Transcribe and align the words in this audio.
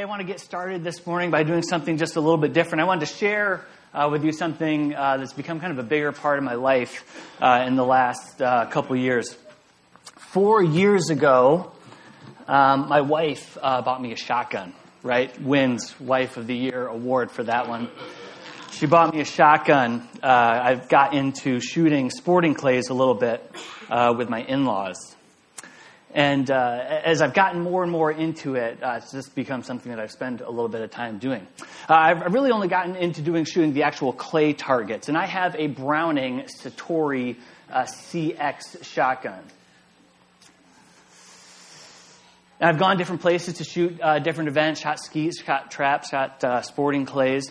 Hey, 0.00 0.04
I 0.04 0.08
want 0.08 0.20
to 0.20 0.26
get 0.26 0.40
started 0.40 0.82
this 0.82 1.06
morning 1.06 1.30
by 1.30 1.42
doing 1.42 1.62
something 1.62 1.98
just 1.98 2.16
a 2.16 2.22
little 2.22 2.38
bit 2.38 2.54
different. 2.54 2.80
I 2.80 2.84
wanted 2.84 3.06
to 3.06 3.14
share 3.14 3.66
uh, 3.92 4.08
with 4.10 4.24
you 4.24 4.32
something 4.32 4.94
uh, 4.94 5.18
that's 5.18 5.34
become 5.34 5.60
kind 5.60 5.74
of 5.74 5.78
a 5.78 5.86
bigger 5.86 6.10
part 6.10 6.38
of 6.38 6.44
my 6.44 6.54
life 6.54 7.04
uh, 7.38 7.66
in 7.66 7.76
the 7.76 7.84
last 7.84 8.40
uh, 8.40 8.64
couple 8.70 8.96
years. 8.96 9.36
Four 10.16 10.62
years 10.62 11.10
ago, 11.10 11.72
um, 12.48 12.88
my 12.88 13.02
wife 13.02 13.58
uh, 13.60 13.82
bought 13.82 14.00
me 14.00 14.12
a 14.12 14.16
shotgun, 14.16 14.72
right? 15.02 15.38
Wins 15.38 16.00
Wife 16.00 16.38
of 16.38 16.46
the 16.46 16.56
Year 16.56 16.86
award 16.86 17.30
for 17.30 17.44
that 17.44 17.68
one. 17.68 17.90
She 18.70 18.86
bought 18.86 19.12
me 19.12 19.20
a 19.20 19.26
shotgun. 19.26 20.08
Uh, 20.22 20.60
I've 20.62 20.88
got 20.88 21.12
into 21.12 21.60
shooting 21.60 22.08
sporting 22.08 22.54
clays 22.54 22.88
a 22.88 22.94
little 22.94 23.16
bit 23.16 23.46
with 23.90 24.30
my 24.30 24.40
in 24.44 24.64
laws. 24.64 25.14
And 26.12 26.50
uh, 26.50 27.00
as 27.04 27.22
I've 27.22 27.34
gotten 27.34 27.62
more 27.62 27.84
and 27.84 27.92
more 27.92 28.10
into 28.10 28.56
it, 28.56 28.82
uh, 28.82 28.94
it's 28.96 29.12
just 29.12 29.34
become 29.36 29.62
something 29.62 29.90
that 29.92 30.00
I've 30.00 30.10
spent 30.10 30.40
a 30.40 30.50
little 30.50 30.68
bit 30.68 30.80
of 30.80 30.90
time 30.90 31.18
doing. 31.18 31.46
Uh, 31.88 31.94
I've 31.94 32.32
really 32.32 32.50
only 32.50 32.66
gotten 32.66 32.96
into 32.96 33.22
doing 33.22 33.44
shooting 33.44 33.74
the 33.74 33.84
actual 33.84 34.12
clay 34.12 34.52
targets, 34.52 35.08
and 35.08 35.16
I 35.16 35.26
have 35.26 35.54
a 35.56 35.68
Browning 35.68 36.46
Citori 36.60 37.36
uh, 37.70 37.82
CX 37.82 38.84
shotgun. 38.84 39.40
And 42.58 42.68
I've 42.68 42.78
gone 42.78 42.98
different 42.98 43.22
places 43.22 43.54
to 43.54 43.64
shoot 43.64 43.98
uh, 44.02 44.18
different 44.18 44.48
events, 44.48 44.80
shot 44.80 44.98
skeets, 44.98 45.42
shot 45.42 45.70
traps, 45.70 46.10
shot 46.10 46.42
uh, 46.42 46.60
sporting 46.62 47.06
clays. 47.06 47.50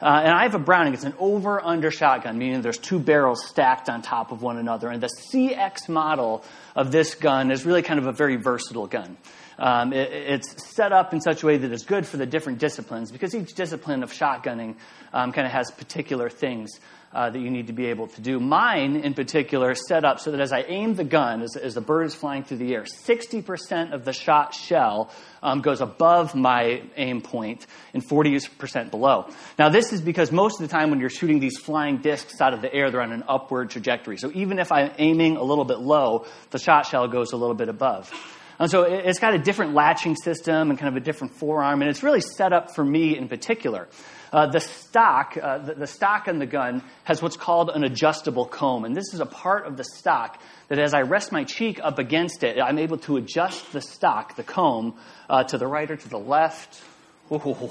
Uh, 0.00 0.20
and 0.24 0.34
I 0.34 0.42
have 0.42 0.54
a 0.54 0.58
Browning. 0.58 0.92
It's 0.92 1.04
an 1.04 1.14
over 1.18 1.62
under 1.64 1.90
shotgun, 1.90 2.36
meaning 2.36 2.60
there's 2.60 2.78
two 2.78 2.98
barrels 2.98 3.46
stacked 3.46 3.88
on 3.88 4.02
top 4.02 4.30
of 4.30 4.42
one 4.42 4.58
another. 4.58 4.88
And 4.88 5.02
the 5.02 5.10
CX 5.32 5.88
model 5.88 6.44
of 6.74 6.92
this 6.92 7.14
gun 7.14 7.50
is 7.50 7.64
really 7.64 7.82
kind 7.82 7.98
of 7.98 8.06
a 8.06 8.12
very 8.12 8.36
versatile 8.36 8.86
gun. 8.86 9.16
Um, 9.58 9.94
it, 9.94 10.12
it's 10.12 10.74
set 10.74 10.92
up 10.92 11.14
in 11.14 11.20
such 11.20 11.42
a 11.42 11.46
way 11.46 11.56
that 11.56 11.72
it's 11.72 11.84
good 11.84 12.06
for 12.06 12.18
the 12.18 12.26
different 12.26 12.58
disciplines 12.58 13.10
because 13.10 13.34
each 13.34 13.54
discipline 13.54 14.02
of 14.02 14.12
shotgunning 14.12 14.76
um, 15.14 15.32
kind 15.32 15.46
of 15.46 15.52
has 15.52 15.70
particular 15.70 16.28
things 16.28 16.78
uh, 17.16 17.30
that 17.30 17.38
you 17.38 17.48
need 17.48 17.68
to 17.68 17.72
be 17.72 17.86
able 17.86 18.08
to 18.08 18.20
do. 18.20 18.38
Mine, 18.38 18.96
in 18.96 19.14
particular, 19.14 19.74
set 19.74 20.04
up 20.04 20.20
so 20.20 20.32
that 20.32 20.40
as 20.40 20.52
I 20.52 20.60
aim 20.60 20.96
the 20.96 21.04
gun, 21.04 21.40
as, 21.40 21.56
as 21.56 21.72
the 21.72 21.80
bird 21.80 22.04
is 22.04 22.14
flying 22.14 22.44
through 22.44 22.58
the 22.58 22.74
air, 22.74 22.84
60% 22.84 23.94
of 23.94 24.04
the 24.04 24.12
shot 24.12 24.52
shell 24.52 25.10
um, 25.42 25.62
goes 25.62 25.80
above 25.80 26.34
my 26.34 26.82
aim 26.94 27.22
point 27.22 27.66
and 27.94 28.06
40% 28.06 28.90
below. 28.90 29.30
Now, 29.58 29.70
this 29.70 29.94
is 29.94 30.02
because 30.02 30.30
most 30.30 30.60
of 30.60 30.68
the 30.68 30.70
time 30.70 30.90
when 30.90 31.00
you're 31.00 31.08
shooting 31.08 31.40
these 31.40 31.56
flying 31.56 32.02
discs 32.02 32.38
out 32.42 32.52
of 32.52 32.60
the 32.60 32.72
air, 32.72 32.90
they're 32.90 33.00
on 33.00 33.12
an 33.12 33.24
upward 33.26 33.70
trajectory. 33.70 34.18
So 34.18 34.30
even 34.34 34.58
if 34.58 34.70
I'm 34.70 34.92
aiming 34.98 35.38
a 35.38 35.42
little 35.42 35.64
bit 35.64 35.78
low, 35.78 36.26
the 36.50 36.58
shot 36.58 36.84
shell 36.84 37.08
goes 37.08 37.32
a 37.32 37.38
little 37.38 37.56
bit 37.56 37.70
above. 37.70 38.12
And 38.58 38.70
so 38.70 38.82
it's 38.82 39.20
got 39.20 39.32
a 39.32 39.38
different 39.38 39.72
latching 39.72 40.16
system 40.16 40.68
and 40.68 40.78
kind 40.78 40.94
of 40.94 41.02
a 41.02 41.04
different 41.04 41.34
forearm, 41.34 41.80
and 41.80 41.90
it's 41.90 42.02
really 42.02 42.20
set 42.20 42.52
up 42.52 42.74
for 42.74 42.84
me 42.84 43.16
in 43.16 43.28
particular. 43.28 43.88
Uh, 44.32 44.46
the 44.46 44.60
stock, 44.60 45.36
uh, 45.40 45.58
the, 45.58 45.74
the, 45.74 45.86
stock 45.86 46.28
on 46.28 46.38
the 46.38 46.46
gun 46.46 46.82
has 47.04 47.22
what's 47.22 47.36
called 47.36 47.70
an 47.70 47.84
adjustable 47.84 48.44
comb, 48.44 48.84
and 48.84 48.96
this 48.96 49.14
is 49.14 49.20
a 49.20 49.26
part 49.26 49.66
of 49.66 49.76
the 49.76 49.84
stock 49.84 50.40
that 50.68 50.78
as 50.78 50.94
I 50.94 51.02
rest 51.02 51.32
my 51.32 51.44
cheek 51.44 51.80
up 51.82 51.98
against 51.98 52.42
it, 52.42 52.60
I'm 52.60 52.78
able 52.78 52.98
to 52.98 53.16
adjust 53.16 53.72
the 53.72 53.80
stock, 53.80 54.36
the 54.36 54.42
comb, 54.42 54.96
uh, 55.30 55.44
to 55.44 55.58
the 55.58 55.66
right 55.66 55.90
or 55.90 55.96
to 55.96 56.08
the 56.08 56.18
left. 56.18 56.82
Ooh. 57.30 57.40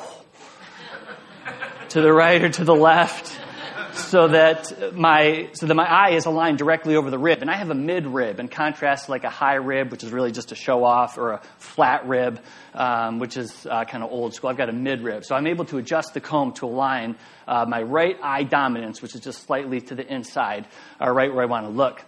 to 1.90 2.02
the 2.02 2.12
right 2.12 2.42
or 2.44 2.50
to 2.50 2.64
the 2.64 2.76
left 2.76 3.40
so 3.96 4.28
that 4.28 4.94
my 4.94 5.50
so 5.54 5.66
that 5.66 5.74
my 5.74 5.86
eye 5.86 6.12
is 6.12 6.26
aligned 6.26 6.58
directly 6.58 6.96
over 6.96 7.10
the 7.10 7.18
rib. 7.18 7.42
And 7.42 7.50
I 7.50 7.56
have 7.56 7.70
a 7.70 7.76
mid 7.76 8.06
rib, 8.06 8.40
in 8.40 8.48
contrast 8.48 9.06
to 9.06 9.12
like 9.12 9.24
a 9.24 9.30
high 9.30 9.56
rib, 9.56 9.92
which 9.92 10.04
is 10.04 10.12
really 10.12 10.32
just 10.32 10.52
a 10.52 10.56
show 10.56 10.84
off, 10.84 11.18
or 11.18 11.34
a 11.34 11.42
flat 11.58 12.08
rib, 12.08 12.40
um, 12.74 13.20
which 13.20 13.38
is 13.38 13.66
uh, 13.66 13.86
kind 13.86 14.04
of 14.04 14.12
old 14.12 14.34
school. 14.34 14.50
I've 14.50 14.58
got 14.58 14.70
a 14.70 14.74
mid 14.74 15.02
rib, 15.02 15.26
so 15.26 15.36
I'm 15.36 15.48
able 15.48 15.66
to 15.66 15.78
adjust 15.78 16.14
the 16.14 16.22
comb 16.22 16.54
to 16.54 16.66
align 16.66 17.16
uh, 17.48 17.66
my 17.68 17.82
right 17.82 18.18
eye 18.22 18.44
dominance, 18.44 19.02
which 19.02 19.16
is 19.16 19.22
just 19.22 19.44
slightly 19.44 19.82
to 19.82 19.96
the 19.96 20.06
inside, 20.14 20.68
or 21.00 21.14
right 21.14 21.34
where 21.34 21.44
I 21.44 21.48
want 21.48 21.66
to 21.66 21.72
look. 21.72 22.04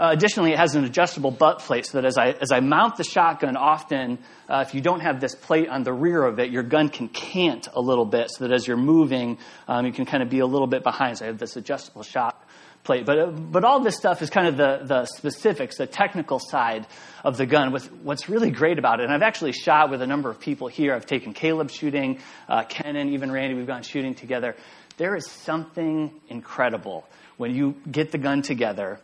Uh, 0.00 0.12
additionally, 0.12 0.52
it 0.52 0.58
has 0.58 0.74
an 0.76 0.84
adjustable 0.84 1.30
butt 1.30 1.58
plate 1.58 1.84
so 1.84 2.00
that 2.00 2.06
as 2.06 2.16
I, 2.16 2.28
as 2.28 2.50
I 2.50 2.60
mount 2.60 2.96
the 2.96 3.04
shotgun, 3.04 3.54
often 3.54 4.18
uh, 4.48 4.64
if 4.66 4.74
you 4.74 4.80
don't 4.80 5.00
have 5.00 5.20
this 5.20 5.34
plate 5.34 5.68
on 5.68 5.82
the 5.82 5.92
rear 5.92 6.24
of 6.24 6.38
it, 6.38 6.50
your 6.50 6.62
gun 6.62 6.88
can 6.88 7.08
cant 7.08 7.68
a 7.74 7.82
little 7.82 8.06
bit 8.06 8.30
so 8.30 8.46
that 8.46 8.54
as 8.54 8.66
you're 8.66 8.78
moving, 8.78 9.36
um, 9.68 9.84
you 9.84 9.92
can 9.92 10.06
kind 10.06 10.22
of 10.22 10.30
be 10.30 10.38
a 10.38 10.46
little 10.46 10.66
bit 10.66 10.82
behind. 10.82 11.18
So 11.18 11.26
I 11.26 11.28
have 11.28 11.36
this 11.36 11.54
adjustable 11.56 12.02
shot 12.02 12.42
plate. 12.82 13.04
But, 13.04 13.18
uh, 13.18 13.26
but 13.26 13.62
all 13.64 13.80
this 13.80 13.94
stuff 13.94 14.22
is 14.22 14.30
kind 14.30 14.46
of 14.46 14.56
the, 14.56 14.80
the 14.84 15.04
specifics, 15.04 15.76
the 15.76 15.86
technical 15.86 16.38
side 16.38 16.86
of 17.22 17.36
the 17.36 17.44
gun. 17.44 17.70
With 17.70 17.92
what's 17.92 18.26
really 18.26 18.50
great 18.50 18.78
about 18.78 19.00
it, 19.00 19.04
and 19.04 19.12
I've 19.12 19.20
actually 19.20 19.52
shot 19.52 19.90
with 19.90 20.00
a 20.00 20.06
number 20.06 20.30
of 20.30 20.40
people 20.40 20.68
here. 20.68 20.94
I've 20.94 21.04
taken 21.04 21.34
Caleb 21.34 21.70
shooting, 21.70 22.20
uh, 22.48 22.64
Ken 22.64 22.96
and 22.96 23.10
even 23.10 23.30
Randy, 23.30 23.54
we've 23.54 23.66
gone 23.66 23.82
shooting 23.82 24.14
together. 24.14 24.56
There 24.96 25.14
is 25.14 25.30
something 25.30 26.10
incredible 26.28 27.06
when 27.36 27.54
you 27.54 27.74
get 27.90 28.12
the 28.12 28.18
gun 28.18 28.40
together 28.40 28.98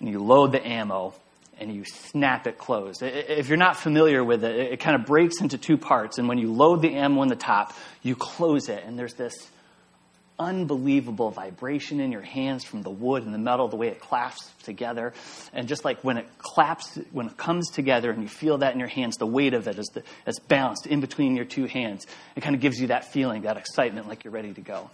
and 0.00 0.08
you 0.08 0.18
load 0.22 0.52
the 0.52 0.66
ammo 0.66 1.14
and 1.60 1.72
you 1.72 1.84
snap 1.84 2.46
it 2.46 2.58
closed. 2.58 3.02
If 3.02 3.48
you're 3.48 3.56
not 3.56 3.76
familiar 3.76 4.24
with 4.24 4.44
it, 4.44 4.72
it 4.72 4.80
kind 4.80 4.96
of 4.96 5.06
breaks 5.06 5.40
into 5.40 5.56
two 5.56 5.76
parts. 5.76 6.18
And 6.18 6.28
when 6.28 6.38
you 6.38 6.52
load 6.52 6.82
the 6.82 6.94
ammo 6.94 7.22
in 7.22 7.28
the 7.28 7.36
top, 7.36 7.72
you 8.02 8.16
close 8.16 8.68
it, 8.68 8.82
and 8.84 8.98
there's 8.98 9.14
this 9.14 9.34
unbelievable 10.38 11.30
vibration 11.30 12.00
in 12.00 12.10
your 12.10 12.22
hands 12.22 12.64
from 12.64 12.82
the 12.82 12.90
wood 12.90 13.24
and 13.24 13.32
the 13.32 13.38
metal, 13.38 13.68
the 13.68 13.76
way 13.76 13.88
it 13.88 14.00
clasps 14.00 14.50
together. 14.64 15.12
And 15.52 15.68
just 15.68 15.84
like 15.84 16.02
when 16.02 16.16
it 16.16 16.26
claps, 16.38 16.98
when 17.12 17.28
it 17.28 17.36
comes 17.36 17.70
together 17.70 18.10
and 18.10 18.22
you 18.22 18.28
feel 18.28 18.58
that 18.58 18.74
in 18.74 18.80
your 18.80 18.88
hands, 18.88 19.16
the 19.16 19.26
weight 19.26 19.54
of 19.54 19.68
it 19.68 19.78
is, 19.78 19.86
the, 19.94 20.02
is 20.26 20.40
balanced 20.40 20.86
in 20.86 21.00
between 21.00 21.36
your 21.36 21.44
two 21.44 21.66
hands. 21.66 22.06
It 22.34 22.40
kind 22.40 22.56
of 22.56 22.60
gives 22.60 22.80
you 22.80 22.88
that 22.88 23.12
feeling, 23.12 23.42
that 23.42 23.56
excitement, 23.56 24.08
like 24.08 24.24
you're 24.24 24.32
ready 24.32 24.52
to 24.52 24.60
go. 24.60 24.90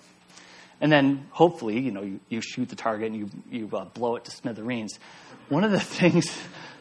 And 0.80 0.90
then 0.90 1.26
hopefully, 1.30 1.78
you 1.78 1.90
know, 1.90 2.02
you, 2.02 2.20
you 2.28 2.40
shoot 2.40 2.68
the 2.68 2.76
target 2.76 3.12
and 3.12 3.16
you, 3.16 3.30
you 3.50 3.76
uh, 3.76 3.84
blow 3.84 4.16
it 4.16 4.24
to 4.24 4.30
smithereens. 4.30 4.98
One 5.48 5.64
of 5.64 5.70
the 5.70 5.80
things 6.00 6.30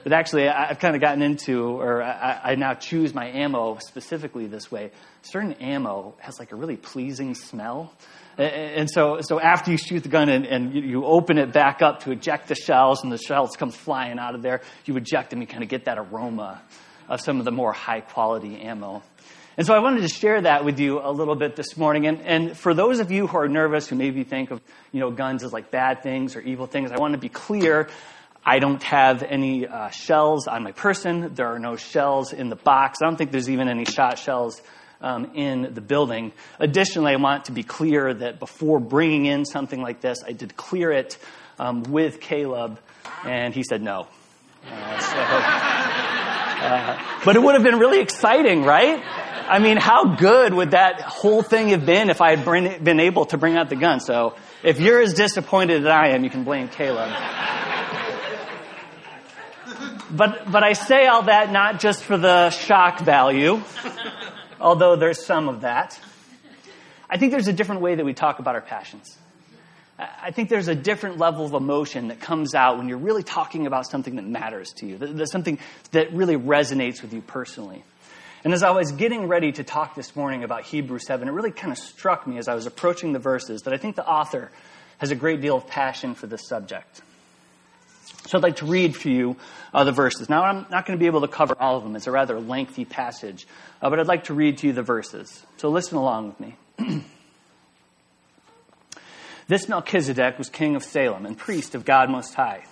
that 0.03 0.13
actually 0.13 0.47
I've 0.47 0.79
kind 0.79 0.95
of 0.95 1.01
gotten 1.01 1.21
into, 1.21 1.63
or 1.65 2.01
I, 2.01 2.39
I, 2.43 2.55
now 2.55 2.73
choose 2.73 3.13
my 3.13 3.27
ammo 3.27 3.77
specifically 3.79 4.47
this 4.47 4.71
way, 4.71 4.91
certain 5.23 5.53
ammo 5.53 6.15
has 6.19 6.39
like 6.39 6.51
a 6.51 6.55
really 6.55 6.77
pleasing 6.77 7.35
smell. 7.35 7.93
And 8.37 8.89
so, 8.89 9.19
so 9.19 9.37
after 9.37 9.71
you 9.71 9.77
shoot 9.77 10.03
the 10.03 10.09
gun 10.09 10.29
and, 10.29 10.45
and 10.45 10.73
you 10.73 11.03
open 11.03 11.37
it 11.37 11.51
back 11.51 11.81
up 11.81 12.03
to 12.03 12.11
eject 12.11 12.47
the 12.47 12.55
shells 12.55 13.03
and 13.03 13.11
the 13.11 13.17
shells 13.17 13.57
come 13.57 13.71
flying 13.71 14.17
out 14.17 14.33
of 14.33 14.41
there, 14.41 14.61
you 14.85 14.95
eject 14.95 15.31
them, 15.31 15.41
you 15.41 15.47
kind 15.47 15.61
of 15.61 15.67
get 15.67 15.85
that 15.85 15.97
aroma 15.97 16.61
of 17.09 17.19
some 17.19 17.39
of 17.39 17.45
the 17.45 17.51
more 17.51 17.73
high 17.73 17.99
quality 17.99 18.61
ammo. 18.61 19.03
And 19.59 19.67
so 19.67 19.73
I 19.73 19.79
wanted 19.79 20.03
to 20.03 20.07
share 20.07 20.39
that 20.39 20.63
with 20.63 20.79
you 20.79 21.01
a 21.01 21.11
little 21.11 21.35
bit 21.35 21.57
this 21.57 21.75
morning. 21.75 22.07
And, 22.07 22.21
and 22.21 22.57
for 22.57 22.73
those 22.73 23.01
of 23.01 23.11
you 23.11 23.27
who 23.27 23.39
are 23.39 23.49
nervous, 23.49 23.89
who 23.89 23.97
maybe 23.97 24.23
think 24.23 24.51
of 24.51 24.61
you 24.93 25.01
know, 25.01 25.11
guns 25.11 25.43
as 25.43 25.51
like 25.51 25.69
bad 25.69 26.01
things 26.01 26.37
or 26.37 26.39
evil 26.39 26.65
things, 26.65 26.93
I 26.93 26.97
want 26.97 27.11
to 27.11 27.17
be 27.17 27.27
clear. 27.27 27.89
I 28.45 28.59
don't 28.59 28.81
have 28.83 29.21
any 29.21 29.67
uh, 29.67 29.89
shells 29.89 30.47
on 30.47 30.63
my 30.63 30.71
person. 30.71 31.33
There 31.33 31.47
are 31.47 31.59
no 31.59 31.75
shells 31.75 32.31
in 32.31 32.47
the 32.47 32.55
box. 32.55 32.99
I 33.01 33.07
don't 33.07 33.17
think 33.17 33.33
there's 33.33 33.49
even 33.49 33.67
any 33.67 33.83
shot 33.83 34.17
shells 34.17 34.61
um, 35.01 35.31
in 35.35 35.73
the 35.73 35.81
building. 35.81 36.31
Additionally, 36.57 37.11
I 37.11 37.17
want 37.17 37.43
to 37.45 37.51
be 37.51 37.63
clear 37.63 38.13
that 38.13 38.39
before 38.39 38.79
bringing 38.79 39.25
in 39.25 39.43
something 39.43 39.81
like 39.81 39.99
this, 39.99 40.23
I 40.25 40.31
did 40.31 40.55
clear 40.55 40.89
it 40.89 41.17
um, 41.59 41.83
with 41.83 42.21
Caleb, 42.21 42.79
and 43.25 43.53
he 43.53 43.63
said 43.63 43.81
no. 43.81 44.07
Uh, 44.65 44.99
so, 44.99 45.17
uh, 46.65 47.03
but 47.25 47.35
it 47.35 47.39
would 47.39 47.55
have 47.55 47.63
been 47.63 47.77
really 47.77 47.99
exciting, 47.99 48.63
right? 48.63 49.03
I 49.49 49.57
mean, 49.57 49.77
how 49.77 50.15
good 50.15 50.53
would 50.53 50.71
that 50.71 51.01
whole 51.01 51.41
thing 51.41 51.69
have 51.69 51.85
been 51.85 52.09
if 52.09 52.21
I 52.21 52.35
had 52.35 52.83
been 52.83 52.99
able 52.99 53.25
to 53.25 53.37
bring 53.37 53.57
out 53.57 53.69
the 53.69 53.75
gun? 53.75 53.99
So 53.99 54.35
if 54.63 54.79
you're 54.79 55.01
as 55.01 55.13
disappointed 55.13 55.81
as 55.81 55.87
I 55.87 56.09
am, 56.09 56.23
you 56.23 56.29
can 56.29 56.43
blame 56.43 56.67
Caleb. 56.67 57.11
But, 60.11 60.51
but 60.51 60.63
I 60.63 60.73
say 60.73 61.07
all 61.07 61.23
that 61.23 61.51
not 61.51 61.79
just 61.79 62.03
for 62.03 62.17
the 62.17 62.49
shock 62.51 62.99
value, 62.99 63.61
although 64.59 64.95
there's 64.95 65.23
some 65.23 65.49
of 65.49 65.61
that. 65.61 65.99
I 67.09 67.17
think 67.17 67.31
there's 67.31 67.47
a 67.47 67.53
different 67.53 67.81
way 67.81 67.95
that 67.95 68.05
we 68.05 68.13
talk 68.13 68.39
about 68.39 68.55
our 68.55 68.61
passions. 68.61 69.17
I 69.97 70.31
think 70.31 70.49
there's 70.49 70.67
a 70.67 70.75
different 70.75 71.17
level 71.17 71.45
of 71.45 71.53
emotion 71.53 72.07
that 72.07 72.21
comes 72.21 72.55
out 72.55 72.77
when 72.77 72.87
you're 72.87 72.97
really 72.99 73.23
talking 73.23 73.67
about 73.67 73.85
something 73.85 74.15
that 74.15 74.25
matters 74.25 74.71
to 74.77 74.85
you, 74.85 74.97
There's 74.97 75.31
something 75.31 75.59
that 75.91 76.13
really 76.13 76.37
resonates 76.37 77.01
with 77.01 77.13
you 77.13 77.21
personally. 77.21 77.83
And 78.43 78.53
as 78.53 78.63
I 78.63 78.71
was 78.71 78.93
getting 78.93 79.27
ready 79.27 79.51
to 79.51 79.63
talk 79.63 79.95
this 79.95 80.15
morning 80.15 80.43
about 80.45 80.63
Hebrews 80.63 81.05
7, 81.05 81.27
it 81.27 81.31
really 81.31 81.51
kind 81.51 81.73
of 81.73 81.77
struck 81.77 82.25
me 82.25 82.37
as 82.37 82.47
I 82.47 82.55
was 82.55 82.65
approaching 82.65 83.11
the 83.11 83.19
verses 83.19 83.63
that 83.63 83.73
I 83.73 83.77
think 83.77 83.97
the 83.97 84.07
author 84.07 84.49
has 84.99 85.11
a 85.11 85.15
great 85.15 85.41
deal 85.41 85.57
of 85.57 85.67
passion 85.67 86.15
for 86.15 86.25
this 86.27 86.47
subject. 86.47 87.01
So 88.27 88.37
I'd 88.37 88.43
like 88.43 88.57
to 88.57 88.65
read 88.65 88.95
for 88.95 89.09
you 89.09 89.35
uh, 89.73 89.83
the 89.83 89.91
verses. 89.91 90.29
Now, 90.29 90.43
I'm 90.43 90.65
not 90.69 90.85
going 90.85 90.97
to 90.97 91.01
be 91.01 91.07
able 91.07 91.21
to 91.21 91.27
cover 91.27 91.55
all 91.59 91.77
of 91.77 91.83
them. 91.83 91.95
It's 91.95 92.07
a 92.07 92.11
rather 92.11 92.39
lengthy 92.39 92.85
passage, 92.85 93.45
uh, 93.81 93.89
but 93.89 93.99
I'd 93.99 94.07
like 94.07 94.25
to 94.25 94.33
read 94.33 94.59
to 94.59 94.67
you 94.67 94.73
the 94.73 94.83
verses. 94.83 95.45
So 95.57 95.69
listen 95.69 95.97
along 95.97 96.27
with 96.27 96.39
me. 96.39 96.55
this 99.47 99.67
Melchizedek 99.67 100.37
was 100.37 100.49
king 100.49 100.75
of 100.75 100.83
Salem 100.83 101.25
and 101.25 101.37
priest 101.37 101.75
of 101.75 101.83
God 101.83 102.09
Most 102.09 102.35
High. 102.35 102.63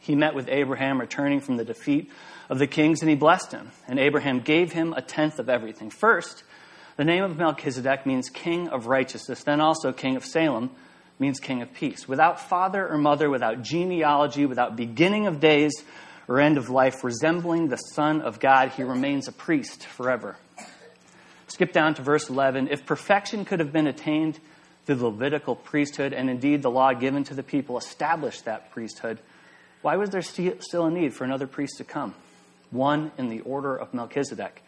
He 0.00 0.14
met 0.14 0.34
with 0.34 0.48
Abraham 0.48 0.98
returning 0.98 1.40
from 1.40 1.58
the 1.58 1.64
defeat 1.64 2.10
of 2.50 2.58
the 2.58 2.66
kings, 2.66 3.00
and 3.00 3.08
he 3.08 3.16
blessed 3.16 3.52
him. 3.52 3.70
And 3.88 3.98
Abraham 3.98 4.40
gave 4.40 4.72
him 4.72 4.92
a 4.92 5.00
tenth 5.00 5.38
of 5.38 5.48
everything. 5.48 5.88
First, 5.88 6.42
The 7.00 7.04
name 7.04 7.24
of 7.24 7.38
Melchizedek 7.38 8.04
means 8.04 8.28
king 8.28 8.68
of 8.68 8.86
righteousness, 8.86 9.42
then 9.42 9.58
also 9.58 9.90
king 9.90 10.16
of 10.16 10.24
Salem 10.26 10.68
means 11.18 11.40
king 11.40 11.62
of 11.62 11.72
peace. 11.72 12.06
Without 12.06 12.38
father 12.38 12.86
or 12.86 12.98
mother, 12.98 13.30
without 13.30 13.62
genealogy, 13.62 14.44
without 14.44 14.76
beginning 14.76 15.26
of 15.26 15.40
days 15.40 15.72
or 16.28 16.40
end 16.40 16.58
of 16.58 16.68
life, 16.68 17.02
resembling 17.02 17.68
the 17.68 17.78
Son 17.78 18.20
of 18.20 18.38
God, 18.38 18.72
he 18.72 18.82
remains 18.82 19.28
a 19.28 19.32
priest 19.32 19.86
forever. 19.86 20.36
Skip 21.46 21.72
down 21.72 21.94
to 21.94 22.02
verse 22.02 22.28
11. 22.28 22.68
If 22.70 22.84
perfection 22.84 23.46
could 23.46 23.60
have 23.60 23.72
been 23.72 23.86
attained 23.86 24.38
through 24.84 24.96
the 24.96 25.06
Levitical 25.06 25.56
priesthood, 25.56 26.12
and 26.12 26.28
indeed 26.28 26.60
the 26.60 26.70
law 26.70 26.92
given 26.92 27.24
to 27.24 27.34
the 27.34 27.42
people 27.42 27.78
established 27.78 28.44
that 28.44 28.72
priesthood, 28.72 29.20
why 29.80 29.96
was 29.96 30.10
there 30.10 30.20
still 30.20 30.84
a 30.84 30.90
need 30.90 31.14
for 31.14 31.24
another 31.24 31.46
priest 31.46 31.78
to 31.78 31.84
come? 31.84 32.14
One 32.70 33.12
in 33.18 33.28
the 33.28 33.40
order 33.40 33.76
of 33.76 33.92
Melchizedek, 33.92 34.62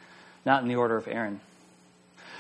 not 0.44 0.62
in 0.62 0.69
the 0.69 0.76
order 0.76 0.96
of 0.96 1.08
Aaron. 1.08 1.40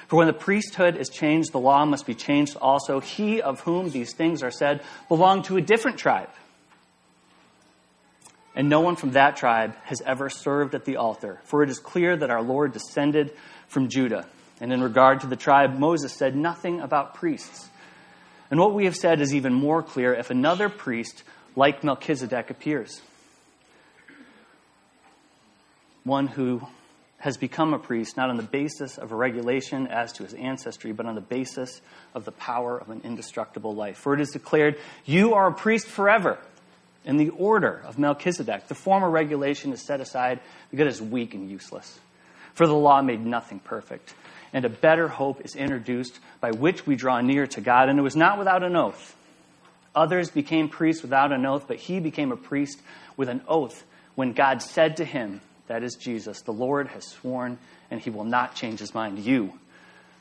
For 0.08 0.16
when 0.16 0.26
the 0.26 0.32
priesthood 0.32 0.96
is 0.96 1.08
changed, 1.08 1.52
the 1.52 1.58
law 1.58 1.84
must 1.84 2.04
be 2.04 2.14
changed 2.14 2.56
also. 2.60 3.00
He 3.00 3.40
of 3.40 3.60
whom 3.60 3.90
these 3.90 4.12
things 4.12 4.42
are 4.42 4.50
said 4.50 4.82
belonged 5.08 5.44
to 5.44 5.56
a 5.56 5.62
different 5.62 5.98
tribe. 5.98 6.28
And 8.54 8.68
no 8.68 8.80
one 8.80 8.96
from 8.96 9.12
that 9.12 9.36
tribe 9.36 9.74
has 9.84 10.02
ever 10.02 10.28
served 10.28 10.74
at 10.74 10.84
the 10.84 10.98
altar. 10.98 11.40
For 11.44 11.62
it 11.62 11.70
is 11.70 11.78
clear 11.78 12.16
that 12.16 12.30
our 12.30 12.42
Lord 12.42 12.72
descended 12.72 13.32
from 13.68 13.88
Judah. 13.88 14.26
And 14.60 14.72
in 14.72 14.82
regard 14.82 15.20
to 15.20 15.26
the 15.26 15.36
tribe, 15.36 15.78
Moses 15.78 16.12
said 16.12 16.36
nothing 16.36 16.80
about 16.80 17.14
priests. 17.14 17.70
And 18.50 18.60
what 18.60 18.74
we 18.74 18.84
have 18.84 18.96
said 18.96 19.22
is 19.22 19.34
even 19.34 19.54
more 19.54 19.82
clear 19.82 20.12
if 20.12 20.30
another 20.30 20.68
priest 20.68 21.22
like 21.56 21.82
Melchizedek 21.82 22.50
appears. 22.50 23.00
One 26.04 26.26
who 26.26 26.66
has 27.18 27.36
become 27.36 27.72
a 27.72 27.78
priest 27.78 28.16
not 28.16 28.30
on 28.30 28.36
the 28.36 28.42
basis 28.42 28.98
of 28.98 29.12
a 29.12 29.14
regulation 29.14 29.86
as 29.86 30.12
to 30.14 30.24
his 30.24 30.34
ancestry, 30.34 30.92
but 30.92 31.06
on 31.06 31.14
the 31.14 31.20
basis 31.20 31.80
of 32.14 32.24
the 32.24 32.32
power 32.32 32.76
of 32.76 32.90
an 32.90 33.00
indestructible 33.04 33.74
life. 33.74 33.96
For 33.96 34.12
it 34.12 34.20
is 34.20 34.30
declared, 34.30 34.76
You 35.04 35.34
are 35.34 35.46
a 35.46 35.54
priest 35.54 35.86
forever 35.86 36.38
in 37.04 37.18
the 37.18 37.28
order 37.30 37.80
of 37.86 37.98
Melchizedek. 37.98 38.66
The 38.66 38.74
former 38.74 39.08
regulation 39.08 39.72
is 39.72 39.80
set 39.80 40.00
aside 40.00 40.40
because 40.70 40.86
it 40.86 40.90
is 40.90 41.02
weak 41.02 41.34
and 41.34 41.48
useless. 41.48 42.00
For 42.54 42.66
the 42.66 42.74
law 42.74 43.02
made 43.02 43.24
nothing 43.24 43.60
perfect. 43.60 44.14
And 44.52 44.64
a 44.64 44.68
better 44.68 45.08
hope 45.08 45.44
is 45.44 45.54
introduced 45.54 46.18
by 46.40 46.50
which 46.50 46.86
we 46.86 46.96
draw 46.96 47.20
near 47.20 47.46
to 47.46 47.60
God. 47.60 47.88
And 47.88 47.98
it 47.98 48.02
was 48.02 48.16
not 48.16 48.38
without 48.38 48.62
an 48.62 48.74
oath. 48.74 49.16
Others 49.94 50.30
became 50.30 50.68
priests 50.68 51.02
without 51.02 51.32
an 51.32 51.46
oath, 51.46 51.66
but 51.68 51.76
he 51.76 52.00
became 52.00 52.32
a 52.32 52.36
priest 52.36 52.80
with 53.16 53.28
an 53.28 53.42
oath 53.46 53.84
when 54.14 54.32
God 54.32 54.60
said 54.60 54.96
to 54.98 55.04
him, 55.04 55.40
that 55.72 55.82
is 55.82 55.94
Jesus. 55.94 56.42
The 56.42 56.52
Lord 56.52 56.88
has 56.88 57.06
sworn, 57.06 57.56
and 57.90 57.98
he 57.98 58.10
will 58.10 58.26
not 58.26 58.54
change 58.54 58.78
his 58.78 58.94
mind. 58.94 59.18
You 59.18 59.54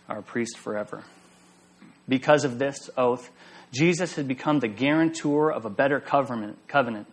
are 0.07 0.19
a 0.19 0.23
priest 0.23 0.57
forever. 0.57 1.03
Because 2.07 2.45
of 2.45 2.57
this 2.57 2.89
oath, 2.97 3.29
Jesus 3.73 4.15
had 4.15 4.29
become 4.29 4.59
the 4.59 4.69
guarantor 4.69 5.51
of 5.51 5.65
a 5.65 5.69
better 5.69 5.99
covenant. 5.99 7.07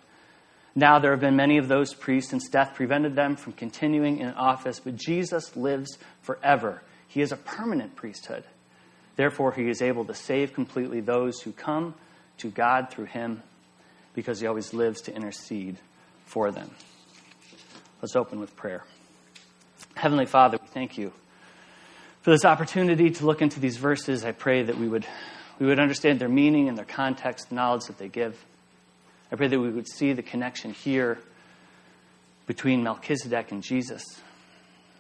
Now 0.76 1.00
there 1.00 1.11
have 1.11 1.20
been 1.20 1.35
many 1.35 1.58
of 1.58 1.67
those 1.67 1.94
priests, 1.94 2.31
since 2.31 2.49
death 2.49 2.75
prevented 2.76 3.17
them 3.17 3.35
from 3.35 3.55
continuing 3.55 4.19
in 4.20 4.32
office, 4.35 4.79
but 4.79 4.94
Jesus 4.94 5.56
lives 5.56 5.99
forever. 6.23 6.81
He 7.08 7.23
is 7.23 7.32
a 7.32 7.37
permanent 7.37 7.96
priesthood. 7.96 8.44
Therefore, 9.17 9.50
he 9.50 9.69
is 9.69 9.82
able 9.82 10.05
to 10.05 10.14
save 10.14 10.52
completely 10.52 11.00
those 11.00 11.40
who 11.40 11.50
come 11.50 11.96
to 12.37 12.50
God 12.50 12.93
through 12.93 13.06
him, 13.06 13.43
because 14.14 14.38
he 14.38 14.46
always 14.46 14.73
lives 14.73 15.00
to 15.02 15.12
intercede 15.12 15.76
for 16.25 16.52
them. 16.52 16.70
Let's 18.00 18.15
open 18.15 18.39
with 18.39 18.55
prayer. 18.55 18.85
Heavenly 19.95 20.27
Father, 20.27 20.56
we 20.62 20.69
thank 20.69 20.97
you 20.97 21.12
for 22.23 22.31
this 22.31 22.45
opportunity 22.45 23.11
to 23.11 23.27
look 23.27 23.43
into 23.43 23.59
these 23.59 23.77
verses. 23.77 24.25
I 24.25 24.31
pray 24.31 24.62
that 24.62 24.79
we 24.79 24.87
would, 24.87 25.05
we 25.59 25.67
would 25.67 25.81
understand 25.81 26.21
their 26.21 26.29
meaning 26.29 26.69
and 26.69 26.79
their 26.79 26.85
context, 26.85 27.49
the 27.49 27.56
knowledge 27.56 27.87
that 27.87 27.99
they 27.99 28.06
give. 28.06 28.39
I 29.33 29.35
pray 29.37 29.49
that 29.49 29.59
we 29.59 29.71
would 29.71 29.89
see 29.89 30.12
the 30.12 30.23
connection 30.23 30.73
here 30.75 31.19
between 32.47 32.85
Melchizedek 32.85 33.50
and 33.50 33.65
Jesus. 33.65 34.05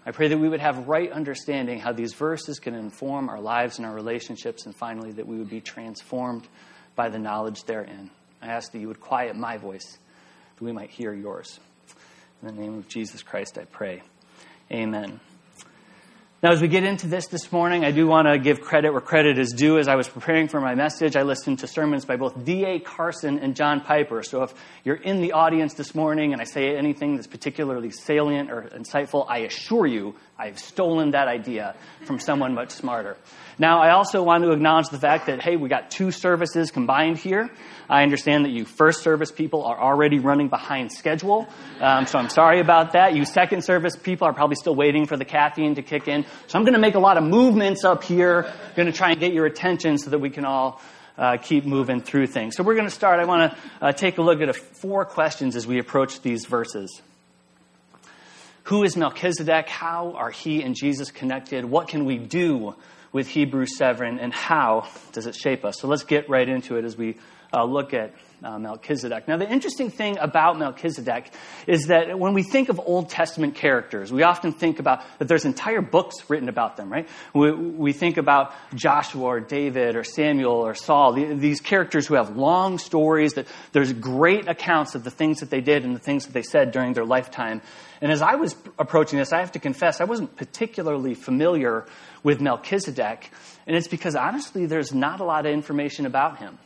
I 0.04 0.10
pray 0.10 0.26
that 0.26 0.38
we 0.38 0.48
would 0.48 0.58
have 0.58 0.88
right 0.88 1.12
understanding 1.12 1.78
how 1.78 1.92
these 1.92 2.14
verses 2.14 2.58
can 2.58 2.74
inform 2.74 3.28
our 3.28 3.40
lives 3.40 3.78
and 3.78 3.86
our 3.86 3.94
relationships, 3.94 4.66
and 4.66 4.74
finally, 4.74 5.12
that 5.12 5.28
we 5.28 5.38
would 5.38 5.50
be 5.50 5.60
transformed 5.60 6.48
by 6.96 7.10
the 7.10 7.18
knowledge 7.20 7.62
therein. 7.62 8.10
I 8.42 8.48
ask 8.48 8.72
that 8.72 8.80
you 8.80 8.88
would 8.88 9.00
quiet 9.00 9.36
my 9.36 9.56
voice, 9.56 9.98
that 10.56 10.64
we 10.64 10.72
might 10.72 10.90
hear 10.90 11.14
yours. 11.14 11.60
In 12.42 12.54
the 12.54 12.60
name 12.60 12.78
of 12.78 12.88
Jesus 12.88 13.22
Christ, 13.22 13.58
I 13.58 13.64
pray. 13.64 14.02
Amen. 14.70 15.18
Now, 16.40 16.52
as 16.52 16.62
we 16.62 16.68
get 16.68 16.84
into 16.84 17.08
this 17.08 17.26
this 17.26 17.50
morning, 17.50 17.84
I 17.84 17.90
do 17.90 18.06
want 18.06 18.28
to 18.28 18.38
give 18.38 18.60
credit 18.60 18.92
where 18.92 19.00
credit 19.00 19.40
is 19.40 19.50
due. 19.50 19.76
As 19.76 19.88
I 19.88 19.96
was 19.96 20.08
preparing 20.08 20.46
for 20.46 20.60
my 20.60 20.76
message, 20.76 21.16
I 21.16 21.22
listened 21.22 21.58
to 21.58 21.66
sermons 21.66 22.04
by 22.04 22.14
both 22.14 22.44
D.A. 22.44 22.78
Carson 22.78 23.40
and 23.40 23.56
John 23.56 23.80
Piper. 23.80 24.22
So 24.22 24.44
if 24.44 24.54
you're 24.84 24.94
in 24.94 25.20
the 25.20 25.32
audience 25.32 25.74
this 25.74 25.96
morning 25.96 26.32
and 26.32 26.40
I 26.40 26.44
say 26.44 26.76
anything 26.76 27.16
that's 27.16 27.26
particularly 27.26 27.90
salient 27.90 28.52
or 28.52 28.70
insightful, 28.72 29.26
I 29.28 29.38
assure 29.38 29.84
you 29.84 30.14
I've 30.40 30.60
stolen 30.60 31.10
that 31.10 31.26
idea 31.26 31.74
from 32.04 32.20
someone 32.20 32.54
much 32.54 32.70
smarter. 32.70 33.16
Now, 33.58 33.82
I 33.82 33.90
also 33.90 34.22
want 34.22 34.44
to 34.44 34.52
acknowledge 34.52 34.88
the 34.88 34.98
fact 34.98 35.26
that, 35.26 35.42
hey, 35.42 35.56
we 35.56 35.68
got 35.68 35.90
two 35.90 36.12
services 36.12 36.70
combined 36.70 37.18
here. 37.18 37.50
I 37.90 38.04
understand 38.04 38.44
that 38.44 38.52
you 38.52 38.64
first 38.64 39.02
service 39.02 39.32
people 39.32 39.64
are 39.64 39.80
already 39.80 40.20
running 40.20 40.46
behind 40.46 40.92
schedule, 40.92 41.48
um, 41.80 42.06
so 42.06 42.20
I'm 42.20 42.28
sorry 42.28 42.60
about 42.60 42.92
that. 42.92 43.16
You 43.16 43.24
second 43.24 43.64
service 43.64 43.96
people 43.96 44.28
are 44.28 44.32
probably 44.32 44.54
still 44.54 44.76
waiting 44.76 45.06
for 45.06 45.16
the 45.16 45.24
caffeine 45.24 45.74
to 45.74 45.82
kick 45.82 46.06
in. 46.06 46.24
So 46.46 46.58
I'm 46.58 46.64
going 46.64 46.74
to 46.74 46.80
make 46.80 46.94
a 46.94 47.00
lot 47.00 47.16
of 47.16 47.24
movements 47.24 47.84
up 47.84 48.04
here, 48.04 48.44
I'm 48.46 48.74
going 48.74 48.86
to 48.86 48.92
try 48.92 49.10
and 49.10 49.20
get 49.20 49.32
your 49.32 49.46
attention 49.46 49.98
so 49.98 50.10
that 50.10 50.18
we 50.18 50.30
can 50.30 50.44
all 50.44 50.80
uh, 51.18 51.36
keep 51.36 51.64
moving 51.64 52.00
through 52.00 52.28
things. 52.28 52.56
So 52.56 52.62
we're 52.62 52.74
going 52.74 52.86
to 52.86 52.94
start. 52.94 53.20
I 53.20 53.24
want 53.24 53.52
to 53.52 53.58
uh, 53.80 53.92
take 53.92 54.18
a 54.18 54.22
look 54.22 54.40
at 54.40 54.48
a, 54.48 54.52
four 54.52 55.04
questions 55.04 55.56
as 55.56 55.66
we 55.66 55.78
approach 55.78 56.22
these 56.22 56.46
verses. 56.46 57.02
Who 58.64 58.84
is 58.84 58.96
Melchizedek? 58.96 59.68
How 59.68 60.12
are 60.12 60.30
he 60.30 60.62
and 60.62 60.76
Jesus 60.76 61.10
connected? 61.10 61.64
What 61.64 61.88
can 61.88 62.04
we 62.04 62.18
do 62.18 62.74
with 63.12 63.26
Hebrews 63.26 63.76
7 63.76 64.18
and 64.18 64.32
how 64.32 64.86
does 65.12 65.26
it 65.26 65.34
shape 65.34 65.64
us? 65.64 65.80
So 65.80 65.88
let's 65.88 66.04
get 66.04 66.28
right 66.28 66.48
into 66.48 66.76
it 66.76 66.84
as 66.84 66.96
we 66.96 67.16
uh, 67.52 67.64
look 67.64 67.94
at 67.94 68.14
uh, 68.42 68.58
Melchizedek. 68.58 69.26
Now, 69.26 69.36
the 69.36 69.50
interesting 69.50 69.90
thing 69.90 70.18
about 70.18 70.58
Melchizedek 70.58 71.30
is 71.66 71.86
that 71.86 72.18
when 72.18 72.34
we 72.34 72.42
think 72.42 72.68
of 72.68 72.80
Old 72.84 73.10
Testament 73.10 73.54
characters, 73.54 74.12
we 74.12 74.22
often 74.22 74.52
think 74.52 74.78
about 74.78 75.02
that 75.18 75.28
there's 75.28 75.44
entire 75.44 75.80
books 75.80 76.28
written 76.28 76.48
about 76.48 76.76
them, 76.76 76.90
right? 76.90 77.08
We, 77.34 77.52
we 77.52 77.92
think 77.92 78.16
about 78.16 78.52
Joshua 78.74 79.24
or 79.24 79.40
David 79.40 79.96
or 79.96 80.04
Samuel 80.04 80.52
or 80.52 80.74
Saul, 80.74 81.12
the, 81.14 81.34
these 81.34 81.60
characters 81.60 82.06
who 82.06 82.14
have 82.14 82.36
long 82.36 82.78
stories, 82.78 83.34
that 83.34 83.46
there's 83.72 83.92
great 83.92 84.48
accounts 84.48 84.94
of 84.94 85.04
the 85.04 85.10
things 85.10 85.40
that 85.40 85.50
they 85.50 85.60
did 85.60 85.84
and 85.84 85.94
the 85.94 86.00
things 86.00 86.26
that 86.26 86.32
they 86.32 86.42
said 86.42 86.72
during 86.72 86.92
their 86.92 87.04
lifetime. 87.04 87.60
And 88.00 88.12
as 88.12 88.22
I 88.22 88.36
was 88.36 88.54
approaching 88.78 89.18
this, 89.18 89.32
I 89.32 89.40
have 89.40 89.52
to 89.52 89.58
confess, 89.58 90.00
I 90.00 90.04
wasn't 90.04 90.36
particularly 90.36 91.14
familiar 91.14 91.84
with 92.22 92.40
Melchizedek, 92.40 93.30
and 93.66 93.76
it's 93.76 93.88
because 93.88 94.14
honestly, 94.14 94.66
there's 94.66 94.94
not 94.94 95.20
a 95.20 95.24
lot 95.24 95.46
of 95.46 95.52
information 95.52 96.06
about 96.06 96.38
him. 96.38 96.58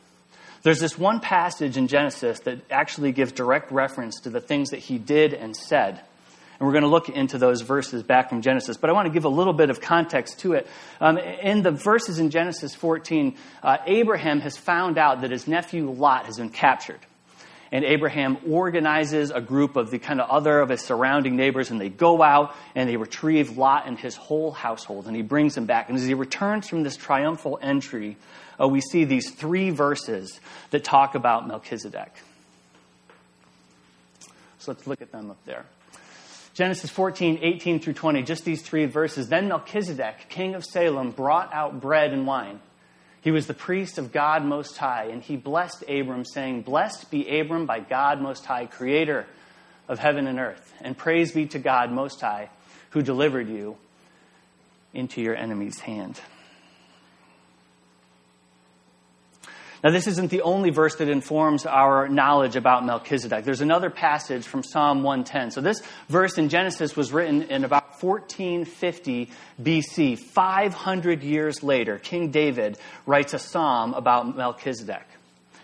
There's 0.63 0.79
this 0.79 0.97
one 0.97 1.21
passage 1.21 1.77
in 1.77 1.89
Genesis 1.89 2.41
that 2.41 2.61
actually 2.71 3.13
gives 3.13 3.33
direct 3.33 3.73
reference 3.73 4.21
to 4.21 4.31
the 4.31 4.41
things 4.41 4.71
that 4.71 4.79
he 4.79 4.99
did 4.99 5.35
and 5.35 5.57
said. 5.57 6.01
And 6.59 6.67
we're 6.67 6.73
going 6.73 6.85
to 6.85 6.89
look 6.89 7.09
into 7.09 7.39
those 7.39 7.63
verses 7.63 8.05
back 8.05 8.29
from 8.29 8.43
Genesis. 8.43 8.77
But 8.77 8.89
I 8.89 8.93
want 8.93 9.07
to 9.07 9.13
give 9.13 9.25
a 9.25 9.29
little 9.29 9.53
bit 9.53 9.71
of 9.71 9.81
context 9.81 10.39
to 10.41 10.53
it. 10.53 10.69
Um, 11.01 11.19
in 11.19 11.63
the 11.63 11.73
verses 11.73 12.21
in 12.21 12.31
Genesis 12.31 12.75
14, 12.77 13.37
uh, 13.63 13.79
Abraham 13.87 14.41
has 14.41 14.57
found 14.57 14.99
out 14.99 15.23
that 15.23 15.33
his 15.33 15.49
nephew 15.49 15.91
Lot 15.91 16.27
has 16.27 16.37
been 16.37 16.51
captured 16.51 17.01
and 17.73 17.87
Abraham 17.87 18.37
organizes 18.49 19.31
a 19.31 19.41
group 19.41 19.77
of 19.77 19.91
the 19.91 19.99
kind 19.99 20.21
of 20.21 20.29
other 20.29 20.61
of 20.61 20.69
his 20.69 20.83
surrounding 20.83 21.37
neighbors, 21.37 21.71
and 21.71 21.81
they 21.81 21.89
go 21.89 22.23
out 22.23 22.55
and 22.75 22.89
they 22.89 22.99
retrieve 22.99 23.57
Lot 23.57 23.89
and 23.89 23.99
his 23.99 24.15
whole 24.15 24.53
household, 24.53 25.07
and 25.07 25.17
he 25.17 25.23
brings 25.23 25.55
them 25.55 25.65
back. 25.65 25.89
And 25.89 25.97
as 25.97 26.05
he 26.05 26.13
returns 26.13 26.69
from 26.69 26.83
this 26.83 26.97
triumphal 26.97 27.59
entry, 27.63 28.19
uh, 28.63 28.69
we 28.69 28.81
see 28.81 29.05
these 29.05 29.31
three 29.31 29.71
verses 29.71 30.41
that 30.71 30.85
talk 30.85 31.15
about 31.15 31.49
Melchizedek. 31.49 32.13
So 34.59 34.73
let's 34.73 34.87
look 34.87 35.03
at 35.03 35.11
them 35.11 35.31
up 35.31 35.45
there. 35.45 35.67
Genesis 36.55 36.91
14, 36.91 37.39
18 37.43 37.81
through 37.81 37.95
20, 37.95 38.23
just 38.23 38.45
these 38.45 38.63
three 38.63 38.85
verses. 38.85 39.29
Then 39.29 39.49
Melchizedek, 39.49 40.29
king 40.29 40.55
of 40.55 40.65
Salem, 40.65 41.11
brought 41.11 41.53
out 41.53 41.81
bread 41.81 42.13
and 42.13 42.27
wine. 42.27 42.61
He 43.23 43.31
was 43.31 43.47
the 43.47 43.55
priest 43.55 43.99
of 43.99 44.13
God 44.13 44.45
Most 44.45 44.77
High, 44.77 45.05
and 45.05 45.23
he 45.23 45.37
blessed 45.37 45.85
Abram, 45.89 46.25
saying, 46.25 46.63
Blessed 46.63 47.11
be 47.11 47.41
Abram 47.41 47.67
by 47.67 47.81
God 47.81 48.21
Most 48.21 48.45
High, 48.45 48.67
creator 48.67 49.27
of 49.89 49.99
heaven 49.99 50.27
and 50.27 50.39
earth, 50.39 50.75
and 50.81 50.97
praise 50.97 51.33
be 51.33 51.47
to 51.47 51.59
God 51.59 51.91
Most 51.91 52.21
High, 52.21 52.51
who 52.91 53.03
delivered 53.03 53.49
you 53.49 53.77
into 54.93 55.23
your 55.23 55.35
enemy's 55.35 55.81
hand. 55.81 56.21
Now, 59.83 59.91
this 59.91 60.07
isn't 60.07 60.31
the 60.31 60.43
only 60.43 60.71
verse 60.71 60.95
that 60.97 61.09
informs 61.09 61.67
our 61.67 62.09
knowledge 62.09 62.55
about 62.55 62.87
Melchizedek. 62.87 63.45
There's 63.45 63.63
another 63.63 63.91
passage 63.91 64.47
from 64.47 64.63
Psalm 64.63 65.03
110. 65.03 65.51
So, 65.51 65.61
this 65.61 65.83
verse 66.09 66.39
in 66.39 66.49
Genesis 66.49 66.95
was 66.95 67.13
written 67.13 67.43
in 67.43 67.65
about 67.65 68.01
1450 68.01 69.31
BC. 69.61 70.19
500 70.19 71.25
years 71.25 71.65
later, 71.65 71.99
King 71.99 72.31
David 72.31 72.79
writes 73.07 73.35
a 73.35 73.41
psalm 73.41 73.95
about 73.95 74.37
Melchizedek 74.37 75.07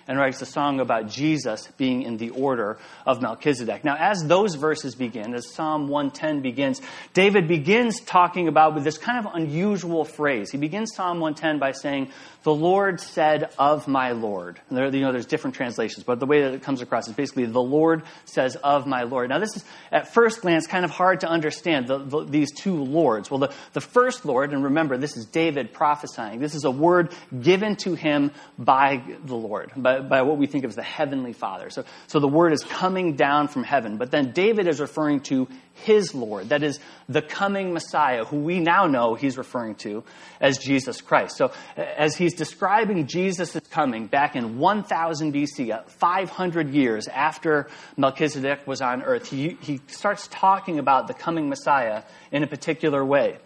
and 0.08 0.18
writes 0.18 0.40
a 0.40 0.46
song 0.46 0.80
about 0.80 1.08
Jesus 1.10 1.68
being 1.76 2.02
in 2.02 2.16
the 2.16 2.30
order 2.30 2.78
of 3.06 3.20
Melchizedek. 3.20 3.84
Now, 3.84 3.94
as 3.96 4.24
those 4.24 4.54
verses 4.54 4.94
begin, 4.94 5.34
as 5.34 5.52
Psalm 5.52 5.88
110 5.88 6.40
begins, 6.40 6.80
David 7.12 7.46
begins 7.46 8.00
talking 8.00 8.48
about 8.48 8.74
with 8.74 8.84
this 8.84 8.96
kind 8.96 9.24
of 9.24 9.34
unusual 9.34 10.06
phrase. 10.06 10.50
He 10.50 10.56
begins 10.56 10.94
Psalm 10.94 11.20
110 11.20 11.58
by 11.58 11.72
saying, 11.72 12.10
The 12.44 12.54
Lord 12.54 13.00
said 13.00 13.50
of 13.58 13.88
my 13.88 14.12
Lord. 14.12 14.60
And 14.68 14.78
there, 14.78 14.86
you 14.86 15.00
know, 15.00 15.10
there's 15.12 15.26
different 15.26 15.56
translations, 15.56 16.04
but 16.04 16.20
the 16.20 16.26
way 16.26 16.42
that 16.42 16.54
it 16.54 16.62
comes 16.62 16.80
across 16.80 17.08
is 17.08 17.14
basically, 17.14 17.46
The 17.46 17.60
Lord 17.60 18.04
says 18.26 18.54
of 18.56 18.86
my 18.86 19.02
Lord. 19.02 19.30
Now, 19.30 19.40
this 19.40 19.56
is, 19.56 19.64
at 19.90 20.14
first 20.14 20.42
glance, 20.42 20.66
kind 20.66 20.84
of 20.84 20.90
hard 20.92 21.20
to 21.20 21.28
understand 21.28 21.88
the, 21.88 21.98
the, 21.98 22.24
these 22.24 22.52
two 22.52 22.84
Lords. 22.84 23.30
Well, 23.30 23.40
the, 23.40 23.52
the 23.72 23.80
first 23.80 24.24
Lord, 24.24 24.52
and 24.52 24.62
remember, 24.62 24.96
this 24.96 25.16
is 25.16 25.26
David 25.26 25.72
prophesying, 25.72 26.38
this 26.38 26.54
is 26.54 26.64
a 26.64 26.70
word 26.70 27.12
given 27.40 27.74
to 27.76 27.94
him 27.94 28.30
by 28.56 29.02
the 29.24 29.34
Lord, 29.34 29.72
by, 29.76 30.00
by, 30.00 30.22
what 30.22 30.38
we 30.38 30.46
think 30.46 30.64
of 30.64 30.70
as 30.70 30.76
the 30.76 30.82
Heavenly 30.82 31.32
Father. 31.32 31.70
So, 31.70 31.84
so 32.06 32.20
the 32.20 32.28
word 32.28 32.52
is 32.52 32.62
coming 32.62 33.16
down 33.16 33.48
from 33.48 33.64
heaven. 33.64 33.96
But 33.96 34.12
then 34.12 34.30
David 34.30 34.68
is 34.68 34.80
referring 34.80 35.20
to 35.22 35.48
his 35.84 36.14
Lord, 36.14 36.50
that 36.50 36.62
is 36.62 36.78
the 37.08 37.22
coming 37.22 37.72
Messiah, 37.72 38.24
who 38.24 38.38
we 38.38 38.60
now 38.60 38.86
know 38.86 39.14
he's 39.14 39.38
referring 39.38 39.74
to 39.76 40.04
as 40.40 40.58
Jesus 40.58 41.00
Christ. 41.00 41.36
So 41.36 41.52
as 41.76 42.16
he's 42.16 42.34
describing 42.34 43.06
Jesus' 43.06 43.58
coming 43.70 44.06
back 44.06 44.36
in 44.36 44.58
1000 44.58 45.32
BC, 45.32 45.72
uh, 45.72 45.82
500 45.82 46.70
years 46.70 47.08
after 47.08 47.68
Melchizedek 47.96 48.66
was 48.66 48.80
on 48.80 49.02
earth, 49.02 49.28
he, 49.28 49.56
he 49.60 49.80
starts 49.86 50.28
talking 50.30 50.78
about 50.78 51.06
the 51.06 51.14
coming 51.14 51.48
Messiah 51.48 52.02
in 52.30 52.42
a 52.42 52.46
particular 52.46 53.04
way. 53.04 53.38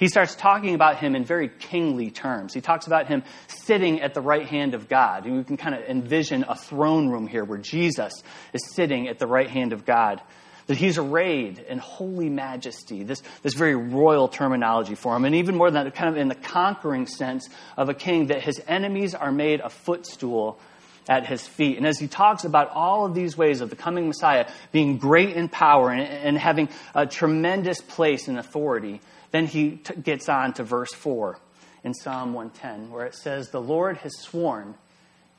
He 0.00 0.08
starts 0.08 0.34
talking 0.34 0.74
about 0.74 0.96
him 0.96 1.14
in 1.14 1.26
very 1.26 1.50
kingly 1.50 2.10
terms. 2.10 2.54
He 2.54 2.62
talks 2.62 2.86
about 2.86 3.06
him 3.06 3.22
sitting 3.48 4.00
at 4.00 4.14
the 4.14 4.22
right 4.22 4.46
hand 4.46 4.72
of 4.72 4.88
God. 4.88 5.26
And 5.26 5.36
we 5.36 5.44
can 5.44 5.58
kind 5.58 5.74
of 5.74 5.82
envision 5.82 6.46
a 6.48 6.56
throne 6.56 7.10
room 7.10 7.26
here 7.26 7.44
where 7.44 7.58
Jesus 7.58 8.14
is 8.54 8.66
sitting 8.72 9.08
at 9.08 9.18
the 9.18 9.26
right 9.26 9.50
hand 9.50 9.74
of 9.74 9.84
God. 9.84 10.22
That 10.70 10.76
he's 10.76 10.98
arrayed 10.98 11.58
in 11.58 11.78
holy 11.78 12.28
majesty, 12.28 13.02
this, 13.02 13.24
this 13.42 13.54
very 13.54 13.74
royal 13.74 14.28
terminology 14.28 14.94
for 14.94 15.16
him. 15.16 15.24
And 15.24 15.34
even 15.34 15.56
more 15.56 15.68
than 15.68 15.84
that, 15.84 15.94
kind 15.96 16.08
of 16.08 16.16
in 16.16 16.28
the 16.28 16.36
conquering 16.36 17.08
sense 17.08 17.48
of 17.76 17.88
a 17.88 17.94
king, 17.94 18.28
that 18.28 18.42
his 18.42 18.62
enemies 18.68 19.16
are 19.16 19.32
made 19.32 19.58
a 19.58 19.68
footstool 19.68 20.60
at 21.08 21.26
his 21.26 21.44
feet. 21.44 21.76
And 21.76 21.88
as 21.88 21.98
he 21.98 22.06
talks 22.06 22.44
about 22.44 22.70
all 22.70 23.04
of 23.04 23.16
these 23.16 23.36
ways 23.36 23.62
of 23.62 23.70
the 23.70 23.74
coming 23.74 24.06
Messiah 24.06 24.48
being 24.70 24.98
great 24.98 25.34
in 25.34 25.48
power 25.48 25.90
and, 25.90 26.02
and 26.02 26.38
having 26.38 26.68
a 26.94 27.04
tremendous 27.04 27.80
place 27.80 28.28
and 28.28 28.38
authority, 28.38 29.00
then 29.32 29.46
he 29.46 29.72
t- 29.72 29.96
gets 29.96 30.28
on 30.28 30.52
to 30.52 30.62
verse 30.62 30.94
4 30.94 31.36
in 31.82 31.94
Psalm 31.94 32.32
110, 32.32 32.92
where 32.92 33.06
it 33.06 33.16
says, 33.16 33.48
The 33.48 33.60
Lord 33.60 33.96
has 33.96 34.16
sworn, 34.20 34.76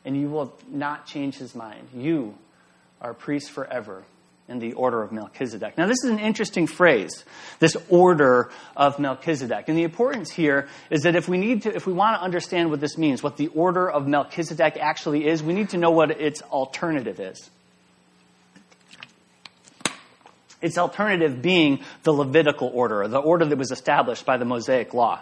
and 0.04 0.20
you 0.20 0.30
will 0.30 0.54
not 0.68 1.06
change 1.06 1.38
his 1.38 1.56
mind. 1.56 1.88
You 1.96 2.36
are 3.00 3.14
priest 3.14 3.52
forever 3.52 4.04
in 4.52 4.60
the 4.60 4.74
order 4.74 5.02
of 5.02 5.12
Melchizedek. 5.12 5.78
Now, 5.78 5.88
this 5.88 6.04
is 6.04 6.12
an 6.12 6.20
interesting 6.20 6.68
phrase, 6.68 7.24
this 7.60 7.76
order 7.90 8.52
of 8.76 9.00
Melchizedek. 9.00 9.70
And 9.70 9.78
the 9.78 9.84
importance 9.84 10.30
here 10.30 10.68
is 10.90 11.04
that 11.04 11.16
if 11.16 11.28
we 11.28 11.38
need 11.38 11.64
to, 11.64 11.76
if 11.76 11.88
we 11.88 11.94
want 11.94 12.20
to 12.20 12.24
understand 12.24 12.70
what 12.70 12.82
this 12.82 12.98
means, 12.98 13.24
what 13.24 13.38
the 13.38 13.48
order 13.48 13.90
of 13.90 14.08
Melchizedek 14.08 14.78
actually 14.78 15.26
is, 15.26 15.42
we 15.42 15.54
need 15.54 15.70
to 15.70 15.78
know 15.78 15.92
what 15.92 16.12
its 16.12 16.42
alternative 16.44 17.20
is. 17.20 17.50
Its 20.62 20.78
alternative 20.78 21.42
being 21.42 21.80
the 22.04 22.12
Levitical 22.12 22.70
order, 22.72 23.08
the 23.08 23.18
order 23.18 23.46
that 23.46 23.58
was 23.58 23.72
established 23.72 24.26
by 24.26 24.38
the 24.38 24.46
Mosaic 24.46 24.94
Law. 24.94 25.22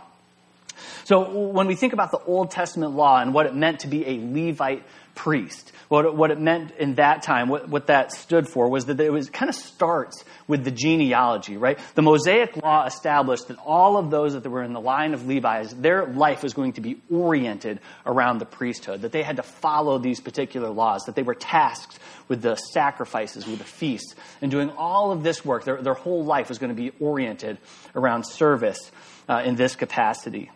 So 1.06 1.50
when 1.50 1.68
we 1.68 1.76
think 1.76 1.94
about 1.94 2.12
the 2.12 2.20
Old 2.20 2.52
Testament 2.52 2.94
law 2.94 3.20
and 3.20 3.34
what 3.34 3.46
it 3.46 3.56
meant 3.56 3.80
to 3.80 3.88
be 3.88 4.06
a 4.06 4.20
Levite 4.20 4.84
priest, 5.20 5.74
what 5.90 6.06
it, 6.06 6.16
what 6.16 6.32
it 6.32 6.40
meant 6.40 6.72
in 6.80 6.96
that 6.96 7.22
time, 7.24 7.50
what, 7.50 7.68
what 7.68 7.88
that 7.88 8.14
stood 8.14 8.48
for 8.48 8.70
was 8.70 8.86
that 8.86 8.98
it 9.02 9.12
was 9.12 9.30
kind 9.30 9.50
of 9.50 9.56
starts 9.56 10.24
with 10.48 10.64
the 10.64 10.72
genealogy, 10.72 11.58
right? 11.58 11.78
The 11.96 12.02
Mosaic 12.02 12.56
law 12.56 12.86
established 12.86 13.50
that 13.50 13.58
all 13.66 13.98
of 13.98 14.12
those 14.12 14.32
that 14.32 14.50
were 14.50 14.64
in 14.64 14.72
the 14.72 14.80
line 14.80 15.14
of 15.14 15.28
Levi's, 15.28 15.74
their 15.74 16.06
life 16.06 16.42
was 16.42 16.54
going 16.54 16.74
to 16.74 16.82
be 16.82 17.02
oriented 17.12 17.82
around 18.06 18.38
the 18.38 18.46
priesthood, 18.46 19.02
that 19.02 19.12
they 19.12 19.22
had 19.22 19.36
to 19.36 19.44
follow 19.44 19.98
these 19.98 20.22
particular 20.22 20.70
laws, 20.70 21.04
that 21.04 21.16
they 21.16 21.24
were 21.24 21.36
tasked 21.36 22.00
with 22.30 22.42
the 22.42 22.56
sacrifices, 22.56 23.46
with 23.46 23.60
the 23.60 23.66
feasts, 23.66 24.16
and 24.42 24.50
doing 24.50 24.70
all 24.70 25.12
of 25.12 25.22
this 25.22 25.44
work. 25.44 25.66
Their, 25.66 25.82
their 25.82 25.96
whole 25.96 26.24
life 26.24 26.48
was 26.48 26.60
going 26.60 26.74
to 26.74 26.82
be 26.82 26.94
oriented 27.02 27.58
around 27.94 28.24
service 28.24 28.90
uh, 29.28 29.42
in 29.44 29.56
this 29.56 29.76
capacity 29.76 30.50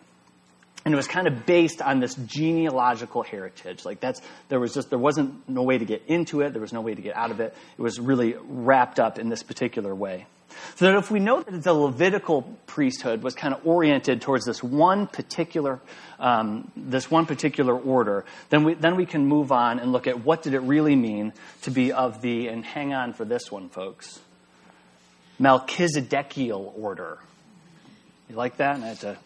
and 0.84 0.92
it 0.92 0.96
was 0.96 1.08
kind 1.08 1.26
of 1.26 1.46
based 1.46 1.80
on 1.80 2.00
this 2.00 2.14
genealogical 2.14 3.22
heritage. 3.22 3.84
Like 3.84 4.00
that's 4.00 4.20
there 4.48 4.60
was 4.60 4.74
just 4.74 4.90
there 4.90 4.98
wasn't 4.98 5.48
no 5.48 5.62
way 5.62 5.78
to 5.78 5.84
get 5.84 6.02
into 6.06 6.40
it. 6.42 6.52
There 6.52 6.60
was 6.60 6.72
no 6.72 6.80
way 6.80 6.94
to 6.94 7.02
get 7.02 7.16
out 7.16 7.30
of 7.30 7.40
it. 7.40 7.54
It 7.78 7.82
was 7.82 7.98
really 7.98 8.34
wrapped 8.46 9.00
up 9.00 9.18
in 9.18 9.28
this 9.28 9.42
particular 9.42 9.94
way. 9.94 10.26
So 10.76 10.84
that 10.86 10.96
if 10.96 11.10
we 11.10 11.18
know 11.18 11.42
that 11.42 11.62
the 11.64 11.72
levitical 11.72 12.42
priesthood 12.66 13.22
was 13.22 13.34
kind 13.34 13.54
of 13.54 13.66
oriented 13.66 14.20
towards 14.20 14.44
this 14.44 14.62
one 14.62 15.08
particular 15.08 15.80
um, 16.20 16.70
this 16.76 17.10
one 17.10 17.26
particular 17.26 17.76
order 17.76 18.24
then 18.50 18.62
we 18.62 18.74
then 18.74 18.94
we 18.94 19.04
can 19.04 19.26
move 19.26 19.50
on 19.50 19.80
and 19.80 19.90
look 19.90 20.06
at 20.06 20.24
what 20.24 20.42
did 20.42 20.54
it 20.54 20.60
really 20.60 20.94
mean 20.94 21.32
to 21.62 21.72
be 21.72 21.92
of 21.92 22.22
the 22.22 22.46
and 22.46 22.64
hang 22.64 22.94
on 22.94 23.14
for 23.14 23.24
this 23.24 23.50
one 23.50 23.68
folks 23.68 24.20
melchizedekial 25.40 26.72
order. 26.78 27.18
You 28.28 28.36
like 28.36 28.56
that? 28.58 28.76
I 28.76 28.86
had 28.86 29.00
to 29.00 29.18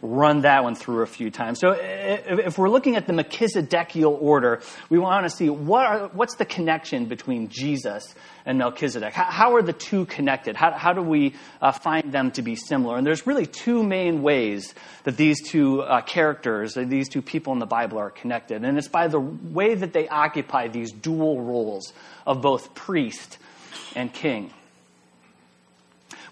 run 0.00 0.42
that 0.42 0.62
one 0.62 0.74
through 0.74 1.02
a 1.02 1.06
few 1.06 1.30
times. 1.30 1.58
So 1.58 1.72
if 1.72 2.56
we're 2.56 2.68
looking 2.68 2.96
at 2.96 3.06
the 3.06 3.12
Melchizedekial 3.12 4.20
order, 4.20 4.62
we 4.88 4.98
want 4.98 5.24
to 5.24 5.30
see 5.30 5.50
what 5.50 5.86
are, 5.86 6.08
what's 6.08 6.36
the 6.36 6.44
connection 6.44 7.06
between 7.06 7.48
Jesus 7.48 8.14
and 8.46 8.58
Melchizedek? 8.58 9.12
How, 9.12 9.56
are 9.56 9.62
the 9.62 9.72
two 9.72 10.06
connected? 10.06 10.56
How, 10.56 10.72
how 10.72 10.92
do 10.92 11.02
we 11.02 11.34
uh, 11.60 11.72
find 11.72 12.12
them 12.12 12.30
to 12.32 12.42
be 12.42 12.54
similar? 12.54 12.96
And 12.96 13.06
there's 13.06 13.26
really 13.26 13.46
two 13.46 13.82
main 13.82 14.22
ways 14.22 14.72
that 15.02 15.16
these 15.16 15.42
two 15.42 15.82
uh, 15.82 16.02
characters, 16.02 16.74
these 16.74 17.08
two 17.08 17.22
people 17.22 17.52
in 17.52 17.58
the 17.58 17.66
Bible 17.66 17.98
are 17.98 18.10
connected. 18.10 18.64
And 18.64 18.78
it's 18.78 18.88
by 18.88 19.08
the 19.08 19.20
way 19.20 19.74
that 19.74 19.92
they 19.92 20.08
occupy 20.08 20.68
these 20.68 20.92
dual 20.92 21.40
roles 21.40 21.92
of 22.24 22.40
both 22.40 22.74
priest 22.74 23.38
and 23.96 24.12
king. 24.12 24.52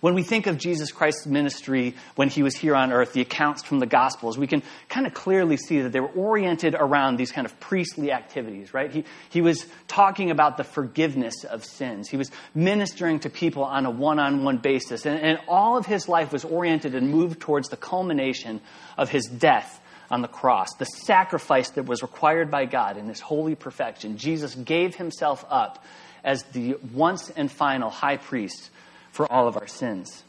When 0.01 0.15
we 0.15 0.23
think 0.23 0.47
of 0.47 0.59
Jesus 0.59 0.93
Christ's 0.93 1.27
ministry 1.27 1.95
when 2.15 2.29
he 2.29 2.43
was 2.43 2.55
here 2.55 2.75
on 2.75 2.93
earth, 2.93 3.13
the 3.13 3.21
accounts 3.21 3.63
from 3.63 3.79
the 3.79 3.87
Gospels, 3.87 4.37
we 4.37 4.47
can 4.47 4.63
kind 4.89 5.07
of 5.07 5.15
clearly 5.15 5.57
see 5.57 5.81
that 5.83 5.93
they 5.93 6.01
were 6.01 6.09
oriented 6.09 6.75
around 6.75 7.17
these 7.17 7.33
kind 7.33 7.47
of 7.47 7.59
priestly 7.61 8.13
activities, 8.13 8.75
right? 8.75 8.91
He, 8.91 9.05
he 9.31 9.41
was 9.41 9.67
talking 9.89 10.31
about 10.31 10.57
the 10.57 10.65
forgiveness 10.65 11.45
of 11.45 11.65
sins. 11.65 12.09
He 12.09 12.17
was 12.17 12.31
ministering 12.55 13.21
to 13.21 13.31
people 13.31 13.65
on 13.65 13.87
a 13.87 13.91
one 13.91 14.19
on 14.19 14.45
one 14.45 14.59
basis. 14.59 15.07
And, 15.07 15.21
and 15.21 15.39
all 15.49 15.77
of 15.77 15.87
his 15.87 16.09
life 16.09 16.33
was 16.33 16.45
oriented 16.45 16.95
and 16.95 17.11
moved 17.11 17.41
towards 17.41 17.69
the 17.69 17.77
culmination 17.77 18.61
of 18.99 19.11
his 19.11 19.27
death 19.27 19.81
on 20.11 20.23
the 20.23 20.29
cross, 20.29 20.75
the 20.75 20.85
sacrifice 20.85 21.71
that 21.71 21.85
was 21.85 22.03
required 22.03 22.51
by 22.51 22.65
God 22.65 22.97
in 22.97 23.09
his 23.09 23.21
holy 23.21 23.55
perfection. 23.55 24.19
Jesus 24.19 24.55
gave 24.55 24.95
himself 24.95 25.45
up 25.49 25.85
as 26.23 26.43
the 26.53 26.77
once 26.93 27.31
and 27.31 27.51
final 27.51 27.91
high 27.91 28.17
priest 28.17 28.71
for 29.17 29.31
all 29.33 29.49
of 29.49 29.57
our 29.57 29.67
sins. 29.67 30.23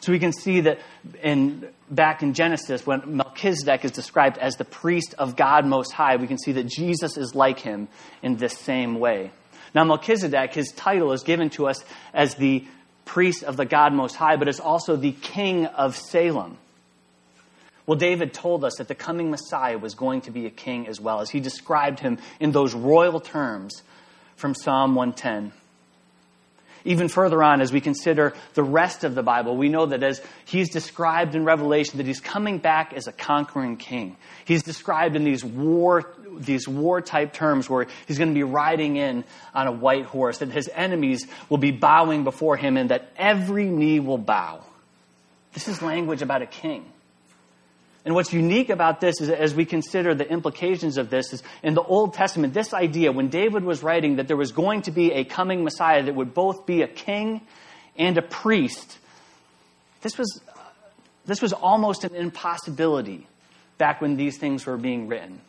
So 0.00 0.12
we 0.12 0.18
can 0.18 0.32
see 0.32 0.62
that 0.62 0.80
in, 1.22 1.68
back 1.90 2.22
in 2.22 2.32
Genesis, 2.32 2.86
when 2.86 3.16
Melchizedek 3.16 3.84
is 3.84 3.90
described 3.90 4.38
as 4.38 4.56
the 4.56 4.64
priest 4.64 5.14
of 5.18 5.36
God 5.36 5.66
Most 5.66 5.92
High, 5.92 6.16
we 6.16 6.26
can 6.26 6.38
see 6.38 6.52
that 6.52 6.66
Jesus 6.66 7.18
is 7.18 7.34
like 7.34 7.58
him 7.58 7.88
in 8.22 8.36
this 8.36 8.56
same 8.56 8.98
way. 8.98 9.30
Now, 9.74 9.84
Melchizedek, 9.84 10.54
his 10.54 10.72
title 10.72 11.12
is 11.12 11.22
given 11.22 11.50
to 11.50 11.68
us 11.68 11.84
as 12.14 12.34
the 12.36 12.64
priest 13.04 13.44
of 13.44 13.58
the 13.58 13.66
God 13.66 13.92
Most 13.92 14.16
High, 14.16 14.36
but 14.36 14.48
is 14.48 14.58
also 14.58 14.96
the 14.96 15.12
king 15.12 15.66
of 15.66 15.96
Salem. 15.96 16.56
Well, 17.86 17.98
David 17.98 18.32
told 18.32 18.64
us 18.64 18.76
that 18.76 18.88
the 18.88 18.94
coming 18.94 19.30
Messiah 19.30 19.76
was 19.76 19.94
going 19.94 20.22
to 20.22 20.30
be 20.30 20.46
a 20.46 20.50
king 20.50 20.88
as 20.88 20.98
well, 20.98 21.20
as 21.20 21.28
he 21.28 21.40
described 21.40 22.00
him 22.00 22.18
in 22.38 22.52
those 22.52 22.72
royal 22.72 23.20
terms 23.20 23.82
from 24.36 24.54
Psalm 24.54 24.94
110. 24.94 25.52
Even 26.84 27.08
further 27.08 27.42
on, 27.42 27.60
as 27.60 27.72
we 27.72 27.80
consider 27.80 28.34
the 28.54 28.62
rest 28.62 29.04
of 29.04 29.14
the 29.14 29.22
Bible, 29.22 29.56
we 29.56 29.68
know 29.68 29.86
that 29.86 30.02
as 30.02 30.22
he's 30.44 30.70
described 30.70 31.34
in 31.34 31.44
Revelation, 31.44 31.98
that 31.98 32.06
he's 32.06 32.20
coming 32.20 32.58
back 32.58 32.92
as 32.94 33.06
a 33.06 33.12
conquering 33.12 33.76
king. 33.76 34.16
He's 34.44 34.62
described 34.62 35.16
in 35.16 35.24
these 35.24 35.44
war, 35.44 36.06
these 36.38 36.66
war 36.66 37.00
type 37.00 37.32
terms 37.32 37.68
where 37.68 37.86
he's 38.06 38.18
going 38.18 38.30
to 38.30 38.34
be 38.34 38.44
riding 38.44 38.96
in 38.96 39.24
on 39.54 39.66
a 39.66 39.72
white 39.72 40.06
horse, 40.06 40.38
that 40.38 40.50
his 40.50 40.70
enemies 40.74 41.26
will 41.48 41.58
be 41.58 41.70
bowing 41.70 42.24
before 42.24 42.56
him, 42.56 42.76
and 42.76 42.90
that 42.90 43.10
every 43.16 43.66
knee 43.66 44.00
will 44.00 44.18
bow. 44.18 44.64
This 45.52 45.68
is 45.68 45.82
language 45.82 46.22
about 46.22 46.42
a 46.42 46.46
king. 46.46 46.84
And 48.04 48.14
what's 48.14 48.32
unique 48.32 48.70
about 48.70 49.00
this 49.00 49.20
is 49.20 49.28
as 49.28 49.54
we 49.54 49.64
consider 49.66 50.14
the 50.14 50.28
implications 50.28 50.96
of 50.96 51.10
this 51.10 51.32
is 51.32 51.42
in 51.62 51.74
the 51.74 51.82
Old 51.82 52.14
Testament, 52.14 52.54
this 52.54 52.72
idea, 52.72 53.12
when 53.12 53.28
David 53.28 53.62
was 53.62 53.82
writing 53.82 54.16
that 54.16 54.26
there 54.26 54.36
was 54.36 54.52
going 54.52 54.82
to 54.82 54.90
be 54.90 55.12
a 55.12 55.24
coming 55.24 55.64
Messiah 55.64 56.02
that 56.02 56.14
would 56.14 56.32
both 56.32 56.64
be 56.64 56.82
a 56.82 56.88
king 56.88 57.42
and 57.96 58.16
a 58.16 58.22
priest, 58.22 58.98
this 60.00 60.16
was, 60.16 60.40
this 61.26 61.42
was 61.42 61.52
almost 61.52 62.04
an 62.04 62.14
impossibility 62.14 63.26
back 63.76 64.00
when 64.00 64.16
these 64.16 64.38
things 64.38 64.64
were 64.64 64.78
being 64.78 65.08
written. 65.08 65.40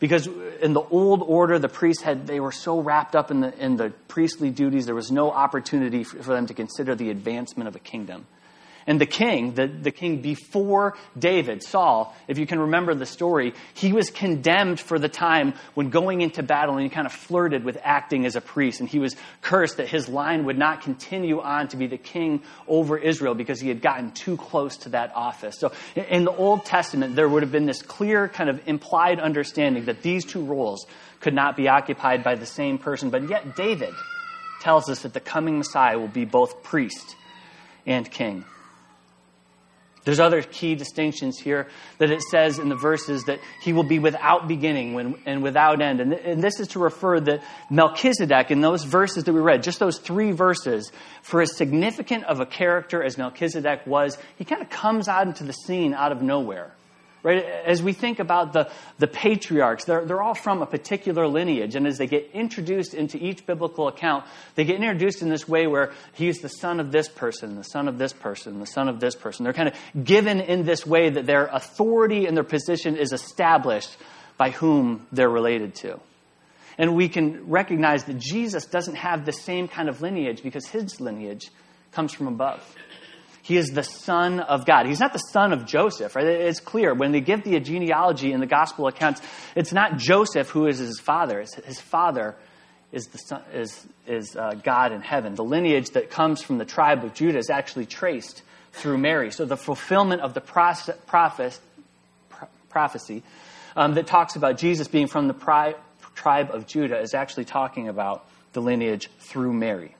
Because 0.00 0.26
in 0.62 0.72
the 0.72 0.80
old 0.80 1.22
order, 1.22 1.58
the 1.58 1.68
priests 1.68 2.02
had, 2.02 2.26
they 2.26 2.40
were 2.40 2.52
so 2.52 2.80
wrapped 2.80 3.14
up 3.14 3.30
in 3.30 3.40
the, 3.40 3.56
in 3.62 3.76
the 3.76 3.90
priestly 4.08 4.50
duties, 4.50 4.86
there 4.86 4.94
was 4.94 5.12
no 5.12 5.30
opportunity 5.30 6.04
for, 6.04 6.32
them 6.34 6.46
to 6.46 6.54
consider 6.54 6.94
the 6.94 7.10
advancement 7.10 7.68
of 7.68 7.76
a 7.76 7.78
kingdom. 7.78 8.26
And 8.90 9.00
the 9.00 9.06
king, 9.06 9.54
the, 9.54 9.68
the 9.68 9.92
king 9.92 10.20
before 10.20 10.96
David, 11.16 11.62
Saul, 11.62 12.12
if 12.26 12.38
you 12.38 12.46
can 12.48 12.58
remember 12.58 12.92
the 12.92 13.06
story, 13.06 13.54
he 13.72 13.92
was 13.92 14.10
condemned 14.10 14.80
for 14.80 14.98
the 14.98 15.08
time 15.08 15.54
when 15.74 15.90
going 15.90 16.22
into 16.22 16.42
battle 16.42 16.74
and 16.74 16.82
he 16.82 16.88
kind 16.88 17.06
of 17.06 17.12
flirted 17.12 17.62
with 17.62 17.78
acting 17.84 18.26
as 18.26 18.34
a 18.34 18.40
priest. 18.40 18.80
And 18.80 18.88
he 18.88 18.98
was 18.98 19.14
cursed 19.42 19.76
that 19.76 19.86
his 19.86 20.08
line 20.08 20.44
would 20.46 20.58
not 20.58 20.82
continue 20.82 21.40
on 21.40 21.68
to 21.68 21.76
be 21.76 21.86
the 21.86 21.98
king 21.98 22.42
over 22.66 22.98
Israel 22.98 23.34
because 23.34 23.60
he 23.60 23.68
had 23.68 23.80
gotten 23.80 24.10
too 24.10 24.36
close 24.36 24.78
to 24.78 24.88
that 24.88 25.12
office. 25.14 25.60
So 25.60 25.70
in 25.94 26.24
the 26.24 26.34
Old 26.34 26.64
Testament, 26.64 27.14
there 27.14 27.28
would 27.28 27.44
have 27.44 27.52
been 27.52 27.66
this 27.66 27.82
clear 27.82 28.26
kind 28.26 28.50
of 28.50 28.60
implied 28.66 29.20
understanding 29.20 29.84
that 29.84 30.02
these 30.02 30.24
two 30.24 30.44
roles 30.44 30.84
could 31.20 31.34
not 31.34 31.56
be 31.56 31.68
occupied 31.68 32.24
by 32.24 32.34
the 32.34 32.44
same 32.44 32.76
person. 32.76 33.10
But 33.10 33.30
yet 33.30 33.54
David 33.54 33.94
tells 34.62 34.90
us 34.90 35.02
that 35.02 35.14
the 35.14 35.20
coming 35.20 35.58
Messiah 35.58 35.96
will 35.96 36.08
be 36.08 36.24
both 36.24 36.64
priest 36.64 37.14
and 37.86 38.10
king. 38.10 38.44
There's 40.04 40.20
other 40.20 40.40
key 40.40 40.76
distinctions 40.76 41.38
here 41.38 41.68
that 41.98 42.10
it 42.10 42.22
says 42.22 42.58
in 42.58 42.70
the 42.70 42.76
verses 42.76 43.24
that 43.24 43.38
he 43.60 43.72
will 43.74 43.84
be 43.84 43.98
without 43.98 44.48
beginning 44.48 45.18
and 45.26 45.42
without 45.42 45.82
end. 45.82 46.00
And 46.00 46.42
this 46.42 46.58
is 46.58 46.68
to 46.68 46.78
refer 46.78 47.20
that 47.20 47.42
Melchizedek, 47.70 48.50
in 48.50 48.62
those 48.62 48.84
verses 48.84 49.24
that 49.24 49.32
we 49.32 49.40
read, 49.40 49.62
just 49.62 49.78
those 49.78 49.98
three 49.98 50.32
verses, 50.32 50.90
for 51.22 51.42
as 51.42 51.54
significant 51.56 52.24
of 52.24 52.40
a 52.40 52.46
character 52.46 53.02
as 53.02 53.18
Melchizedek 53.18 53.86
was, 53.86 54.16
he 54.36 54.44
kind 54.46 54.62
of 54.62 54.70
comes 54.70 55.06
out 55.06 55.26
into 55.26 55.44
the 55.44 55.52
scene 55.52 55.92
out 55.92 56.12
of 56.12 56.22
nowhere. 56.22 56.72
Right? 57.22 57.44
As 57.44 57.82
we 57.82 57.92
think 57.92 58.18
about 58.18 58.54
the, 58.54 58.70
the 58.98 59.06
patriarchs, 59.06 59.84
they're, 59.84 60.06
they're 60.06 60.22
all 60.22 60.34
from 60.34 60.62
a 60.62 60.66
particular 60.66 61.26
lineage. 61.28 61.76
And 61.76 61.86
as 61.86 61.98
they 61.98 62.06
get 62.06 62.30
introduced 62.32 62.94
into 62.94 63.22
each 63.22 63.44
biblical 63.44 63.88
account, 63.88 64.24
they 64.54 64.64
get 64.64 64.76
introduced 64.76 65.20
in 65.20 65.28
this 65.28 65.46
way 65.46 65.66
where 65.66 65.92
he's 66.14 66.38
the 66.38 66.48
son 66.48 66.80
of 66.80 66.92
this 66.92 67.08
person, 67.08 67.56
the 67.56 67.62
son 67.62 67.88
of 67.88 67.98
this 67.98 68.14
person, 68.14 68.58
the 68.58 68.66
son 68.66 68.88
of 68.88 69.00
this 69.00 69.14
person. 69.14 69.44
They're 69.44 69.52
kind 69.52 69.68
of 69.68 70.04
given 70.04 70.40
in 70.40 70.64
this 70.64 70.86
way 70.86 71.10
that 71.10 71.26
their 71.26 71.46
authority 71.46 72.24
and 72.24 72.34
their 72.34 72.44
position 72.44 72.96
is 72.96 73.12
established 73.12 73.94
by 74.38 74.50
whom 74.50 75.06
they're 75.12 75.28
related 75.28 75.74
to. 75.74 76.00
And 76.78 76.96
we 76.96 77.10
can 77.10 77.50
recognize 77.50 78.04
that 78.04 78.16
Jesus 78.16 78.64
doesn't 78.64 78.94
have 78.94 79.26
the 79.26 79.32
same 79.32 79.68
kind 79.68 79.90
of 79.90 80.00
lineage 80.00 80.42
because 80.42 80.66
his 80.66 80.98
lineage 80.98 81.50
comes 81.92 82.14
from 82.14 82.28
above. 82.28 82.62
He 83.42 83.56
is 83.56 83.68
the 83.68 83.82
son 83.82 84.40
of 84.40 84.66
God. 84.66 84.86
He's 84.86 85.00
not 85.00 85.12
the 85.12 85.18
son 85.18 85.52
of 85.52 85.64
Joseph, 85.66 86.14
right? 86.14 86.26
It's 86.26 86.60
clear. 86.60 86.94
When 86.94 87.12
they 87.12 87.20
give 87.20 87.42
the 87.42 87.58
genealogy 87.60 88.32
in 88.32 88.40
the 88.40 88.46
gospel 88.46 88.86
accounts, 88.86 89.22
it's 89.56 89.72
not 89.72 89.96
Joseph 89.96 90.50
who 90.50 90.66
is 90.66 90.78
his 90.78 91.00
father. 91.00 91.40
It's 91.40 91.54
his 91.54 91.80
father 91.80 92.36
is, 92.92 93.06
the 93.06 93.18
son, 93.18 93.42
is, 93.54 93.86
is 94.06 94.36
uh, 94.36 94.54
God 94.62 94.92
in 94.92 95.00
heaven. 95.00 95.34
The 95.34 95.44
lineage 95.44 95.90
that 95.90 96.10
comes 96.10 96.42
from 96.42 96.58
the 96.58 96.64
tribe 96.64 97.04
of 97.04 97.14
Judah 97.14 97.38
is 97.38 97.50
actually 97.50 97.86
traced 97.86 98.42
through 98.72 98.98
Mary. 98.98 99.30
So 99.30 99.44
the 99.44 99.56
fulfillment 99.56 100.22
of 100.22 100.34
the 100.34 100.40
prophet, 100.40 101.00
prophecy 102.68 103.22
um, 103.76 103.94
that 103.94 104.06
talks 104.06 104.36
about 104.36 104.58
Jesus 104.58 104.88
being 104.88 105.06
from 105.06 105.28
the 105.28 105.34
pri- 105.34 105.74
tribe 106.14 106.50
of 106.52 106.66
Judah 106.66 107.00
is 107.00 107.14
actually 107.14 107.44
talking 107.44 107.88
about 107.88 108.26
the 108.52 108.60
lineage 108.60 109.08
through 109.20 109.52
Mary. 109.52 109.94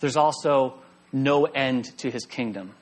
There's 0.00 0.16
also 0.16 0.74
no 1.12 1.44
end 1.44 1.96
to 1.98 2.10
his 2.10 2.26
kingdom. 2.26 2.74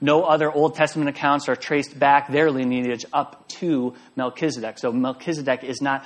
No 0.00 0.24
other 0.24 0.52
Old 0.52 0.74
Testament 0.74 1.08
accounts 1.08 1.48
are 1.48 1.56
traced 1.56 1.98
back 1.98 2.30
their 2.30 2.50
lineage 2.50 3.06
up 3.12 3.48
to 3.60 3.94
Melchizedek. 4.16 4.78
So 4.78 4.92
Melchizedek 4.92 5.64
is 5.64 5.80
not, 5.80 6.04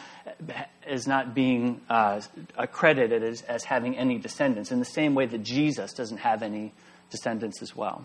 is 0.87 1.07
not 1.07 1.35
being 1.35 1.81
uh, 1.91 2.21
accredited 2.57 3.25
as, 3.25 3.43
as 3.43 3.65
having 3.65 3.97
any 3.97 4.19
descendants 4.19 4.71
in 4.71 4.79
the 4.79 4.85
same 4.85 5.15
way 5.15 5.27
that 5.27 5.43
Jesus 5.43 5.93
doesn't 5.95 6.19
have 6.19 6.43
any 6.43 6.73
descendants 7.11 7.61
as 7.63 7.75
well. 7.75 8.05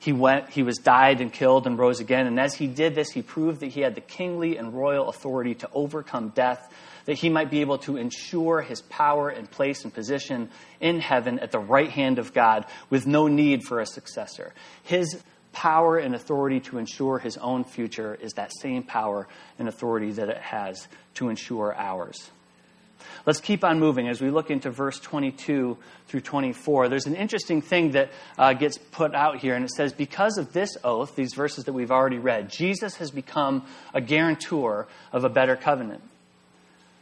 He 0.00 0.12
went, 0.12 0.50
he 0.50 0.64
was 0.64 0.78
died 0.78 1.20
and 1.20 1.32
killed 1.32 1.66
and 1.66 1.78
rose 1.78 2.00
again. 2.00 2.26
And 2.26 2.38
as 2.38 2.54
he 2.54 2.66
did 2.66 2.94
this, 2.94 3.10
he 3.10 3.22
proved 3.22 3.60
that 3.60 3.68
he 3.68 3.80
had 3.80 3.94
the 3.94 4.00
kingly 4.00 4.56
and 4.56 4.74
royal 4.74 5.08
authority 5.08 5.54
to 5.54 5.70
overcome 5.72 6.30
death 6.30 6.70
that 7.06 7.18
he 7.18 7.28
might 7.28 7.50
be 7.50 7.60
able 7.60 7.78
to 7.78 7.96
ensure 7.96 8.60
his 8.60 8.82
power 8.82 9.28
and 9.28 9.50
place 9.50 9.84
and 9.84 9.92
position 9.92 10.50
in 10.80 11.00
heaven 11.00 11.38
at 11.38 11.50
the 11.50 11.58
right 11.58 11.90
hand 11.90 12.18
of 12.18 12.32
God 12.32 12.66
with 12.90 13.06
no 13.06 13.26
need 13.26 13.62
for 13.64 13.80
a 13.80 13.86
successor. 13.86 14.52
His 14.82 15.22
power 15.52 15.98
and 15.98 16.14
authority 16.14 16.60
to 16.60 16.78
ensure 16.78 17.18
his 17.18 17.36
own 17.36 17.64
future 17.64 18.14
is 18.14 18.32
that 18.34 18.52
same 18.60 18.82
power 18.82 19.28
and 19.58 19.68
authority 19.68 20.10
that 20.12 20.28
it 20.28 20.38
has 20.38 20.88
to 21.14 21.28
ensure 21.28 21.74
ours. 21.76 22.30
Let's 23.26 23.40
keep 23.40 23.64
on 23.64 23.78
moving 23.78 24.08
as 24.08 24.20
we 24.20 24.30
look 24.30 24.50
into 24.50 24.70
verse 24.70 24.98
22 24.98 25.76
through 26.06 26.20
24. 26.20 26.88
There's 26.88 27.06
an 27.06 27.16
interesting 27.16 27.60
thing 27.60 27.92
that 27.92 28.10
uh, 28.38 28.52
gets 28.54 28.78
put 28.78 29.14
out 29.14 29.38
here, 29.38 29.54
and 29.54 29.64
it 29.64 29.70
says, 29.70 29.92
Because 29.92 30.38
of 30.38 30.52
this 30.52 30.76
oath, 30.82 31.14
these 31.14 31.34
verses 31.34 31.64
that 31.64 31.72
we've 31.72 31.90
already 31.90 32.18
read, 32.18 32.50
Jesus 32.50 32.96
has 32.96 33.10
become 33.10 33.66
a 33.94 34.00
guarantor 34.00 34.88
of 35.12 35.24
a 35.24 35.28
better 35.28 35.56
covenant. 35.56 36.02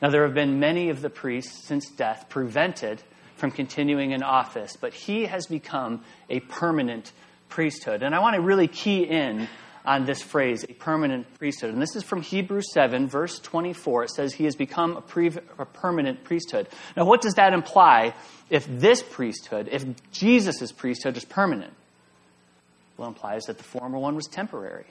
Now, 0.00 0.10
there 0.10 0.24
have 0.24 0.34
been 0.34 0.60
many 0.60 0.88
of 0.88 1.02
the 1.02 1.10
priests 1.10 1.66
since 1.66 1.90
death 1.90 2.26
prevented 2.28 3.02
from 3.36 3.50
continuing 3.50 4.12
in 4.12 4.22
office, 4.22 4.76
but 4.80 4.94
he 4.94 5.26
has 5.26 5.46
become 5.46 6.04
a 6.28 6.40
permanent 6.40 7.12
priesthood. 7.48 8.02
And 8.02 8.14
I 8.14 8.20
want 8.20 8.36
to 8.36 8.40
really 8.40 8.68
key 8.68 9.02
in 9.02 9.48
on 9.84 10.04
this 10.04 10.22
phrase, 10.22 10.64
a 10.68 10.74
permanent 10.74 11.26
priesthood. 11.38 11.72
And 11.72 11.80
this 11.80 11.96
is 11.96 12.02
from 12.02 12.20
Hebrews 12.20 12.72
7, 12.72 13.08
verse 13.08 13.38
24. 13.38 14.04
It 14.04 14.10
says 14.10 14.34
he 14.34 14.44
has 14.44 14.54
become 14.54 14.96
a, 14.96 15.00
pre- 15.00 15.32
a 15.58 15.64
permanent 15.64 16.22
priesthood. 16.22 16.68
Now, 16.96 17.06
what 17.06 17.22
does 17.22 17.34
that 17.34 17.52
imply 17.52 18.14
if 18.50 18.66
this 18.68 19.02
priesthood, 19.02 19.68
if 19.72 19.84
Jesus' 20.12 20.70
priesthood 20.72 21.16
is 21.16 21.24
permanent? 21.24 21.72
Well, 22.96 23.08
it 23.08 23.12
implies 23.12 23.44
that 23.44 23.56
the 23.56 23.64
former 23.64 23.98
one 23.98 24.14
was 24.14 24.26
temporary. 24.26 24.86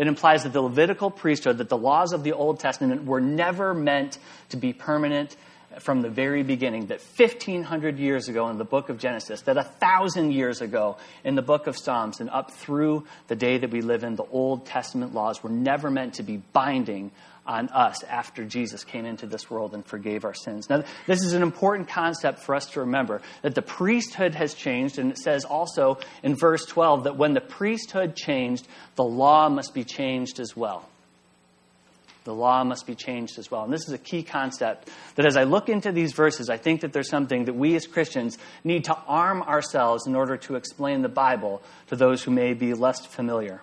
It 0.00 0.06
implies 0.06 0.44
that 0.44 0.54
the 0.54 0.62
Levitical 0.62 1.10
priesthood, 1.10 1.58
that 1.58 1.68
the 1.68 1.76
laws 1.76 2.14
of 2.14 2.22
the 2.22 2.32
Old 2.32 2.58
Testament 2.58 3.04
were 3.04 3.20
never 3.20 3.74
meant 3.74 4.16
to 4.48 4.56
be 4.56 4.72
permanent 4.72 5.36
from 5.78 6.00
the 6.00 6.08
very 6.08 6.42
beginning, 6.42 6.86
that 6.86 7.02
1,500 7.18 7.98
years 7.98 8.26
ago 8.26 8.48
in 8.48 8.56
the 8.56 8.64
book 8.64 8.88
of 8.88 8.96
Genesis, 8.96 9.42
that 9.42 9.56
1,000 9.56 10.32
years 10.32 10.62
ago 10.62 10.96
in 11.22 11.34
the 11.34 11.42
book 11.42 11.66
of 11.66 11.76
Psalms, 11.76 12.18
and 12.18 12.30
up 12.30 12.50
through 12.50 13.04
the 13.28 13.36
day 13.36 13.58
that 13.58 13.70
we 13.70 13.82
live 13.82 14.02
in, 14.02 14.16
the 14.16 14.24
Old 14.32 14.64
Testament 14.64 15.12
laws 15.12 15.42
were 15.42 15.50
never 15.50 15.90
meant 15.90 16.14
to 16.14 16.22
be 16.22 16.38
binding 16.38 17.10
on 17.50 17.68
us 17.70 18.04
after 18.04 18.44
Jesus 18.44 18.84
came 18.84 19.04
into 19.04 19.26
this 19.26 19.50
world 19.50 19.74
and 19.74 19.84
forgave 19.84 20.24
our 20.24 20.34
sins. 20.34 20.70
Now, 20.70 20.84
this 21.08 21.24
is 21.24 21.32
an 21.32 21.42
important 21.42 21.88
concept 21.88 22.38
for 22.44 22.54
us 22.54 22.66
to 22.70 22.80
remember 22.80 23.22
that 23.42 23.56
the 23.56 23.62
priesthood 23.62 24.36
has 24.36 24.54
changed, 24.54 25.00
and 25.00 25.10
it 25.10 25.18
says 25.18 25.44
also 25.44 25.98
in 26.22 26.36
verse 26.36 26.64
12 26.64 27.04
that 27.04 27.16
when 27.16 27.34
the 27.34 27.40
priesthood 27.40 28.14
changed, 28.14 28.68
the 28.94 29.02
law 29.02 29.48
must 29.48 29.74
be 29.74 29.82
changed 29.82 30.38
as 30.38 30.56
well. 30.56 30.88
The 32.22 32.34
law 32.34 32.62
must 32.62 32.86
be 32.86 32.94
changed 32.94 33.36
as 33.38 33.50
well. 33.50 33.64
And 33.64 33.72
this 33.72 33.88
is 33.88 33.92
a 33.92 33.98
key 33.98 34.22
concept 34.22 34.88
that 35.16 35.26
as 35.26 35.36
I 35.36 35.42
look 35.42 35.68
into 35.68 35.90
these 35.90 36.12
verses, 36.12 36.48
I 36.50 36.56
think 36.56 36.82
that 36.82 36.92
there's 36.92 37.08
something 37.08 37.46
that 37.46 37.54
we 37.54 37.74
as 37.74 37.88
Christians 37.88 38.38
need 38.62 38.84
to 38.84 38.96
arm 39.08 39.42
ourselves 39.42 40.06
in 40.06 40.14
order 40.14 40.36
to 40.36 40.54
explain 40.54 41.02
the 41.02 41.08
Bible 41.08 41.62
to 41.88 41.96
those 41.96 42.22
who 42.22 42.30
may 42.30 42.54
be 42.54 42.74
less 42.74 43.04
familiar. 43.04 43.62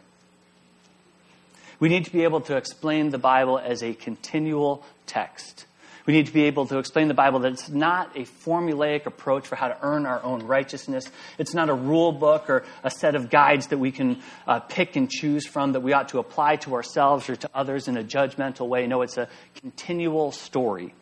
We 1.80 1.90
need 1.90 2.06
to 2.06 2.12
be 2.12 2.24
able 2.24 2.42
to 2.42 2.58
explain 2.58 3.12
the 3.12 3.20
Bible 3.20 3.60
as 3.60 3.84
a 3.84 3.94
continual 3.94 4.84
text. 5.06 5.66
We 6.08 6.14
need 6.14 6.28
to 6.28 6.34
be 6.34 6.46
able 6.46 6.66
to 6.68 6.78
explain 6.80 7.10
the 7.10 7.14
Bible 7.14 7.40
that 7.40 7.52
it's 7.52 7.70
not 7.70 8.16
a 8.16 8.22
formulaic 8.22 9.06
approach 9.06 9.46
for 9.46 9.58
how 9.58 9.68
to 9.68 9.78
earn 9.82 10.06
our 10.06 10.24
own 10.24 10.40
righteousness. 10.48 11.12
It's 11.38 11.54
not 11.54 11.70
a 11.70 11.74
rule 11.74 12.14
book 12.14 12.50
or 12.50 12.64
a 12.82 12.90
set 12.90 13.14
of 13.14 13.30
guides 13.30 13.68
that 13.68 13.78
we 13.78 13.92
can 13.92 14.22
uh, 14.48 14.62
pick 14.62 14.96
and 14.96 15.10
choose 15.10 15.46
from 15.46 15.74
that 15.74 15.82
we 15.82 15.92
ought 15.92 16.10
to 16.10 16.20
apply 16.20 16.56
to 16.58 16.76
ourselves 16.76 17.30
or 17.30 17.36
to 17.36 17.50
others 17.54 17.90
in 17.90 17.98
a 17.98 18.04
judgmental 18.04 18.70
way. 18.70 18.88
No, 18.88 19.02
it's 19.02 19.18
a 19.18 19.28
continual 19.60 20.32
story. 20.32 20.94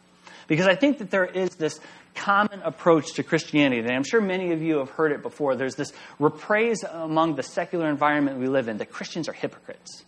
Because 0.47 0.65
I 0.67 0.75
think 0.75 0.97
that 0.97 1.11
there 1.11 1.25
is 1.25 1.51
this 1.51 1.79
common 2.15 2.61
approach 2.63 3.13
to 3.13 3.23
Christianity, 3.23 3.81
and 3.81 3.91
I'm 3.91 4.03
sure 4.03 4.21
many 4.21 4.53
of 4.53 4.61
you 4.63 4.79
have 4.79 4.89
heard 4.89 5.11
it 5.11 5.21
before. 5.21 5.55
There's 5.55 5.75
this 5.75 5.93
reprise 6.17 6.83
among 6.83 7.35
the 7.35 7.43
secular 7.43 7.89
environment 7.89 8.39
we 8.39 8.47
live 8.47 8.67
in 8.67 8.77
that 8.77 8.91
Christians 8.91 9.29
are 9.29 9.33
hypocrites 9.33 10.03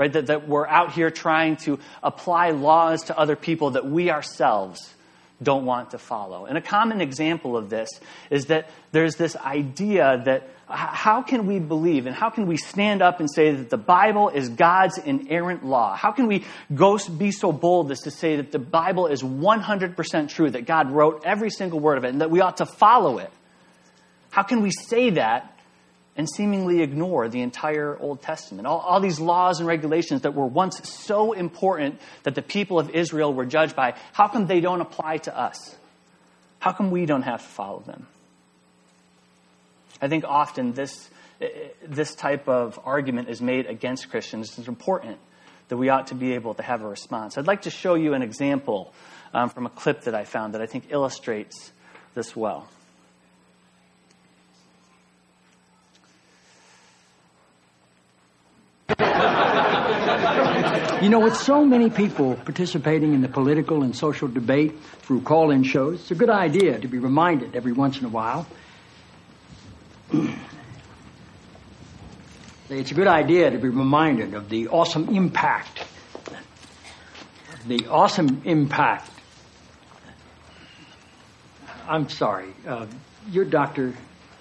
right? 0.00 0.14
That, 0.14 0.28
that 0.28 0.48
we're 0.48 0.66
out 0.66 0.92
here 0.92 1.10
trying 1.10 1.56
to 1.56 1.78
apply 2.02 2.52
laws 2.52 3.02
to 3.04 3.18
other 3.18 3.36
people 3.36 3.72
that 3.72 3.84
we 3.84 4.10
ourselves 4.10 4.94
don't 5.42 5.66
want 5.66 5.90
to 5.90 5.98
follow. 5.98 6.46
And 6.46 6.56
a 6.56 6.62
common 6.62 7.02
example 7.02 7.54
of 7.54 7.68
this 7.68 7.90
is 8.30 8.46
that 8.46 8.70
there's 8.92 9.16
this 9.16 9.36
idea 9.36 10.22
that 10.24 10.48
how 10.70 11.20
can 11.20 11.46
we 11.46 11.58
believe 11.58 12.06
and 12.06 12.14
how 12.14 12.30
can 12.30 12.46
we 12.46 12.56
stand 12.56 13.02
up 13.02 13.20
and 13.20 13.28
say 13.30 13.52
that 13.52 13.68
the 13.68 13.76
Bible 13.76 14.30
is 14.30 14.48
God's 14.48 14.96
inerrant 14.96 15.66
law? 15.66 15.94
How 15.94 16.12
can 16.12 16.28
we 16.28 16.46
go 16.74 16.98
be 17.18 17.30
so 17.30 17.52
bold 17.52 17.90
as 17.90 18.00
to 18.00 18.10
say 18.10 18.36
that 18.36 18.52
the 18.52 18.58
Bible 18.58 19.06
is 19.06 19.22
100% 19.22 20.28
true, 20.30 20.48
that 20.50 20.64
God 20.64 20.90
wrote 20.90 21.24
every 21.26 21.50
single 21.50 21.78
word 21.78 21.98
of 21.98 22.04
it, 22.04 22.08
and 22.08 22.22
that 22.22 22.30
we 22.30 22.40
ought 22.40 22.56
to 22.56 22.66
follow 22.66 23.18
it? 23.18 23.30
How 24.30 24.44
can 24.44 24.62
we 24.62 24.70
say 24.70 25.10
that 25.10 25.59
and 26.20 26.28
seemingly 26.28 26.82
ignore 26.82 27.30
the 27.30 27.40
entire 27.40 27.96
Old 27.98 28.20
Testament? 28.20 28.66
All, 28.66 28.80
all 28.80 29.00
these 29.00 29.18
laws 29.18 29.58
and 29.58 29.66
regulations 29.66 30.20
that 30.20 30.34
were 30.34 30.44
once 30.44 30.86
so 30.86 31.32
important 31.32 31.98
that 32.24 32.34
the 32.34 32.42
people 32.42 32.78
of 32.78 32.90
Israel 32.90 33.32
were 33.32 33.46
judged 33.46 33.74
by, 33.74 33.94
how 34.12 34.28
come 34.28 34.46
they 34.46 34.60
don't 34.60 34.82
apply 34.82 35.16
to 35.16 35.34
us? 35.34 35.74
How 36.58 36.72
come 36.72 36.90
we 36.90 37.06
don't 37.06 37.22
have 37.22 37.40
to 37.40 37.48
follow 37.48 37.80
them? 37.80 38.06
I 40.02 40.08
think 40.08 40.24
often 40.24 40.74
this, 40.74 41.08
this 41.88 42.14
type 42.14 42.46
of 42.48 42.78
argument 42.84 43.30
is 43.30 43.40
made 43.40 43.64
against 43.64 44.10
Christians. 44.10 44.58
It's 44.58 44.68
important 44.68 45.16
that 45.68 45.78
we 45.78 45.88
ought 45.88 46.08
to 46.08 46.14
be 46.14 46.34
able 46.34 46.52
to 46.52 46.62
have 46.62 46.82
a 46.82 46.86
response. 46.86 47.38
I'd 47.38 47.46
like 47.46 47.62
to 47.62 47.70
show 47.70 47.94
you 47.94 48.12
an 48.12 48.20
example 48.20 48.92
um, 49.32 49.48
from 49.48 49.64
a 49.64 49.70
clip 49.70 50.02
that 50.02 50.14
I 50.14 50.24
found 50.24 50.52
that 50.52 50.60
I 50.60 50.66
think 50.66 50.88
illustrates 50.90 51.72
this 52.14 52.36
well. 52.36 52.68
You 61.00 61.08
know, 61.08 61.20
with 61.20 61.36
so 61.36 61.64
many 61.64 61.88
people 61.88 62.34
participating 62.34 63.14
in 63.14 63.22
the 63.22 63.28
political 63.28 63.82
and 63.82 63.96
social 63.96 64.28
debate 64.28 64.78
through 65.00 65.22
call 65.22 65.50
in 65.50 65.62
shows, 65.62 66.00
it's 66.00 66.10
a 66.10 66.14
good 66.14 66.30
idea 66.30 66.78
to 66.78 66.88
be 66.88 66.98
reminded 66.98 67.56
every 67.56 67.72
once 67.72 67.98
in 67.98 68.04
a 68.04 68.08
while 68.08 68.46
it's 72.70 72.90
a 72.90 72.94
good 72.94 73.06
idea 73.06 73.50
to 73.50 73.58
be 73.58 73.68
reminded 73.68 74.34
of 74.34 74.48
the 74.48 74.68
awesome 74.68 75.08
impact, 75.14 75.84
the 77.66 77.86
awesome 77.88 78.42
impact. 78.44 79.10
I'm 81.88 82.08
sorry, 82.08 82.52
uh, 82.66 82.86
you're 83.30 83.44
Dr. 83.44 83.94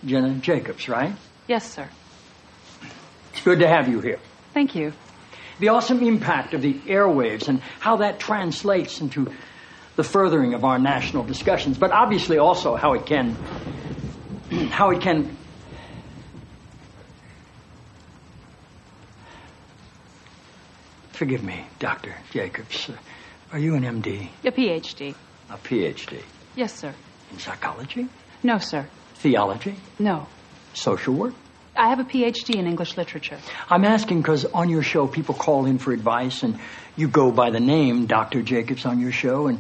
Jenna 0.06 0.36
Jacobs, 0.36 0.88
right? 0.88 1.14
Yes, 1.48 1.72
sir. 1.72 1.90
It's 3.34 3.42
good 3.42 3.60
to 3.60 3.68
have 3.68 3.88
you 3.88 4.00
here. 4.02 4.20
Thank 4.54 4.76
you. 4.76 4.94
The 5.60 5.70
awesome 5.70 6.02
impact 6.04 6.54
of 6.54 6.62
the 6.62 6.74
airwaves 6.74 7.48
and 7.48 7.62
how 7.80 7.98
that 7.98 8.20
translates 8.20 9.02
into 9.02 9.32
the 9.96 10.04
furthering 10.04 10.54
of 10.54 10.64
our 10.64 10.80
national 10.80 11.24
discussions, 11.24 11.78
but 11.78 11.92
obviously 11.92 12.38
also 12.38 12.76
how 12.76 12.94
it 12.94 13.06
can 13.06 13.36
how 14.72 14.92
it 14.92 15.02
can 15.02 15.36
Forgive 21.20 21.44
me, 21.44 21.66
Dr. 21.80 22.16
Jacobs. 22.32 22.90
Are 23.52 23.60
you 23.60 23.76
an 23.76 23.84
MD? 23.84 24.30
A 24.46 24.52
PhD. 24.54 25.14
A 25.50 25.58
PhD? 25.58 26.22
Yes, 26.56 26.74
sir. 26.74 26.96
In 27.34 27.40
psychology? 27.40 28.08
No, 28.42 28.58
sir. 28.58 28.88
Theology? 29.16 29.76
No. 30.00 30.28
Social 30.74 31.14
work? 31.14 31.34
I 31.76 31.90
have 31.90 32.00
a 32.00 32.04
PhD 32.04 32.56
in 32.56 32.68
English 32.68 32.98
literature. 32.98 33.38
I'm 33.70 33.86
asking 33.86 34.22
because 34.22 34.46
on 34.46 34.70
your 34.70 34.84
show, 34.84 35.08
people 35.08 35.36
call 35.36 35.66
in 35.66 35.78
for 35.78 35.94
advice, 35.94 36.44
and 36.44 36.60
you 36.96 37.08
go 37.08 37.32
by 37.32 37.52
the 37.52 37.60
name 37.60 38.06
Dr. 38.06 38.42
Jacobs 38.42 38.86
on 38.86 39.00
your 39.00 39.12
show, 39.12 39.48
and 39.48 39.60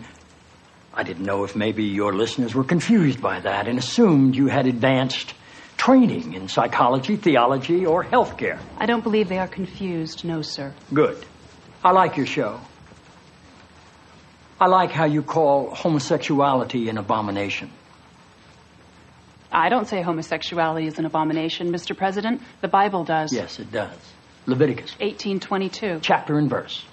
I 0.93 1.03
didn't 1.03 1.25
know 1.25 1.43
if 1.43 1.55
maybe 1.55 1.85
your 1.85 2.13
listeners 2.13 2.53
were 2.53 2.63
confused 2.63 3.21
by 3.21 3.39
that 3.39 3.67
and 3.67 3.79
assumed 3.79 4.35
you 4.35 4.47
had 4.47 4.67
advanced 4.67 5.33
training 5.77 6.33
in 6.33 6.49
psychology, 6.49 7.15
theology, 7.15 7.85
or 7.85 8.03
healthcare. 8.03 8.59
I 8.77 8.85
don't 8.85 9.03
believe 9.03 9.29
they 9.29 9.37
are 9.37 9.47
confused, 9.47 10.25
no, 10.25 10.41
sir. 10.41 10.73
Good. 10.93 11.25
I 11.83 11.91
like 11.91 12.17
your 12.17 12.25
show. 12.25 12.59
I 14.59 14.67
like 14.67 14.91
how 14.91 15.05
you 15.05 15.21
call 15.23 15.73
homosexuality 15.73 16.89
an 16.89 16.97
abomination. 16.97 17.71
I 19.51 19.69
don't 19.69 19.87
say 19.87 20.01
homosexuality 20.01 20.87
is 20.87 20.99
an 20.99 21.05
abomination, 21.05 21.71
Mr. 21.71 21.97
President. 21.97 22.41
The 22.61 22.67
Bible 22.67 23.03
does. 23.03 23.33
Yes, 23.33 23.59
it 23.59 23.71
does. 23.71 23.97
Leviticus 24.45 24.91
1822. 24.99 25.99
Chapter 26.01 26.37
and 26.37 26.49
verse. 26.49 26.85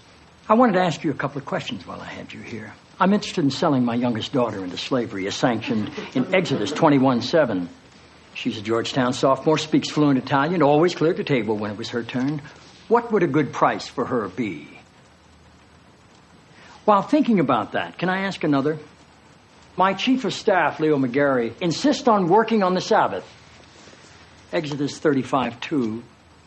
I 0.48 0.54
wanted 0.54 0.74
to 0.74 0.80
ask 0.80 1.04
you 1.04 1.10
a 1.10 1.14
couple 1.14 1.38
of 1.38 1.44
questions 1.44 1.86
while 1.86 2.00
I 2.00 2.06
had 2.06 2.32
you 2.32 2.40
here. 2.40 2.72
I'm 2.98 3.12
interested 3.12 3.44
in 3.44 3.50
selling 3.50 3.84
my 3.84 3.94
youngest 3.94 4.32
daughter 4.32 4.64
into 4.64 4.78
slavery 4.78 5.26
as 5.26 5.34
sanctioned 5.34 5.90
in 6.14 6.34
Exodus 6.34 6.72
21 6.72 7.20
7. 7.20 7.68
She's 8.34 8.58
a 8.58 8.62
Georgetown 8.62 9.12
sophomore, 9.12 9.58
speaks 9.58 9.90
fluent 9.90 10.18
Italian, 10.18 10.62
always 10.62 10.94
cleared 10.94 11.16
the 11.16 11.24
table 11.24 11.56
when 11.56 11.70
it 11.70 11.76
was 11.76 11.90
her 11.90 12.02
turn. 12.02 12.42
What 12.88 13.12
would 13.12 13.22
a 13.22 13.26
good 13.26 13.52
price 13.52 13.88
for 13.88 14.04
her 14.04 14.28
be? 14.28 14.68
While 16.84 17.02
thinking 17.02 17.40
about 17.40 17.72
that, 17.72 17.98
can 17.98 18.08
I 18.08 18.26
ask 18.26 18.44
another? 18.44 18.78
My 19.78 19.92
chief 19.92 20.24
of 20.24 20.32
staff, 20.32 20.80
Leo 20.80 20.96
McGarry, 20.96 21.52
insists 21.60 22.08
on 22.08 22.28
working 22.28 22.62
on 22.62 22.72
the 22.72 22.80
Sabbath. 22.80 23.26
Exodus 24.50 24.98
35 24.98 25.60
2 25.60 26.02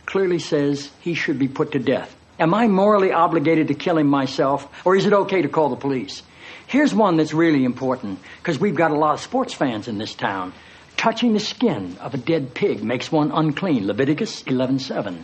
clearly 0.08 0.40
says 0.40 0.90
he 1.02 1.14
should 1.14 1.38
be 1.38 1.48
put 1.48 1.74
to 1.74 1.80
death. 1.80 2.16
Am 2.40 2.56
I 2.56 2.68
morally 2.68 3.12
obligated 3.12 3.68
to 3.68 3.76
kill 3.76 4.00
him 4.00 4.08
myself, 4.08 4.68
or 4.84 4.96
is 4.96 5.06
it 5.06 5.14
okay 5.14 5.44
to 5.44 5.48
call 5.48 5.70
the 5.70 5.76
police? 5.76 6.24
Here's 6.66 6.92
one 6.92 7.18
that's 7.18 7.34
really 7.34 7.66
important, 7.66 8.20
because 8.38 8.60
we've 8.60 8.76
got 8.76 8.90
a 8.90 8.96
lot 8.96 9.14
of 9.14 9.22
sports 9.22 9.54
fans 9.54 9.88
in 9.88 10.00
this 10.00 10.16
town. 10.16 10.52
Touching 10.98 11.34
the 11.34 11.40
skin 11.40 11.98
of 12.02 12.16
a 12.16 12.18
dead 12.18 12.56
pig 12.56 12.84
makes 12.84 13.12
one 13.12 13.32
unclean. 13.32 13.86
Leviticus 13.86 14.42
11:7. 14.44 15.24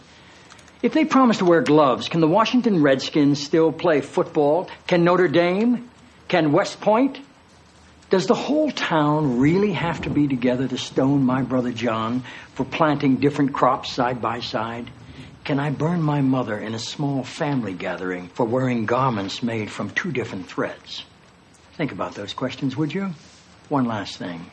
If 0.83 0.93
they 0.93 1.05
promise 1.05 1.39
to 1.39 1.45
wear 1.45 1.61
gloves, 1.61 2.07
can 2.07 2.21
the 2.21 2.27
Washington 2.27 2.83
Redskins 2.83 3.41
still 3.41 3.71
play 3.71 4.01
football? 4.01 4.69
Can 4.85 5.03
Notre 5.03 5.27
Dame? 5.27 5.89
Can 6.27 6.51
West 6.51 6.81
Point? 6.81 7.19
Does 8.15 8.27
the 8.27 8.33
whole 8.33 8.71
town 8.71 9.39
really 9.39 9.73
have 9.73 10.03
to 10.03 10.09
be 10.09 10.25
together 10.25 10.69
to 10.69 10.77
stone 10.77 11.25
my 11.25 11.41
brother 11.41 11.73
John 11.73 12.23
for 12.53 12.63
planting 12.63 13.17
different 13.17 13.53
crops 13.53 13.91
side 13.91 14.21
by 14.21 14.39
side? 14.39 14.89
Can 15.43 15.59
I 15.59 15.69
burn 15.69 16.01
my 16.01 16.21
mother 16.21 16.57
in 16.57 16.73
a 16.73 16.79
small 16.79 17.25
family 17.25 17.73
gathering 17.73 18.29
for 18.29 18.45
wearing 18.45 18.85
garments 18.85 19.43
made 19.43 19.69
from 19.69 19.89
two 19.89 20.13
different 20.13 20.47
threads? 20.47 21.03
Think 21.73 21.91
about 21.91 22.15
those 22.15 22.31
questions, 22.31 22.77
would 22.77 22.93
you? 22.93 23.09
One 23.67 23.83
last 23.83 24.15
thing. 24.15 24.49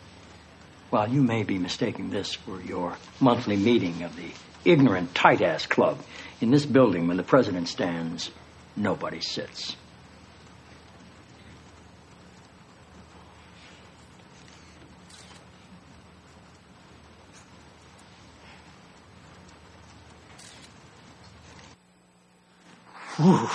While 0.91 1.09
you 1.11 1.23
may 1.23 1.45
be 1.45 1.57
mistaking 1.57 2.11
this 2.11 2.35
for 2.35 2.61
your 2.63 2.97
monthly 3.21 3.57
meeting 3.57 4.03
of 4.03 4.17
the 4.17 4.33
ignorant, 4.65 5.15
tight 5.15 5.41
ass 5.41 5.67
club. 5.67 5.99
In 6.41 6.51
this 6.51 6.67
building, 6.67 7.07
when 7.07 7.17
the 7.17 7.23
president 7.23 7.69
stands, 7.69 8.33
nobody 8.75 9.21
sits. 9.21 9.77
Whew 23.17 23.49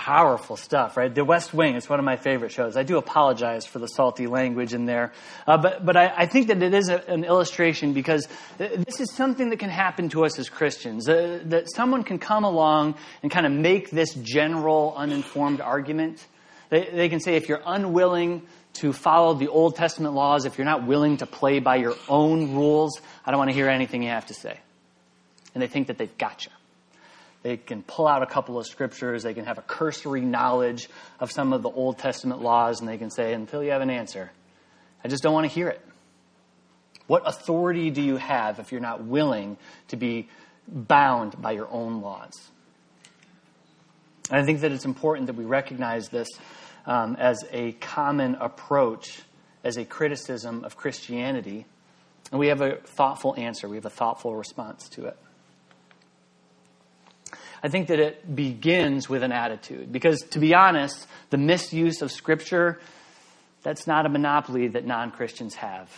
powerful 0.00 0.56
stuff, 0.56 0.96
right? 0.96 1.14
The 1.14 1.24
West 1.24 1.52
Wing 1.52 1.74
is 1.74 1.86
one 1.88 1.98
of 1.98 2.04
my 2.06 2.16
favorite 2.16 2.50
shows. 2.52 2.76
I 2.76 2.84
do 2.84 2.96
apologize 2.96 3.66
for 3.66 3.78
the 3.78 3.86
salty 3.86 4.26
language 4.26 4.72
in 4.72 4.86
there, 4.86 5.12
uh, 5.46 5.58
but 5.58 5.84
but 5.84 5.96
I, 5.96 6.12
I, 6.16 6.26
think 6.26 6.48
that 6.48 6.62
it 6.62 6.72
is 6.72 6.88
a, 6.88 7.06
an 7.06 7.22
illustration 7.22 7.92
because 7.92 8.26
this 8.56 8.98
is 8.98 9.12
something 9.12 9.50
that 9.50 9.58
can 9.58 9.68
happen 9.68 10.08
to 10.08 10.24
us 10.24 10.38
as 10.38 10.48
Christians. 10.48 11.06
Uh, 11.06 11.40
that 11.44 11.70
someone 11.70 12.02
can 12.02 12.18
come 12.18 12.44
along 12.44 12.94
and 13.22 13.30
kind 13.30 13.44
of 13.44 13.52
make 13.52 13.90
this 13.90 14.14
general, 14.14 14.94
uninformed 14.96 15.60
argument. 15.60 16.26
They, 16.70 16.88
they 16.90 17.08
can 17.10 17.20
say 17.20 17.36
if 17.36 17.48
you're 17.48 17.62
unwilling 17.64 18.42
to 18.80 18.94
follow 18.94 19.34
the 19.34 19.48
Old 19.48 19.76
Testament 19.76 20.14
laws, 20.14 20.46
if 20.46 20.56
you're 20.56 20.64
not 20.64 20.86
willing 20.86 21.18
to 21.18 21.26
play 21.26 21.60
by 21.60 21.76
your 21.76 21.94
own 22.08 22.54
rules, 22.54 23.00
I 23.26 23.30
don't 23.30 23.38
want 23.38 23.50
to 23.50 23.54
hear 23.54 23.68
anything 23.68 24.02
you 24.02 24.08
have 24.08 24.26
to 24.26 24.34
say. 24.34 24.58
And 25.54 25.62
they 25.62 25.68
think 25.68 25.88
that 25.88 25.98
they've 25.98 26.18
got 26.18 26.46
you. 26.46 26.52
They 27.42 27.56
can 27.56 27.82
pull 27.82 28.06
out 28.06 28.22
a 28.22 28.26
couple 28.26 28.58
of 28.58 28.66
scriptures. 28.66 29.22
They 29.22 29.34
can 29.34 29.46
have 29.46 29.58
a 29.58 29.62
cursory 29.62 30.20
knowledge 30.20 30.88
of 31.18 31.32
some 31.32 31.52
of 31.52 31.62
the 31.62 31.70
Old 31.70 31.98
Testament 31.98 32.42
laws, 32.42 32.80
and 32.80 32.88
they 32.88 32.98
can 32.98 33.10
say, 33.10 33.32
until 33.32 33.62
you 33.62 33.70
have 33.70 33.80
an 33.80 33.90
answer, 33.90 34.30
I 35.02 35.08
just 35.08 35.22
don't 35.22 35.32
want 35.32 35.48
to 35.48 35.54
hear 35.54 35.68
it. 35.68 35.80
What 37.06 37.22
authority 37.26 37.90
do 37.90 38.02
you 38.02 38.18
have 38.18 38.58
if 38.58 38.72
you're 38.72 38.80
not 38.80 39.04
willing 39.04 39.56
to 39.88 39.96
be 39.96 40.28
bound 40.68 41.40
by 41.40 41.52
your 41.52 41.68
own 41.70 42.02
laws? 42.02 42.38
And 44.30 44.38
I 44.38 44.44
think 44.44 44.60
that 44.60 44.70
it's 44.70 44.84
important 44.84 45.26
that 45.26 45.34
we 45.34 45.44
recognize 45.44 46.08
this 46.08 46.28
um, 46.86 47.16
as 47.16 47.44
a 47.50 47.72
common 47.72 48.36
approach, 48.36 49.22
as 49.64 49.76
a 49.76 49.84
criticism 49.84 50.62
of 50.62 50.76
Christianity, 50.76 51.66
and 52.30 52.38
we 52.38 52.48
have 52.48 52.60
a 52.60 52.76
thoughtful 52.76 53.34
answer, 53.36 53.68
we 53.68 53.76
have 53.76 53.86
a 53.86 53.90
thoughtful 53.90 54.36
response 54.36 54.88
to 54.90 55.06
it. 55.06 55.16
I 57.62 57.68
think 57.68 57.88
that 57.88 57.98
it 57.98 58.34
begins 58.34 59.08
with 59.08 59.22
an 59.22 59.32
attitude. 59.32 59.92
Because 59.92 60.20
to 60.30 60.38
be 60.38 60.54
honest, 60.54 61.06
the 61.30 61.38
misuse 61.38 62.00
of 62.02 62.10
Scripture, 62.10 62.80
that's 63.62 63.86
not 63.86 64.06
a 64.06 64.08
monopoly 64.08 64.68
that 64.68 64.86
non 64.86 65.10
Christians 65.10 65.54
have. 65.56 65.90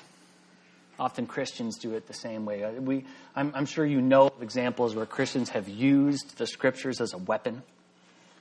Often 0.98 1.26
Christians 1.26 1.78
do 1.78 1.94
it 1.94 2.06
the 2.06 2.14
same 2.14 2.44
way. 2.44 2.78
We, 2.78 3.04
I'm, 3.34 3.52
I'm 3.54 3.66
sure 3.66 3.84
you 3.84 4.00
know 4.00 4.26
of 4.26 4.42
examples 4.42 4.94
where 4.94 5.06
Christians 5.06 5.50
have 5.50 5.68
used 5.68 6.36
the 6.38 6.46
Scriptures 6.46 7.00
as 7.00 7.12
a 7.12 7.18
weapon, 7.18 7.62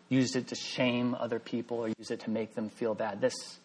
used 0.10 0.36
it 0.36 0.48
to 0.50 0.56
shame 0.56 1.16
other 1.20 1.40
people, 1.40 1.78
or 1.78 1.88
use 1.88 2.12
it 2.12 2.22
to 2.22 2.30
make 2.30 2.56
them 2.56 2.70
feel 2.70 2.94
bad. 2.94 3.22
This 3.22 3.60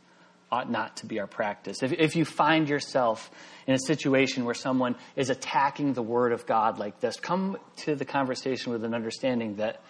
ought 0.50 0.70
not 0.70 0.98
to 0.98 1.06
be 1.06 1.18
our 1.18 1.26
practice. 1.26 1.82
If, 1.82 1.92
if 1.92 2.16
you 2.16 2.24
find 2.24 2.68
yourself 2.68 3.30
in 3.66 3.74
a 3.74 3.78
situation 3.78 4.44
where 4.44 4.54
someone 4.54 4.94
is 5.16 5.30
attacking 5.30 5.94
the 5.94 6.02
Word 6.02 6.32
of 6.32 6.46
God 6.46 6.78
like 6.78 7.00
this, 7.00 7.16
come 7.16 7.56
to 7.78 7.96
the 7.96 8.04
conversation 8.04 8.72
with 8.72 8.84
an 8.84 8.94
understanding 8.94 9.56
that 9.56 9.80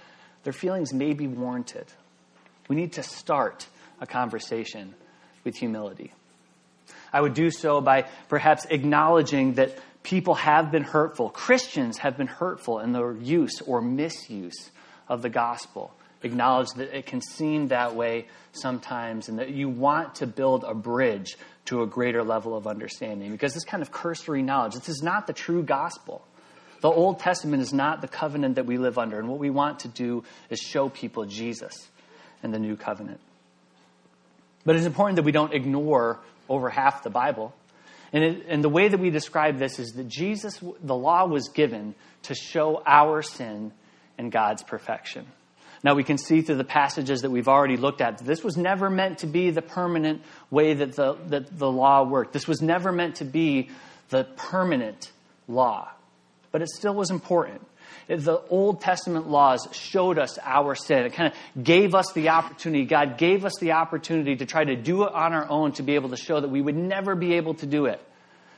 their 0.45 0.53
feelings 0.53 0.95
may 0.95 1.13
be 1.13 1.27
warranted. 1.27 1.87
We 2.69 2.77
need 2.77 2.95
to 2.95 3.03
start 3.03 3.67
a 4.01 4.07
conversation 4.07 4.95
with 5.45 5.57
humility. 5.57 6.13
I 7.13 7.21
would 7.21 7.35
do 7.35 7.51
so 7.51 7.81
by 7.81 8.07
perhaps 8.29 8.67
acknowledging 8.67 9.55
that 9.55 9.77
people 10.03 10.35
have 10.35 10.71
been 10.71 10.85
hurtful, 10.85 11.31
Christians 11.31 11.99
have 11.99 12.17
been 12.17 12.27
hurtful 12.27 12.79
in 12.79 12.93
their 12.93 13.13
use 13.13 13.61
or 13.61 13.81
misuse 13.81 14.71
of 15.09 15.23
the 15.23 15.29
gospel 15.29 15.96
acknowledge 16.23 16.69
that 16.77 16.97
it 16.97 17.07
can 17.07 17.21
seem 17.21 17.69
that 17.69 17.95
way 17.95 18.27
sometimes 18.53 19.29
and 19.29 19.39
that 19.39 19.51
you 19.51 19.69
want 19.69 20.17
to 20.17 20.27
build 20.27 20.65
a 20.65 20.75
bridge 20.75 21.37
to 21.67 21.83
a 21.83 21.87
greater 21.87 22.23
level 22.23 22.57
of 22.57 22.67
understanding 22.67 23.31
because 23.31 23.55
this 23.55 23.65
kind 23.65 23.83
of 23.83 23.91
cursory 23.91 24.43
knowledge, 24.43 24.75
this 24.75 24.89
is 24.89 25.03
not 25.03 25.27
the 25.27 25.33
true 25.33 25.63
gospel. 25.63 26.25
The 26.81 26.89
Old 26.89 27.19
Testament 27.21 27.63
is 27.63 27.73
not 27.73 28.01
the 28.01 28.09
covenant 28.09 28.57
that 28.57 28.67
we 28.67 28.79
live 28.79 28.99
under, 28.99 29.19
and 29.19 29.29
what 29.29 29.39
we 29.39 29.51
want 29.51 29.81
to 29.81 29.89
do 29.89 30.25
is 30.51 30.61
show 30.61 30.89
people 30.89 31.25
Jesus 31.25 31.89
and 32.43 32.53
the 32.53 32.59
new 32.59 32.77
covenant. 32.77 33.21
But 34.65 34.77
it's 34.77 34.87
important 34.87 35.17
that 35.17 35.23
we 35.23 35.33
don't 35.33 35.55
ignore 35.55 36.19
over 36.49 36.69
half 36.69 37.03
the 37.03 37.11
Bible. 37.11 37.55
And, 38.13 38.23
it, 38.23 38.47
and 38.49 38.63
the 38.63 38.69
way 38.69 38.89
that 38.89 39.01
we 39.01 39.11
describe 39.11 39.59
this 39.59 39.79
is 39.79 39.93
that 39.93 40.09
Jesus, 40.09 40.61
the 40.83 40.95
law 40.95 41.27
was 41.27 41.49
given 41.49 41.95
to 42.25 42.35
show 42.35 42.83
our 42.87 43.23
sin 43.23 43.73
and 44.19 44.31
God's 44.31 44.63
perfection. 44.63 45.27
Now, 45.87 45.95
we 45.95 46.03
can 46.03 46.19
see 46.19 46.43
through 46.43 46.57
the 46.57 46.65
passages 46.65 47.23
that 47.23 47.31
we've 47.31 47.47
already 47.47 47.77
looked 47.77 48.01
at, 48.01 48.19
this 48.19 48.43
was 48.43 48.57
never 48.57 48.91
meant 48.91 49.19
to 49.19 49.29
be 49.29 49.51
the 49.51 49.63
permanent 49.63 50.21
way 50.51 50.75
that 50.75 50.97
the, 50.97 51.17
that 51.29 51.57
the 51.57 51.71
law 51.71 52.03
worked. 52.03 52.33
This 52.33 52.49
was 52.49 52.61
never 52.61 52.91
meant 52.91 53.17
to 53.17 53.25
be 53.25 53.71
the 54.09 54.25
permanent 54.25 55.13
law. 55.47 55.89
But 56.51 56.63
it 56.63 56.71
still 56.71 56.93
was 56.93 57.13
important. 57.13 57.65
The 58.09 58.43
Old 58.51 58.81
Testament 58.81 59.29
laws 59.29 59.69
showed 59.71 60.19
us 60.19 60.41
our 60.43 60.75
sin. 60.75 61.05
It 61.05 61.13
kind 61.13 61.33
of 61.33 61.63
gave 61.63 61.95
us 61.95 62.13
the 62.15 62.31
opportunity. 62.31 62.85
God 62.85 63.17
gave 63.17 63.45
us 63.45 63.55
the 63.61 63.71
opportunity 63.71 64.35
to 64.35 64.45
try 64.45 64.65
to 64.65 64.75
do 64.75 65.05
it 65.05 65.13
on 65.13 65.35
our 65.35 65.49
own 65.49 65.71
to 65.75 65.85
be 65.85 65.95
able 65.95 66.09
to 66.09 66.17
show 66.17 66.41
that 66.41 66.51
we 66.51 66.61
would 66.61 66.77
never 66.77 67.15
be 67.15 67.35
able 67.35 67.55
to 67.55 67.67
do 67.67 67.87
it. 67.87 68.05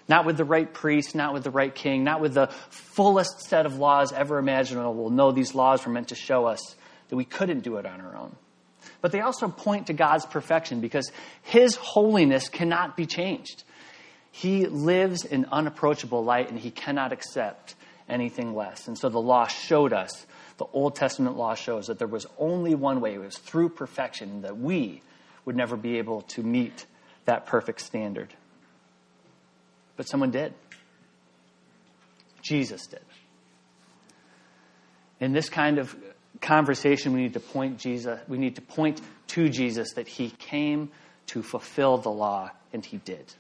Not 0.09 0.25
with 0.25 0.39
the 0.39 0.47
right 0.47 0.73
priest, 0.73 1.15
not 1.15 1.35
with 1.35 1.45
the 1.45 1.51
right 1.51 1.75
king, 1.75 2.05
not 2.05 2.23
with 2.23 2.33
the 2.33 2.47
fullest 2.71 3.43
set 3.43 3.67
of 3.67 3.77
laws 3.77 4.15
ever 4.15 4.39
imaginable. 4.39 5.11
No, 5.11 5.31
these 5.31 5.55
laws 5.55 5.85
were 5.85 5.93
meant 5.93 6.09
to 6.09 6.15
show 6.15 6.47
us 6.47 6.75
that 7.09 7.17
we 7.17 7.25
couldn't 7.25 7.61
do 7.61 7.77
it 7.77 7.87
on 7.87 8.01
our 8.01 8.17
own. 8.17 8.37
But 9.01 9.13
they 9.13 9.21
also 9.21 9.49
point 9.49 9.87
to 9.89 9.93
God's 9.93 10.27
perfection 10.27 10.81
because 10.81 11.11
His 11.43 11.77
holiness 11.77 12.49
cannot 12.49 12.97
be 12.97 13.07
changed. 13.07 13.65
He 14.31 14.67
lives 14.67 15.25
in 15.25 15.47
unapproachable 15.51 16.25
light 16.25 16.51
and 16.51 16.59
He 16.59 16.71
cannot 16.71 17.13
accept 17.13 17.75
anything 18.09 18.55
less. 18.55 18.89
And 18.89 18.99
so 18.99 19.09
the 19.09 19.21
law 19.21 19.47
showed 19.47 19.93
us, 19.93 20.27
the 20.57 20.67
Old 20.73 20.97
Testament 20.97 21.37
law 21.37 21.55
shows 21.55 21.87
that 21.87 21.99
there 21.99 22.09
was 22.09 22.27
only 22.39 22.75
one 22.75 23.01
way, 23.01 23.15
it 23.15 23.21
was 23.21 23.39
through 23.39 23.71
perfection, 23.71 24.43
that 24.43 24.59
we 24.59 25.03
would 25.45 25.57
never 25.57 25.77
be 25.77 25.99
able 25.99 26.23
to 26.23 26.43
meet 26.43 26.87
that 27.25 27.47
perfect 27.47 27.81
standard. 27.81 28.35
But 29.97 30.09
someone 30.09 30.31
did. 30.31 30.55
Jesus 32.43 32.87
did. 32.87 33.01
In 35.21 35.33
this 35.33 35.49
kind 35.49 35.79
of 35.79 35.97
conversation, 36.41 37.13
we 37.13 37.23
need 37.23 37.35
to 37.35 37.41
point 37.41 37.79
Jesus, 37.79 38.21
we 38.29 38.39
need 38.39 38.57
to 38.57 38.63
point 38.63 39.01
to 39.29 39.49
Jesus 39.49 39.93
that 39.95 40.09
he 40.09 40.31
came 40.31 40.91
to 41.27 41.43
fulfill 41.43 41.99
the 41.99 42.11
law, 42.11 42.51
and 42.73 42.85
he 42.85 42.97
did. 42.99 43.33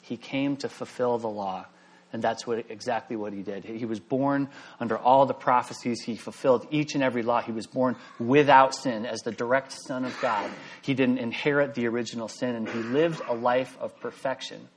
He 0.00 0.16
came 0.16 0.56
to 0.58 0.68
fulfill 0.68 1.18
the 1.18 1.28
law, 1.28 1.66
and 2.12 2.22
that's 2.22 2.46
what 2.46 2.64
exactly 2.70 3.14
what 3.14 3.32
he 3.32 3.42
did. 3.42 3.64
He 3.64 3.84
was 3.84 4.00
born 4.00 4.48
under 4.80 4.98
all 4.98 5.26
the 5.26 5.34
prophecies. 5.34 6.02
He 6.02 6.16
fulfilled 6.16 6.66
each 6.70 6.94
and 6.94 7.04
every 7.04 7.22
law. 7.22 7.40
He 7.40 7.52
was 7.52 7.66
born 7.66 7.96
without 8.18 8.74
sin 8.74 9.06
as 9.06 9.20
the 9.20 9.32
direct 9.32 9.72
Son 9.72 10.04
of 10.04 10.18
God. 10.20 10.50
He 10.82 10.94
didn't 10.94 11.18
inherit 11.18 11.74
the 11.74 11.86
original 11.86 12.28
sin, 12.28 12.54
and 12.56 12.68
he 12.68 12.78
lived 12.78 13.20
a 13.28 13.34
life 13.34 13.76
of 13.80 13.98
perfection. 14.00 14.68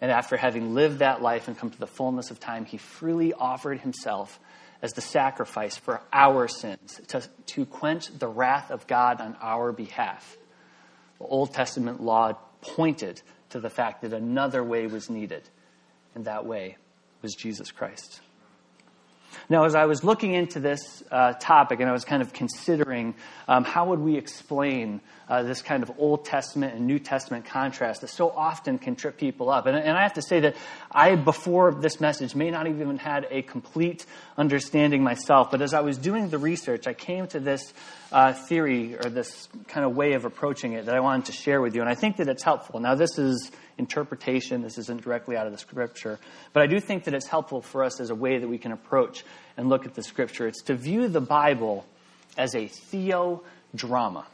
And 0.00 0.10
after 0.10 0.36
having 0.36 0.74
lived 0.74 0.98
that 0.98 1.22
life 1.22 1.46
and 1.46 1.56
come 1.56 1.70
to 1.70 1.78
the 1.78 1.86
fullness 1.86 2.30
of 2.30 2.40
time, 2.40 2.64
he 2.64 2.78
freely 2.78 3.32
offered 3.32 3.80
himself 3.80 4.40
as 4.82 4.92
the 4.92 5.00
sacrifice 5.00 5.76
for 5.76 6.00
our 6.12 6.48
sins, 6.48 7.00
to, 7.08 7.22
to 7.46 7.66
quench 7.66 8.08
the 8.18 8.28
wrath 8.28 8.70
of 8.70 8.86
God 8.86 9.20
on 9.20 9.36
our 9.40 9.72
behalf. 9.72 10.36
The 11.18 11.26
Old 11.26 11.52
Testament 11.52 12.02
law 12.02 12.32
pointed 12.62 13.20
to 13.50 13.60
the 13.60 13.70
fact 13.70 14.02
that 14.02 14.12
another 14.12 14.64
way 14.64 14.86
was 14.86 15.10
needed, 15.10 15.42
and 16.14 16.24
that 16.24 16.46
way 16.46 16.76
was 17.22 17.34
Jesus 17.34 17.70
Christ. 17.70 18.20
Now, 19.48 19.64
as 19.64 19.74
I 19.74 19.86
was 19.86 20.02
looking 20.02 20.34
into 20.34 20.60
this 20.60 21.02
uh, 21.10 21.34
topic 21.34 21.80
and 21.80 21.88
I 21.88 21.92
was 21.92 22.04
kind 22.04 22.22
of 22.22 22.32
considering 22.32 23.14
um, 23.48 23.64
how 23.64 23.86
would 23.86 24.00
we 24.00 24.16
explain 24.16 25.00
uh, 25.30 25.44
this 25.44 25.62
kind 25.62 25.84
of 25.84 25.92
Old 25.96 26.24
Testament 26.24 26.74
and 26.74 26.88
New 26.88 26.98
Testament 26.98 27.44
contrast 27.44 28.00
that 28.00 28.08
so 28.08 28.30
often 28.30 28.78
can 28.78 28.96
trip 28.96 29.16
people 29.16 29.48
up. 29.48 29.66
And, 29.66 29.76
and, 29.76 29.96
I 29.96 30.02
have 30.02 30.14
to 30.14 30.22
say 30.22 30.40
that 30.40 30.56
I, 30.90 31.14
before 31.14 31.72
this 31.72 32.00
message, 32.00 32.34
may 32.34 32.50
not 32.50 32.66
even 32.66 32.98
had 32.98 33.28
a 33.30 33.42
complete 33.42 34.04
understanding 34.36 35.04
myself. 35.04 35.52
But 35.52 35.62
as 35.62 35.72
I 35.72 35.82
was 35.82 35.98
doing 35.98 36.30
the 36.30 36.38
research, 36.38 36.88
I 36.88 36.94
came 36.94 37.28
to 37.28 37.38
this 37.38 37.72
uh, 38.10 38.32
theory 38.32 38.96
or 38.96 39.08
this 39.08 39.48
kind 39.68 39.86
of 39.86 39.94
way 39.94 40.14
of 40.14 40.24
approaching 40.24 40.72
it 40.72 40.86
that 40.86 40.96
I 40.96 41.00
wanted 41.00 41.26
to 41.26 41.32
share 41.32 41.60
with 41.60 41.76
you. 41.76 41.80
And 41.80 41.88
I 41.88 41.94
think 41.94 42.16
that 42.16 42.28
it's 42.28 42.42
helpful. 42.42 42.80
Now, 42.80 42.96
this 42.96 43.16
is 43.16 43.52
interpretation. 43.78 44.62
This 44.62 44.78
isn't 44.78 45.02
directly 45.02 45.36
out 45.36 45.46
of 45.46 45.52
the 45.52 45.58
scripture. 45.58 46.18
But 46.52 46.64
I 46.64 46.66
do 46.66 46.80
think 46.80 47.04
that 47.04 47.14
it's 47.14 47.28
helpful 47.28 47.62
for 47.62 47.84
us 47.84 48.00
as 48.00 48.10
a 48.10 48.16
way 48.16 48.38
that 48.38 48.48
we 48.48 48.58
can 48.58 48.72
approach 48.72 49.24
and 49.56 49.68
look 49.68 49.86
at 49.86 49.94
the 49.94 50.02
scripture. 50.02 50.48
It's 50.48 50.62
to 50.64 50.74
view 50.74 51.06
the 51.06 51.20
Bible 51.20 51.86
as 52.36 52.56
a 52.56 52.64
theodrama. 52.64 54.24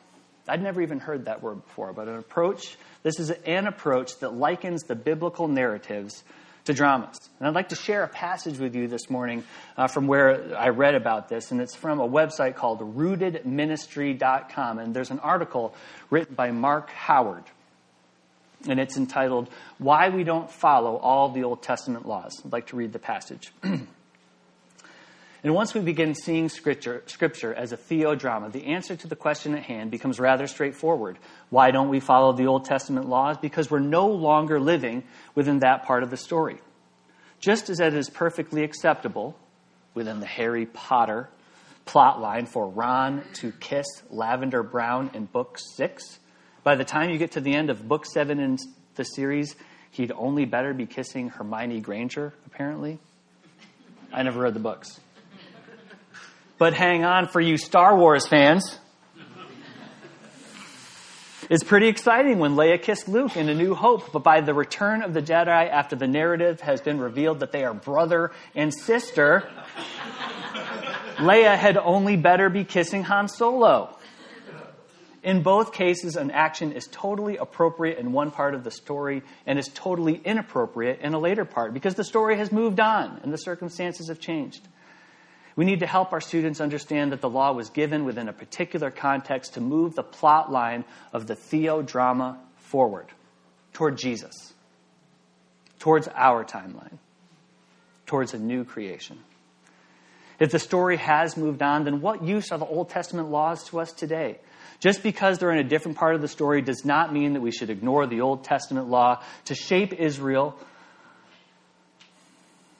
I'd 0.48 0.62
never 0.62 0.80
even 0.82 1.00
heard 1.00 1.24
that 1.24 1.42
word 1.42 1.64
before, 1.64 1.92
but 1.92 2.08
an 2.08 2.18
approach, 2.18 2.76
this 3.02 3.18
is 3.18 3.30
an 3.30 3.66
approach 3.66 4.18
that 4.20 4.34
likens 4.34 4.84
the 4.84 4.94
biblical 4.94 5.48
narratives 5.48 6.22
to 6.66 6.74
dramas. 6.74 7.18
And 7.38 7.48
I'd 7.48 7.54
like 7.54 7.70
to 7.70 7.76
share 7.76 8.02
a 8.02 8.08
passage 8.08 8.58
with 8.58 8.74
you 8.74 8.88
this 8.88 9.08
morning 9.08 9.44
uh, 9.76 9.86
from 9.86 10.06
where 10.06 10.56
I 10.56 10.68
read 10.68 10.94
about 10.94 11.28
this, 11.28 11.50
and 11.50 11.60
it's 11.60 11.74
from 11.74 12.00
a 12.00 12.08
website 12.08 12.56
called 12.56 12.80
rootedministry.com. 12.80 14.78
And 14.78 14.94
there's 14.94 15.10
an 15.10 15.20
article 15.20 15.74
written 16.10 16.34
by 16.34 16.50
Mark 16.50 16.90
Howard, 16.90 17.44
and 18.68 18.78
it's 18.78 18.96
entitled, 18.96 19.48
Why 19.78 20.08
We 20.10 20.24
Don't 20.24 20.50
Follow 20.50 20.96
All 20.96 21.30
the 21.30 21.44
Old 21.44 21.62
Testament 21.62 22.06
Laws. 22.06 22.40
I'd 22.44 22.52
like 22.52 22.68
to 22.68 22.76
read 22.76 22.92
the 22.92 22.98
passage. 22.98 23.52
And 25.44 25.54
once 25.54 25.74
we 25.74 25.80
begin 25.80 26.14
seeing 26.14 26.48
scripture, 26.48 27.02
scripture 27.06 27.54
as 27.54 27.72
a 27.72 27.76
theodrama, 27.76 28.50
the 28.50 28.66
answer 28.66 28.96
to 28.96 29.06
the 29.06 29.16
question 29.16 29.54
at 29.54 29.62
hand 29.62 29.90
becomes 29.90 30.18
rather 30.18 30.46
straightforward. 30.46 31.18
Why 31.50 31.70
don't 31.70 31.88
we 31.88 32.00
follow 32.00 32.32
the 32.32 32.46
Old 32.46 32.64
Testament 32.64 33.08
laws? 33.08 33.36
Because 33.38 33.70
we're 33.70 33.78
no 33.78 34.08
longer 34.08 34.58
living 34.58 35.04
within 35.34 35.60
that 35.60 35.84
part 35.84 36.02
of 36.02 36.10
the 36.10 36.16
story. 36.16 36.58
Just 37.38 37.68
as 37.68 37.80
it 37.80 37.94
is 37.94 38.08
perfectly 38.08 38.64
acceptable 38.64 39.36
within 39.94 40.20
the 40.20 40.26
Harry 40.26 40.66
Potter 40.66 41.28
plot 41.84 42.20
line 42.20 42.46
for 42.46 42.68
Ron 42.68 43.22
to 43.34 43.52
kiss 43.52 43.86
Lavender 44.10 44.62
Brown 44.62 45.10
in 45.14 45.26
book 45.26 45.58
six, 45.76 46.18
by 46.64 46.74
the 46.74 46.84
time 46.84 47.10
you 47.10 47.18
get 47.18 47.32
to 47.32 47.40
the 47.40 47.54
end 47.54 47.70
of 47.70 47.86
book 47.86 48.06
seven 48.06 48.40
in 48.40 48.58
the 48.96 49.04
series, 49.04 49.54
he'd 49.92 50.10
only 50.12 50.46
better 50.46 50.74
be 50.74 50.86
kissing 50.86 51.28
Hermione 51.28 51.80
Granger, 51.80 52.32
apparently. 52.46 52.98
I 54.12 54.22
never 54.22 54.40
read 54.40 54.54
the 54.54 54.60
books. 54.60 54.98
But 56.58 56.72
hang 56.72 57.04
on 57.04 57.28
for 57.28 57.40
you 57.40 57.58
Star 57.58 57.94
Wars 57.96 58.26
fans. 58.26 58.78
It's 61.50 61.62
pretty 61.62 61.88
exciting 61.88 62.38
when 62.38 62.56
Leia 62.56 62.80
kissed 62.80 63.08
Luke 63.08 63.36
in 63.36 63.50
A 63.50 63.54
New 63.54 63.74
Hope, 63.74 64.10
but 64.10 64.24
by 64.24 64.40
the 64.40 64.54
return 64.54 65.02
of 65.02 65.12
the 65.12 65.20
Jedi, 65.20 65.70
after 65.70 65.94
the 65.94 66.08
narrative 66.08 66.60
has 66.62 66.80
been 66.80 66.98
revealed 66.98 67.40
that 67.40 67.52
they 67.52 67.62
are 67.64 67.74
brother 67.74 68.32
and 68.54 68.72
sister, 68.74 69.48
Leia 71.18 71.56
had 71.56 71.76
only 71.76 72.16
better 72.16 72.48
be 72.48 72.64
kissing 72.64 73.04
Han 73.04 73.28
Solo. 73.28 73.96
In 75.22 75.42
both 75.42 75.72
cases, 75.72 76.16
an 76.16 76.30
action 76.30 76.72
is 76.72 76.88
totally 76.90 77.36
appropriate 77.36 77.98
in 77.98 78.12
one 78.12 78.30
part 78.30 78.54
of 78.54 78.64
the 78.64 78.70
story 78.70 79.22
and 79.44 79.58
is 79.58 79.68
totally 79.68 80.14
inappropriate 80.24 81.00
in 81.00 81.12
a 81.12 81.18
later 81.18 81.44
part 81.44 81.74
because 81.74 81.96
the 81.96 82.04
story 82.04 82.38
has 82.38 82.50
moved 82.50 82.80
on 82.80 83.20
and 83.22 83.32
the 83.32 83.38
circumstances 83.38 84.08
have 84.08 84.20
changed. 84.20 84.66
We 85.56 85.64
need 85.64 85.80
to 85.80 85.86
help 85.86 86.12
our 86.12 86.20
students 86.20 86.60
understand 86.60 87.12
that 87.12 87.22
the 87.22 87.30
law 87.30 87.52
was 87.52 87.70
given 87.70 88.04
within 88.04 88.28
a 88.28 88.32
particular 88.32 88.90
context 88.90 89.54
to 89.54 89.62
move 89.62 89.94
the 89.94 90.02
plot 90.02 90.52
line 90.52 90.84
of 91.14 91.26
the 91.26 91.34
theodrama 91.34 92.36
forward 92.56 93.06
toward 93.72 93.96
Jesus, 93.96 94.52
towards 95.78 96.08
our 96.08 96.44
timeline, 96.44 96.98
towards 98.04 98.34
a 98.34 98.38
new 98.38 98.64
creation. 98.64 99.18
If 100.38 100.50
the 100.50 100.58
story 100.58 100.98
has 100.98 101.38
moved 101.38 101.62
on, 101.62 101.84
then 101.84 102.02
what 102.02 102.22
use 102.22 102.52
are 102.52 102.58
the 102.58 102.66
Old 102.66 102.90
Testament 102.90 103.30
laws 103.30 103.64
to 103.68 103.80
us 103.80 103.92
today? 103.92 104.38
Just 104.80 105.02
because 105.02 105.38
they're 105.38 105.52
in 105.52 105.58
a 105.58 105.68
different 105.68 105.96
part 105.96 106.14
of 106.14 106.20
the 106.20 106.28
story 106.28 106.60
does 106.60 106.84
not 106.84 107.14
mean 107.14 107.32
that 107.32 107.40
we 107.40 107.50
should 107.50 107.70
ignore 107.70 108.06
the 108.06 108.20
Old 108.20 108.44
Testament 108.44 108.88
law 108.90 109.22
to 109.46 109.54
shape 109.54 109.94
Israel. 109.94 110.58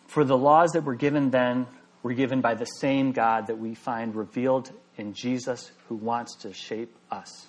For 0.08 0.24
the 0.24 0.36
laws 0.36 0.72
that 0.72 0.84
were 0.84 0.94
given 0.94 1.30
then 1.30 1.66
were 2.06 2.14
given 2.14 2.40
by 2.40 2.54
the 2.54 2.66
same 2.66 3.10
God 3.10 3.48
that 3.48 3.58
we 3.58 3.74
find 3.74 4.14
revealed 4.14 4.70
in 4.96 5.12
Jesus 5.12 5.72
who 5.88 5.96
wants 5.96 6.36
to 6.36 6.52
shape 6.52 6.94
us. 7.10 7.46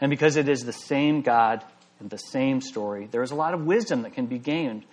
And 0.00 0.10
because 0.10 0.34
it 0.34 0.48
is 0.48 0.64
the 0.64 0.72
same 0.72 1.22
God 1.22 1.62
and 2.00 2.10
the 2.10 2.16
same 2.16 2.60
story, 2.60 3.06
there 3.08 3.22
is 3.22 3.30
a 3.30 3.36
lot 3.36 3.54
of 3.54 3.64
wisdom 3.64 4.02
that 4.02 4.14
can 4.14 4.26
be 4.26 4.38
gained 4.38 4.84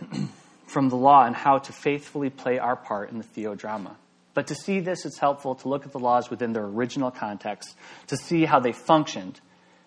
from 0.66 0.88
the 0.88 0.96
law 0.96 1.24
and 1.24 1.36
how 1.36 1.58
to 1.58 1.72
faithfully 1.72 2.28
play 2.28 2.58
our 2.58 2.74
part 2.74 3.12
in 3.12 3.18
the 3.18 3.24
theodrama. 3.24 3.94
But 4.34 4.48
to 4.48 4.56
see 4.56 4.80
this, 4.80 5.06
it's 5.06 5.18
helpful 5.18 5.54
to 5.54 5.68
look 5.68 5.86
at 5.86 5.92
the 5.92 6.00
laws 6.00 6.28
within 6.28 6.52
their 6.52 6.64
original 6.64 7.12
context, 7.12 7.76
to 8.08 8.16
see 8.16 8.46
how 8.46 8.58
they 8.58 8.72
functioned 8.72 9.40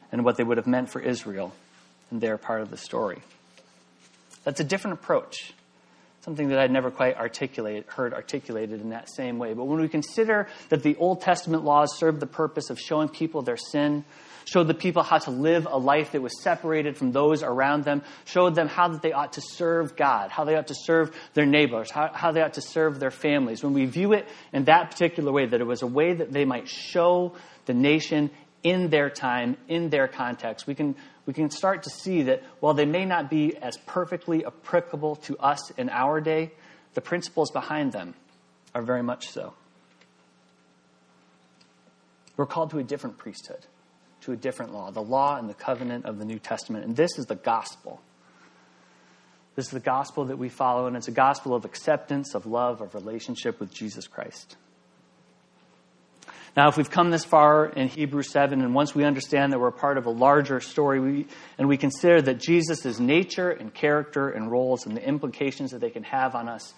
and 0.10 0.24
what 0.24 0.38
they 0.38 0.46
would 0.46 0.56
have 0.56 0.68
meant 0.68 0.88
for 0.90 1.02
Israel 1.02 1.52
and 2.12 2.22
their 2.22 2.38
part 2.38 2.62
of 2.62 2.70
the 2.70 2.78
story. 2.78 3.20
That's 4.46 4.62
a 4.62 4.64
different 4.64 5.00
approach, 5.02 5.54
something 6.24 6.48
that 6.50 6.58
I'd 6.58 6.72
never 6.72 6.90
quite 6.90 7.18
articulate, 7.18 7.86
heard 7.88 8.14
articulated 8.14 8.80
in 8.80 8.90
that 8.90 9.10
same 9.10 9.40
way. 9.40 9.54
But 9.54 9.66
when 9.66 9.82
we 9.82 9.90
consider 9.90 10.48
that 10.70 10.82
the 10.82 10.96
Old 10.96 11.20
Testament 11.20 11.66
laws 11.66 11.98
served 11.98 12.22
the 12.22 12.28
purpose 12.28 12.70
of 12.70 12.80
showing 12.80 13.10
people 13.10 13.42
their 13.42 13.58
sin, 13.58 14.06
showed 14.46 14.68
the 14.68 14.74
people 14.74 15.04
how 15.04 15.18
to 15.18 15.32
live 15.32 15.68
a 15.70 15.78
life 15.78 16.14
that 16.14 16.22
was 16.22 16.42
separated 16.42 16.98
from 16.98 17.12
those 17.12 17.44
around 17.44 17.84
them, 17.84 18.04
showed 18.24 18.56
them 18.56 18.70
how 18.70 18.88
that 18.88 19.02
they 19.02 19.12
ought 19.12 19.34
to 19.34 19.42
serve 19.42 19.98
God, 19.98 20.32
how 20.32 20.46
they 20.46 20.56
ought 20.56 20.68
to 20.68 20.76
serve 20.76 21.14
their 21.34 21.46
neighbors, 21.46 21.92
how, 21.92 22.10
how 22.14 22.32
they 22.32 22.42
ought 22.42 22.54
to 22.54 22.62
serve 22.62 23.02
their 23.02 23.12
families. 23.12 23.62
When 23.62 23.74
we 23.74 23.86
view 23.86 24.14
it 24.14 24.26
in 24.54 24.64
that 24.66 24.92
particular 24.92 25.32
way, 25.32 25.46
that 25.46 25.60
it 25.60 25.68
was 25.68 25.82
a 25.82 25.88
way 25.88 26.14
that 26.14 26.32
they 26.32 26.46
might 26.46 26.70
show 26.70 27.36
the 27.66 27.74
nation 27.74 28.32
in 28.64 28.90
their 28.90 29.10
time, 29.10 29.58
in 29.68 29.90
their 29.90 30.08
context, 30.08 30.68
we 30.68 30.74
can, 30.74 30.96
we 31.26 31.34
can 31.34 31.50
start 31.50 31.84
to 31.84 31.90
see 31.90 32.24
that 32.24 32.44
while 32.60 32.74
they 32.74 32.86
may 32.86 33.06
not 33.06 33.30
be 33.30 33.56
as 33.58 33.78
perfectly 33.86 34.46
applicable 34.46 35.16
to 35.18 35.38
us 35.38 35.72
in 35.72 35.90
our 35.90 36.20
day, 36.20 36.52
the 36.94 37.02
principles 37.02 37.52
behind 37.52 37.92
them 37.92 38.14
are 38.76 38.82
very 38.82 39.04
much 39.04 39.30
so. 39.30 39.54
We're 42.36 42.46
called 42.46 42.72
to 42.72 42.80
a 42.80 42.84
different 42.84 43.18
priesthood 43.18 43.66
to 44.24 44.32
a 44.32 44.36
different 44.36 44.74
law, 44.74 44.90
the 44.90 45.02
law 45.02 45.38
and 45.38 45.50
the 45.50 45.54
covenant 45.54 46.06
of 46.06 46.18
the 46.18 46.26
New 46.26 46.40
Testament. 46.40 46.86
And 46.86 46.96
this 46.96 47.18
is 47.18 47.26
the 47.26 47.36
gospel. 47.36 48.02
This 49.56 49.66
is 49.66 49.72
the 49.72 49.80
gospel 49.80 50.26
that 50.26 50.38
we 50.38 50.50
follow, 50.50 50.88
and 50.88 50.96
it's 50.96 51.08
a 51.08 51.12
gospel 51.12 51.54
of 51.54 51.66
acceptance, 51.66 52.34
of 52.34 52.46
love, 52.46 52.82
of 52.82 52.96
relationship 52.96 53.60
with 53.60 53.74
Jesus 53.74 54.08
Christ. 54.08 54.56
Now, 56.56 56.68
if 56.68 56.78
we've 56.78 56.90
come 56.90 57.10
this 57.10 57.26
far 57.26 57.66
in 57.66 57.88
Hebrews 57.88 58.30
7, 58.30 58.62
and 58.62 58.76
once 58.76 58.94
we 58.94 59.04
understand 59.06 59.52
that 59.54 59.60
we're 59.60 59.72
part 59.72 59.98
of 59.98 60.06
a 60.06 60.12
larger 60.12 60.60
story, 60.60 61.00
we, 61.00 61.28
and 61.58 61.68
we 61.68 61.78
consider 61.78 62.22
that 62.22 62.40
Jesus' 62.40 63.00
nature 63.00 63.50
and 63.50 63.74
character 63.74 64.30
and 64.30 64.52
roles 64.52 64.86
and 64.86 64.96
the 64.96 65.04
implications 65.04 65.72
that 65.72 65.82
they 65.82 65.90
can 65.90 66.04
have 66.04 66.36
on 66.36 66.48
us 66.48 66.74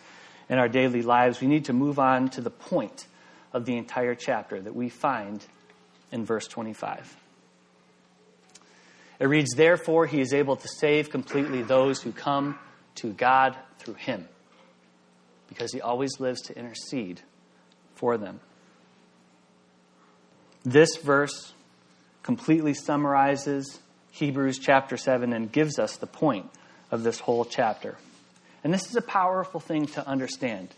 in 0.48 0.60
our 0.60 0.70
daily 0.70 1.02
lives, 1.02 1.42
we 1.42 1.48
need 1.48 1.66
to 1.66 1.74
move 1.74 2.00
on 2.00 2.30
to 2.30 2.42
the 2.42 2.50
point 2.50 3.06
of 3.52 3.66
the 3.66 3.76
entire 3.76 4.16
chapter 4.16 4.62
that 4.62 4.74
we 4.74 4.88
find 4.88 5.46
in 6.12 6.24
verse 6.24 6.48
25. 6.48 7.18
It 9.20 9.26
reads, 9.26 9.52
Therefore, 9.56 10.06
he 10.06 10.22
is 10.22 10.34
able 10.34 10.56
to 10.56 10.68
save 10.70 11.10
completely 11.10 11.64
those 11.64 12.02
who 12.02 12.14
come 12.14 12.58
to 12.96 13.12
God 13.12 13.58
through 13.80 13.96
him, 13.96 14.30
because 15.50 15.74
he 15.74 15.82
always 15.82 16.20
lives 16.20 16.44
to 16.44 16.58
intercede 16.58 17.22
for 17.96 18.18
them. 18.18 18.40
This 20.66 20.98
verse 20.98 21.54
completely 22.24 22.74
summarizes 22.74 23.80
Hebrews 24.12 24.58
chapter 24.58 24.98
7 24.98 25.32
and 25.32 25.52
gives 25.52 25.78
us 25.78 25.98
the 25.98 26.08
point 26.08 26.50
of 26.90 27.04
this 27.04 27.20
whole 27.20 27.46
chapter. 27.46 27.96
And 28.64 28.74
this 28.74 28.90
is 28.90 28.96
a 28.96 29.02
powerful 29.02 29.60
thing 29.60 29.86
to 29.88 30.08
understand. 30.08 30.70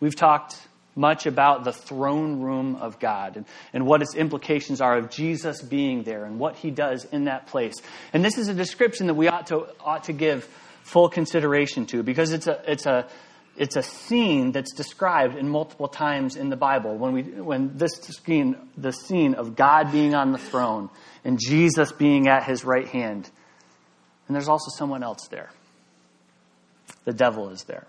We've 0.00 0.16
talked 0.16 0.58
much 0.96 1.26
about 1.26 1.62
the 1.62 1.72
throne 1.72 2.40
room 2.40 2.74
of 2.76 2.98
God 2.98 3.36
and, 3.36 3.46
and 3.72 3.86
what 3.86 4.02
its 4.02 4.16
implications 4.16 4.80
are 4.80 4.96
of 4.96 5.10
Jesus 5.10 5.62
being 5.62 6.02
there 6.02 6.24
and 6.24 6.40
what 6.40 6.56
he 6.56 6.72
does 6.72 7.04
in 7.04 7.24
that 7.24 7.46
place. 7.46 7.74
And 8.12 8.24
this 8.24 8.36
is 8.36 8.48
a 8.48 8.54
description 8.54 9.06
that 9.06 9.14
we 9.14 9.28
ought 9.28 9.46
to, 9.46 9.68
ought 9.78 10.04
to 10.04 10.12
give 10.12 10.44
full 10.82 11.08
consideration 11.08 11.86
to 11.86 12.02
because 12.02 12.32
it's 12.32 12.48
a, 12.48 12.60
it's 12.66 12.86
a, 12.86 13.06
it's 13.56 13.76
a 13.76 13.82
scene 13.82 14.52
that's 14.52 14.72
described 14.72 15.36
in 15.36 15.48
multiple 15.48 15.88
times 15.88 16.36
in 16.36 16.48
the 16.48 16.56
Bible. 16.56 16.96
When, 16.96 17.12
we, 17.12 17.22
when 17.22 17.76
this 17.76 17.92
scene, 18.24 18.56
the 18.76 18.92
scene 18.92 19.34
of 19.34 19.56
God 19.56 19.92
being 19.92 20.14
on 20.14 20.32
the 20.32 20.38
throne 20.38 20.88
and 21.24 21.38
Jesus 21.38 21.92
being 21.92 22.28
at 22.28 22.44
his 22.44 22.64
right 22.64 22.88
hand. 22.88 23.28
And 24.26 24.34
there's 24.34 24.48
also 24.48 24.70
someone 24.76 25.02
else 25.02 25.28
there. 25.28 25.50
The 27.04 27.12
devil 27.12 27.50
is 27.50 27.64
there. 27.64 27.86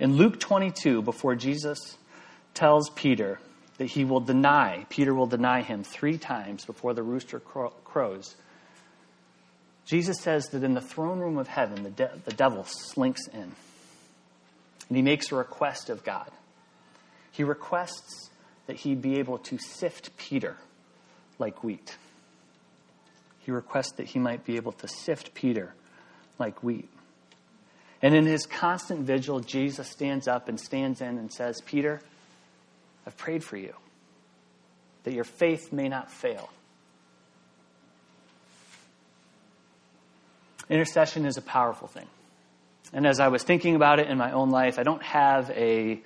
In 0.00 0.16
Luke 0.16 0.40
22, 0.40 1.02
before 1.02 1.34
Jesus 1.34 1.96
tells 2.54 2.90
Peter 2.90 3.38
that 3.78 3.86
he 3.86 4.04
will 4.04 4.20
deny, 4.20 4.86
Peter 4.88 5.14
will 5.14 5.26
deny 5.26 5.62
him 5.62 5.84
three 5.84 6.18
times 6.18 6.64
before 6.64 6.94
the 6.94 7.02
rooster 7.02 7.40
crows, 7.40 8.34
Jesus 9.86 10.20
says 10.20 10.48
that 10.48 10.64
in 10.64 10.74
the 10.74 10.80
throne 10.80 11.18
room 11.18 11.36
of 11.36 11.46
heaven, 11.46 11.82
the, 11.82 11.90
de- 11.90 12.20
the 12.24 12.32
devil 12.32 12.64
slinks 12.64 13.28
in. 13.28 13.52
And 14.88 14.96
he 14.96 15.02
makes 15.02 15.32
a 15.32 15.36
request 15.36 15.90
of 15.90 16.04
God. 16.04 16.30
He 17.32 17.44
requests 17.44 18.30
that 18.66 18.76
he 18.76 18.94
be 18.94 19.18
able 19.18 19.38
to 19.38 19.58
sift 19.58 20.16
Peter 20.16 20.56
like 21.38 21.64
wheat. 21.64 21.96
He 23.40 23.50
requests 23.50 23.92
that 23.92 24.06
he 24.06 24.18
might 24.18 24.44
be 24.44 24.56
able 24.56 24.72
to 24.72 24.88
sift 24.88 25.34
Peter 25.34 25.74
like 26.38 26.62
wheat. 26.62 26.88
And 28.02 28.14
in 28.14 28.26
his 28.26 28.46
constant 28.46 29.00
vigil, 29.00 29.40
Jesus 29.40 29.88
stands 29.88 30.28
up 30.28 30.48
and 30.48 30.60
stands 30.60 31.00
in 31.00 31.18
and 31.18 31.32
says, 31.32 31.60
Peter, 31.62 32.00
I've 33.06 33.16
prayed 33.16 33.42
for 33.42 33.56
you, 33.56 33.74
that 35.04 35.14
your 35.14 35.24
faith 35.24 35.72
may 35.72 35.88
not 35.88 36.10
fail. 36.10 36.50
Intercession 40.68 41.26
is 41.26 41.36
a 41.36 41.42
powerful 41.42 41.88
thing. 41.88 42.06
And 42.94 43.08
as 43.08 43.18
I 43.18 43.26
was 43.26 43.42
thinking 43.42 43.74
about 43.74 43.98
it 43.98 44.08
in 44.08 44.16
my 44.16 44.30
own 44.30 44.50
life, 44.50 44.78
I 44.78 44.84
don't 44.84 45.02
have 45.02 45.50
a 45.50 46.00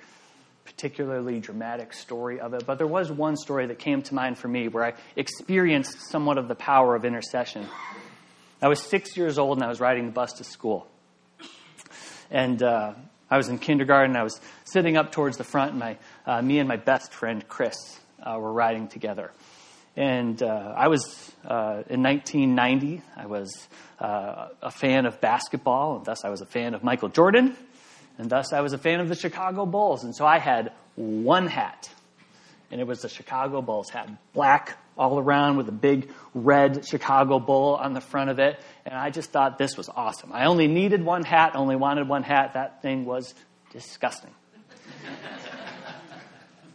particularly 0.65 1.39
dramatic 1.39 1.93
story 1.93 2.39
of 2.39 2.55
it, 2.55 2.65
but 2.65 2.79
there 2.79 2.87
was 2.87 3.11
one 3.11 3.37
story 3.37 3.67
that 3.67 3.77
came 3.77 4.01
to 4.01 4.15
mind 4.15 4.39
for 4.39 4.47
me 4.47 4.67
where 4.67 4.83
I 4.83 4.93
experienced 5.15 6.09
somewhat 6.09 6.39
of 6.39 6.47
the 6.47 6.55
power 6.55 6.95
of 6.95 7.05
intercession. 7.05 7.67
I 8.59 8.69
was 8.69 8.81
six 8.81 9.15
years 9.15 9.37
old 9.37 9.59
and 9.59 9.63
I 9.63 9.69
was 9.69 9.79
riding 9.79 10.07
the 10.07 10.11
bus 10.11 10.33
to 10.33 10.43
school. 10.43 10.87
And 12.31 12.61
uh, 12.63 12.93
I 13.29 13.37
was 13.37 13.49
in 13.49 13.59
kindergarten. 13.59 14.15
I 14.15 14.23
was 14.23 14.41
sitting 14.65 14.97
up 14.97 15.11
towards 15.11 15.37
the 15.37 15.43
front, 15.43 15.71
and 15.71 15.79
my, 15.79 15.97
uh, 16.25 16.41
me 16.41 16.57
and 16.57 16.67
my 16.67 16.77
best 16.77 17.13
friend, 17.13 17.47
Chris, 17.47 17.99
uh, 18.23 18.37
were 18.39 18.51
riding 18.51 18.87
together. 18.87 19.31
And 19.99 20.41
uh, 20.41 20.73
I 20.77 20.87
was, 20.87 21.29
uh, 21.43 21.83
in 21.89 22.01
1990, 22.01 23.01
I 23.17 23.25
was 23.25 23.67
uh, 23.99 24.47
a 24.61 24.71
fan 24.71 25.05
of 25.05 25.19
basketball, 25.19 25.97
and 25.97 26.05
thus 26.05 26.23
I 26.23 26.29
was 26.29 26.39
a 26.39 26.45
fan 26.45 26.73
of 26.73 26.85
Michael 26.85 27.09
Jordan, 27.09 27.53
and 28.17 28.29
thus 28.29 28.53
I 28.53 28.61
was 28.61 28.71
a 28.71 28.77
fan 28.77 29.01
of 29.01 29.09
the 29.09 29.15
Chicago 29.15 29.65
Bulls. 29.65 30.05
And 30.05 30.15
so 30.15 30.25
I 30.25 30.39
had 30.39 30.71
one 30.95 31.47
hat, 31.47 31.89
and 32.71 32.79
it 32.79 32.87
was 32.87 33.01
the 33.01 33.09
Chicago 33.09 33.61
Bulls 33.61 33.89
hat, 33.89 34.09
black 34.31 34.77
all 34.97 35.19
around 35.19 35.57
with 35.57 35.67
a 35.67 35.73
big 35.73 36.09
red 36.33 36.87
Chicago 36.87 37.37
Bull 37.37 37.75
on 37.75 37.93
the 37.93 37.99
front 37.99 38.29
of 38.29 38.39
it. 38.39 38.57
And 38.85 38.95
I 38.95 39.09
just 39.09 39.31
thought 39.31 39.57
this 39.57 39.75
was 39.75 39.89
awesome. 39.89 40.31
I 40.31 40.45
only 40.45 40.67
needed 40.67 41.03
one 41.03 41.23
hat, 41.25 41.57
only 41.57 41.75
wanted 41.75 42.07
one 42.07 42.23
hat. 42.23 42.53
That 42.53 42.81
thing 42.81 43.03
was 43.03 43.35
disgusting. 43.73 44.31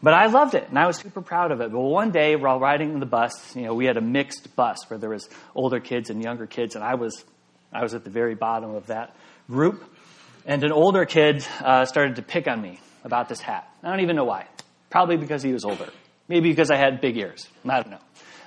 But 0.05 0.13
I 0.13 0.27
loved 0.27 0.55
it, 0.55 0.69
and 0.69 0.79
I 0.79 0.87
was 0.87 0.99
super 0.99 1.23
proud 1.23 1.51
of 1.51 1.63
it. 1.63 1.73
But 1.73 1.81
one 1.81 2.11
day, 2.11 2.37
while 2.37 2.61
riding 2.61 3.01
the 3.01 3.07
bus, 3.07 3.57
you 3.57 3.63
know, 3.63 3.75
we 3.75 3.87
had 3.87 3.97
a 3.97 4.03
mixed 4.03 4.55
bus 4.55 4.89
where 4.91 4.99
there 4.99 5.09
was 5.09 5.29
older 5.55 5.81
kids 5.81 6.11
and 6.11 6.23
younger 6.23 6.47
kids, 6.47 6.75
and 6.75 6.85
I 6.85 6.95
was, 6.95 7.25
I 7.73 7.83
was 7.83 7.95
at 7.95 8.05
the 8.05 8.11
very 8.11 8.35
bottom 8.35 8.75
of 8.75 8.89
that 8.89 9.17
group. 9.49 9.83
And 10.45 10.63
an 10.63 10.73
older 10.73 11.07
kid 11.07 11.47
uh, 11.59 11.87
started 11.87 12.17
to 12.17 12.23
pick 12.23 12.47
on 12.47 12.61
me 12.61 12.81
about 13.03 13.31
this 13.31 13.41
hat. 13.41 13.67
I 13.83 13.89
don't 13.89 14.01
even 14.01 14.15
know 14.15 14.25
why. 14.27 14.47
Probably 14.91 15.17
because 15.17 15.43
he 15.43 15.55
was 15.55 15.65
older. 15.65 15.89
Maybe 16.29 16.51
because 16.51 16.71
I 16.71 16.77
had 16.77 17.01
big 17.01 17.17
ears. 17.17 17.49
I 17.67 17.81
don't 17.81 17.91
know. 17.91 17.99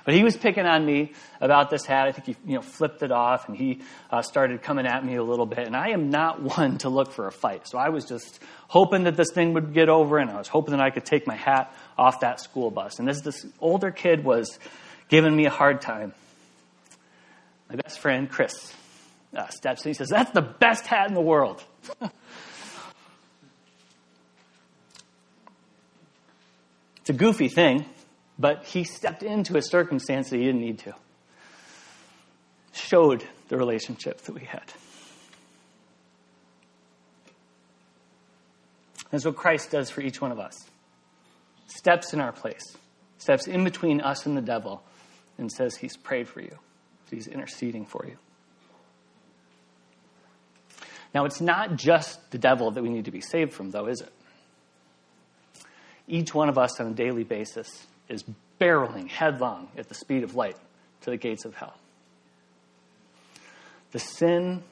But 0.08 0.14
he 0.14 0.24
was 0.24 0.38
picking 0.38 0.64
on 0.64 0.86
me 0.86 1.12
about 1.38 1.68
this 1.68 1.84
hat. 1.84 2.08
I 2.08 2.12
think 2.12 2.28
he 2.28 2.50
you 2.50 2.54
know, 2.54 2.62
flipped 2.62 3.02
it 3.02 3.12
off 3.12 3.46
and 3.46 3.54
he 3.54 3.82
uh, 4.10 4.22
started 4.22 4.62
coming 4.62 4.86
at 4.86 5.04
me 5.04 5.16
a 5.16 5.22
little 5.22 5.44
bit. 5.44 5.66
And 5.66 5.76
I 5.76 5.90
am 5.90 6.08
not 6.08 6.40
one 6.56 6.78
to 6.78 6.88
look 6.88 7.12
for 7.12 7.26
a 7.26 7.30
fight. 7.30 7.68
So 7.68 7.76
I 7.76 7.90
was 7.90 8.06
just 8.06 8.40
hoping 8.68 9.04
that 9.04 9.18
this 9.18 9.30
thing 9.34 9.52
would 9.52 9.74
get 9.74 9.90
over 9.90 10.16
and 10.16 10.30
I 10.30 10.38
was 10.38 10.48
hoping 10.48 10.70
that 10.70 10.80
I 10.80 10.88
could 10.88 11.04
take 11.04 11.26
my 11.26 11.34
hat 11.34 11.74
off 11.98 12.20
that 12.20 12.40
school 12.40 12.70
bus. 12.70 12.98
And 13.00 13.10
as 13.10 13.20
this 13.20 13.44
older 13.60 13.90
kid 13.90 14.24
was 14.24 14.58
giving 15.10 15.36
me 15.36 15.44
a 15.44 15.50
hard 15.50 15.82
time, 15.82 16.14
my 17.68 17.76
best 17.76 17.98
friend, 17.98 18.30
Chris, 18.30 18.72
uh, 19.36 19.48
steps 19.48 19.84
in. 19.84 19.90
He 19.90 19.94
says, 19.94 20.08
That's 20.08 20.30
the 20.30 20.40
best 20.40 20.86
hat 20.86 21.08
in 21.08 21.14
the 21.14 21.20
world. 21.20 21.62
it's 26.96 27.10
a 27.10 27.12
goofy 27.12 27.48
thing, 27.48 27.84
but 28.38 28.64
he 28.64 28.84
stepped 28.84 29.22
into 29.22 29.56
a 29.56 29.62
circumstance 29.62 30.30
that 30.30 30.36
he 30.36 30.44
didn't 30.44 30.60
need 30.60 30.78
to. 30.80 30.94
Showed 32.72 33.24
the 33.48 33.56
relationship 33.56 34.20
that 34.22 34.34
we 34.34 34.42
had. 34.42 34.72
That's 39.10 39.24
what 39.24 39.36
Christ 39.36 39.70
does 39.70 39.90
for 39.90 40.02
each 40.02 40.20
one 40.20 40.30
of 40.30 40.38
us. 40.38 40.54
Steps 41.66 42.12
in 42.12 42.20
our 42.20 42.32
place, 42.32 42.76
steps 43.18 43.46
in 43.46 43.64
between 43.64 44.00
us 44.00 44.26
and 44.26 44.36
the 44.36 44.42
devil, 44.42 44.82
and 45.38 45.50
says 45.50 45.76
he's 45.76 45.96
prayed 45.96 46.28
for 46.28 46.40
you, 46.40 46.58
he's 47.10 47.26
interceding 47.26 47.86
for 47.86 48.04
you. 48.06 48.16
Now, 51.14 51.24
it's 51.24 51.40
not 51.40 51.76
just 51.76 52.30
the 52.30 52.38
devil 52.38 52.70
that 52.70 52.82
we 52.82 52.90
need 52.90 53.06
to 53.06 53.10
be 53.10 53.22
saved 53.22 53.54
from, 53.54 53.70
though, 53.70 53.86
is 53.86 54.02
it? 54.02 54.12
Each 56.06 56.34
one 56.34 56.48
of 56.48 56.58
us 56.58 56.78
on 56.80 56.88
a 56.88 56.94
daily 56.94 57.24
basis 57.24 57.86
is 58.08 58.24
barreling 58.60 59.08
headlong 59.08 59.68
at 59.76 59.88
the 59.88 59.94
speed 59.94 60.22
of 60.22 60.34
light 60.34 60.56
to 61.02 61.10
the 61.10 61.16
gates 61.16 61.44
of 61.44 61.54
hell. 61.54 61.74
The 63.92 63.98
sin 63.98 64.62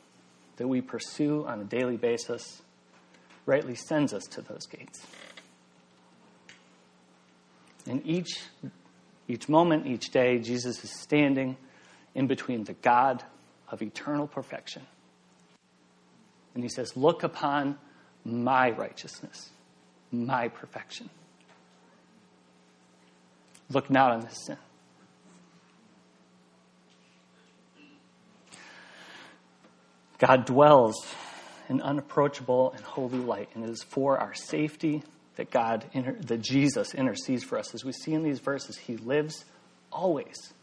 that 0.56 0.68
we 0.68 0.80
pursue 0.80 1.44
on 1.46 1.60
a 1.60 1.64
daily 1.64 1.96
basis 1.96 2.62
rightly 3.44 3.74
sends 3.74 4.12
us 4.12 4.24
to 4.24 4.42
those 4.42 4.66
gates. 4.66 5.06
And 7.86 8.04
each, 8.04 8.40
each 9.28 9.48
moment, 9.48 9.86
each 9.86 10.10
day, 10.10 10.38
Jesus 10.38 10.82
is 10.82 10.90
standing 10.90 11.56
in 12.14 12.26
between 12.26 12.64
the 12.64 12.72
God 12.72 13.22
of 13.70 13.82
eternal 13.82 14.26
perfection 14.26 14.82
and 16.56 16.64
he 16.64 16.70
says, 16.70 16.96
Look 16.96 17.22
upon 17.22 17.78
my 18.24 18.70
righteousness, 18.70 19.50
my 20.10 20.48
perfection. 20.48 21.10
Look 23.70 23.90
not 23.90 24.12
on 24.12 24.20
this 24.20 24.46
sin. 24.46 24.56
God 30.18 30.46
dwells 30.46 30.94
in 31.68 31.82
unapproachable 31.82 32.72
and 32.72 32.82
holy 32.84 33.18
light, 33.18 33.50
and 33.54 33.64
it 33.64 33.70
is 33.70 33.82
for 33.82 34.18
our 34.18 34.34
safety 34.34 35.02
that 35.36 35.50
God, 35.50 35.84
that 35.94 36.40
Jesus 36.40 36.94
intercedes 36.94 37.44
for 37.44 37.58
us. 37.58 37.74
As 37.74 37.84
we 37.84 37.92
see 37.92 38.14
in 38.14 38.22
these 38.22 38.38
verses, 38.38 38.78
He 38.78 38.96
lives 38.96 39.44
always 39.92 40.54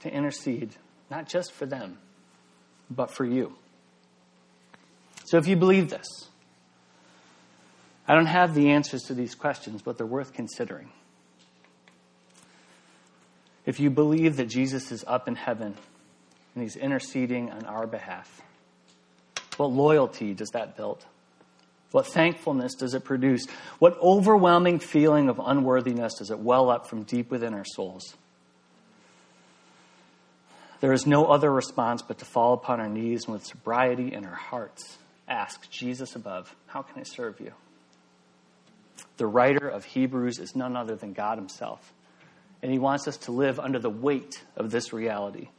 to 0.00 0.12
intercede, 0.12 0.76
not 1.10 1.28
just 1.28 1.52
for 1.52 1.64
them, 1.64 1.98
but 2.90 3.10
for 3.10 3.24
you. 3.24 3.56
So 5.24 5.38
if 5.38 5.48
you 5.48 5.56
believe 5.56 5.88
this, 5.88 6.06
I 8.06 8.14
don't 8.14 8.26
have 8.26 8.54
the 8.54 8.70
answers 8.70 9.02
to 9.04 9.14
these 9.14 9.34
questions, 9.34 9.82
but 9.82 9.96
they're 9.96 10.06
worth 10.06 10.32
considering. 10.32 10.90
If 13.66 13.80
you 13.80 13.90
believe 13.90 14.36
that 14.36 14.46
Jesus 14.46 14.92
is 14.92 15.04
up 15.06 15.28
in 15.28 15.34
heaven 15.34 15.74
and 16.54 16.62
he's 16.62 16.76
interceding 16.76 17.50
on 17.50 17.66
our 17.66 17.86
behalf, 17.86 18.40
what 19.56 19.72
loyalty 19.72 20.34
does 20.34 20.50
that 20.50 20.76
build? 20.76 21.04
What 21.90 22.06
thankfulness 22.06 22.74
does 22.74 22.94
it 22.94 23.04
produce? 23.04 23.46
What 23.78 23.98
overwhelming 24.00 24.78
feeling 24.78 25.28
of 25.28 25.40
unworthiness 25.44 26.14
does 26.18 26.30
it 26.30 26.38
well 26.38 26.70
up 26.70 26.88
from 26.88 27.02
deep 27.02 27.30
within 27.30 27.54
our 27.54 27.64
souls? 27.64 28.14
There 30.80 30.92
is 30.92 31.06
no 31.06 31.26
other 31.26 31.50
response 31.50 32.02
but 32.02 32.18
to 32.18 32.24
fall 32.24 32.52
upon 32.52 32.80
our 32.80 32.88
knees 32.88 33.24
and 33.24 33.32
with 33.32 33.46
sobriety 33.46 34.12
in 34.12 34.24
our 34.24 34.34
hearts 34.34 34.98
ask 35.26 35.68
Jesus 35.70 36.14
above, 36.14 36.54
How 36.66 36.82
can 36.82 37.00
I 37.00 37.02
serve 37.02 37.40
you? 37.40 37.52
The 39.16 39.26
writer 39.26 39.68
of 39.68 39.84
Hebrews 39.84 40.38
is 40.38 40.54
none 40.54 40.76
other 40.76 40.94
than 40.94 41.12
God 41.12 41.38
Himself. 41.38 41.92
And 42.66 42.72
He 42.72 42.80
wants 42.80 43.06
us 43.06 43.16
to 43.18 43.30
live 43.30 43.60
under 43.60 43.78
the 43.78 43.88
weight 43.88 44.42
of 44.56 44.72
this 44.72 44.92
reality. 44.92 45.50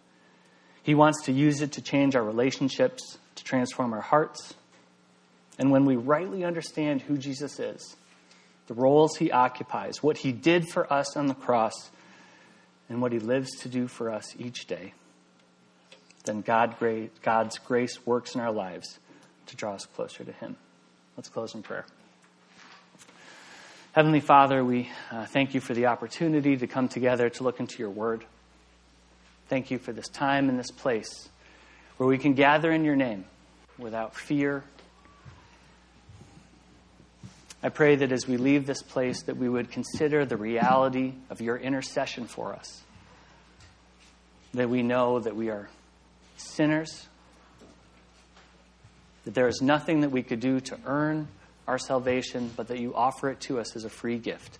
He 0.83 0.93
wants 0.93 1.23
to 1.23 1.31
use 1.31 1.61
it 1.61 1.71
to 1.71 1.81
change 1.81 2.17
our 2.17 2.21
relationships, 2.21 3.17
to 3.35 3.45
transform 3.45 3.93
our 3.93 4.01
hearts. 4.01 4.55
And 5.57 5.71
when 5.71 5.85
we 5.85 5.95
rightly 5.95 6.43
understand 6.43 7.01
who 7.01 7.17
Jesus 7.17 7.61
is, 7.61 7.95
the 8.67 8.73
roles 8.73 9.15
He 9.15 9.31
occupies, 9.31 10.03
what 10.03 10.17
He 10.17 10.33
did 10.33 10.67
for 10.67 10.91
us 10.91 11.15
on 11.15 11.27
the 11.27 11.33
cross, 11.33 11.91
and 12.89 13.01
what 13.01 13.13
He 13.13 13.19
lives 13.19 13.51
to 13.59 13.69
do 13.69 13.87
for 13.87 14.11
us 14.11 14.35
each 14.37 14.65
day, 14.65 14.93
then 16.25 16.41
God, 16.41 16.75
God's 17.23 17.57
grace 17.57 18.05
works 18.05 18.35
in 18.35 18.41
our 18.41 18.51
lives 18.51 18.99
to 19.45 19.55
draw 19.55 19.75
us 19.75 19.85
closer 19.85 20.25
to 20.25 20.33
Him. 20.33 20.57
Let's 21.15 21.29
close 21.29 21.55
in 21.55 21.63
prayer. 21.63 21.85
Heavenly 23.97 24.19
Father, 24.19 24.63
we 24.63 24.91
uh, 25.09 25.25
thank 25.25 25.55
you 25.55 25.59
for 25.59 25.73
the 25.73 25.87
opportunity 25.87 26.55
to 26.55 26.67
come 26.67 26.87
together 26.87 27.31
to 27.31 27.43
look 27.43 27.59
into 27.59 27.79
your 27.79 27.89
word. 27.89 28.23
Thank 29.49 29.71
you 29.71 29.79
for 29.79 29.91
this 29.91 30.07
time 30.07 30.49
and 30.49 30.59
this 30.59 30.69
place 30.69 31.29
where 31.97 32.07
we 32.07 32.19
can 32.19 32.35
gather 32.35 32.71
in 32.71 32.83
your 32.83 32.95
name 32.95 33.25
without 33.79 34.15
fear. 34.15 34.63
I 37.63 37.69
pray 37.69 37.95
that 37.95 38.11
as 38.11 38.27
we 38.27 38.37
leave 38.37 38.67
this 38.67 38.83
place 38.83 39.23
that 39.23 39.35
we 39.35 39.49
would 39.49 39.71
consider 39.71 40.25
the 40.25 40.37
reality 40.37 41.13
of 41.31 41.41
your 41.41 41.57
intercession 41.57 42.27
for 42.27 42.53
us. 42.53 42.83
That 44.53 44.69
we 44.69 44.83
know 44.83 45.17
that 45.21 45.35
we 45.35 45.49
are 45.49 45.69
sinners 46.35 47.07
that 49.25 49.33
there 49.33 49.47
is 49.47 49.59
nothing 49.59 50.01
that 50.01 50.11
we 50.11 50.21
could 50.21 50.39
do 50.39 50.59
to 50.59 50.77
earn 50.85 51.29
our 51.67 51.77
salvation, 51.77 52.51
but 52.55 52.69
that 52.69 52.79
you 52.79 52.95
offer 52.95 53.29
it 53.29 53.39
to 53.41 53.59
us 53.59 53.75
as 53.75 53.83
a 53.83 53.89
free 53.89 54.17
gift. 54.17 54.59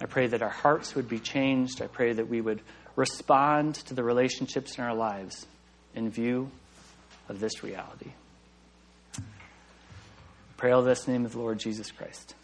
I 0.00 0.06
pray 0.06 0.26
that 0.26 0.42
our 0.42 0.50
hearts 0.50 0.94
would 0.94 1.08
be 1.08 1.18
changed. 1.18 1.80
I 1.80 1.86
pray 1.86 2.12
that 2.12 2.28
we 2.28 2.40
would 2.40 2.60
respond 2.96 3.76
to 3.76 3.94
the 3.94 4.02
relationships 4.02 4.76
in 4.76 4.84
our 4.84 4.94
lives 4.94 5.46
in 5.94 6.10
view 6.10 6.50
of 7.28 7.40
this 7.40 7.62
reality. 7.62 8.10
I 9.16 9.22
pray 10.56 10.72
all 10.72 10.82
this 10.82 11.06
in 11.06 11.12
the 11.12 11.18
name 11.18 11.26
of 11.26 11.32
the 11.32 11.38
Lord 11.38 11.58
Jesus 11.58 11.90
Christ. 11.90 12.34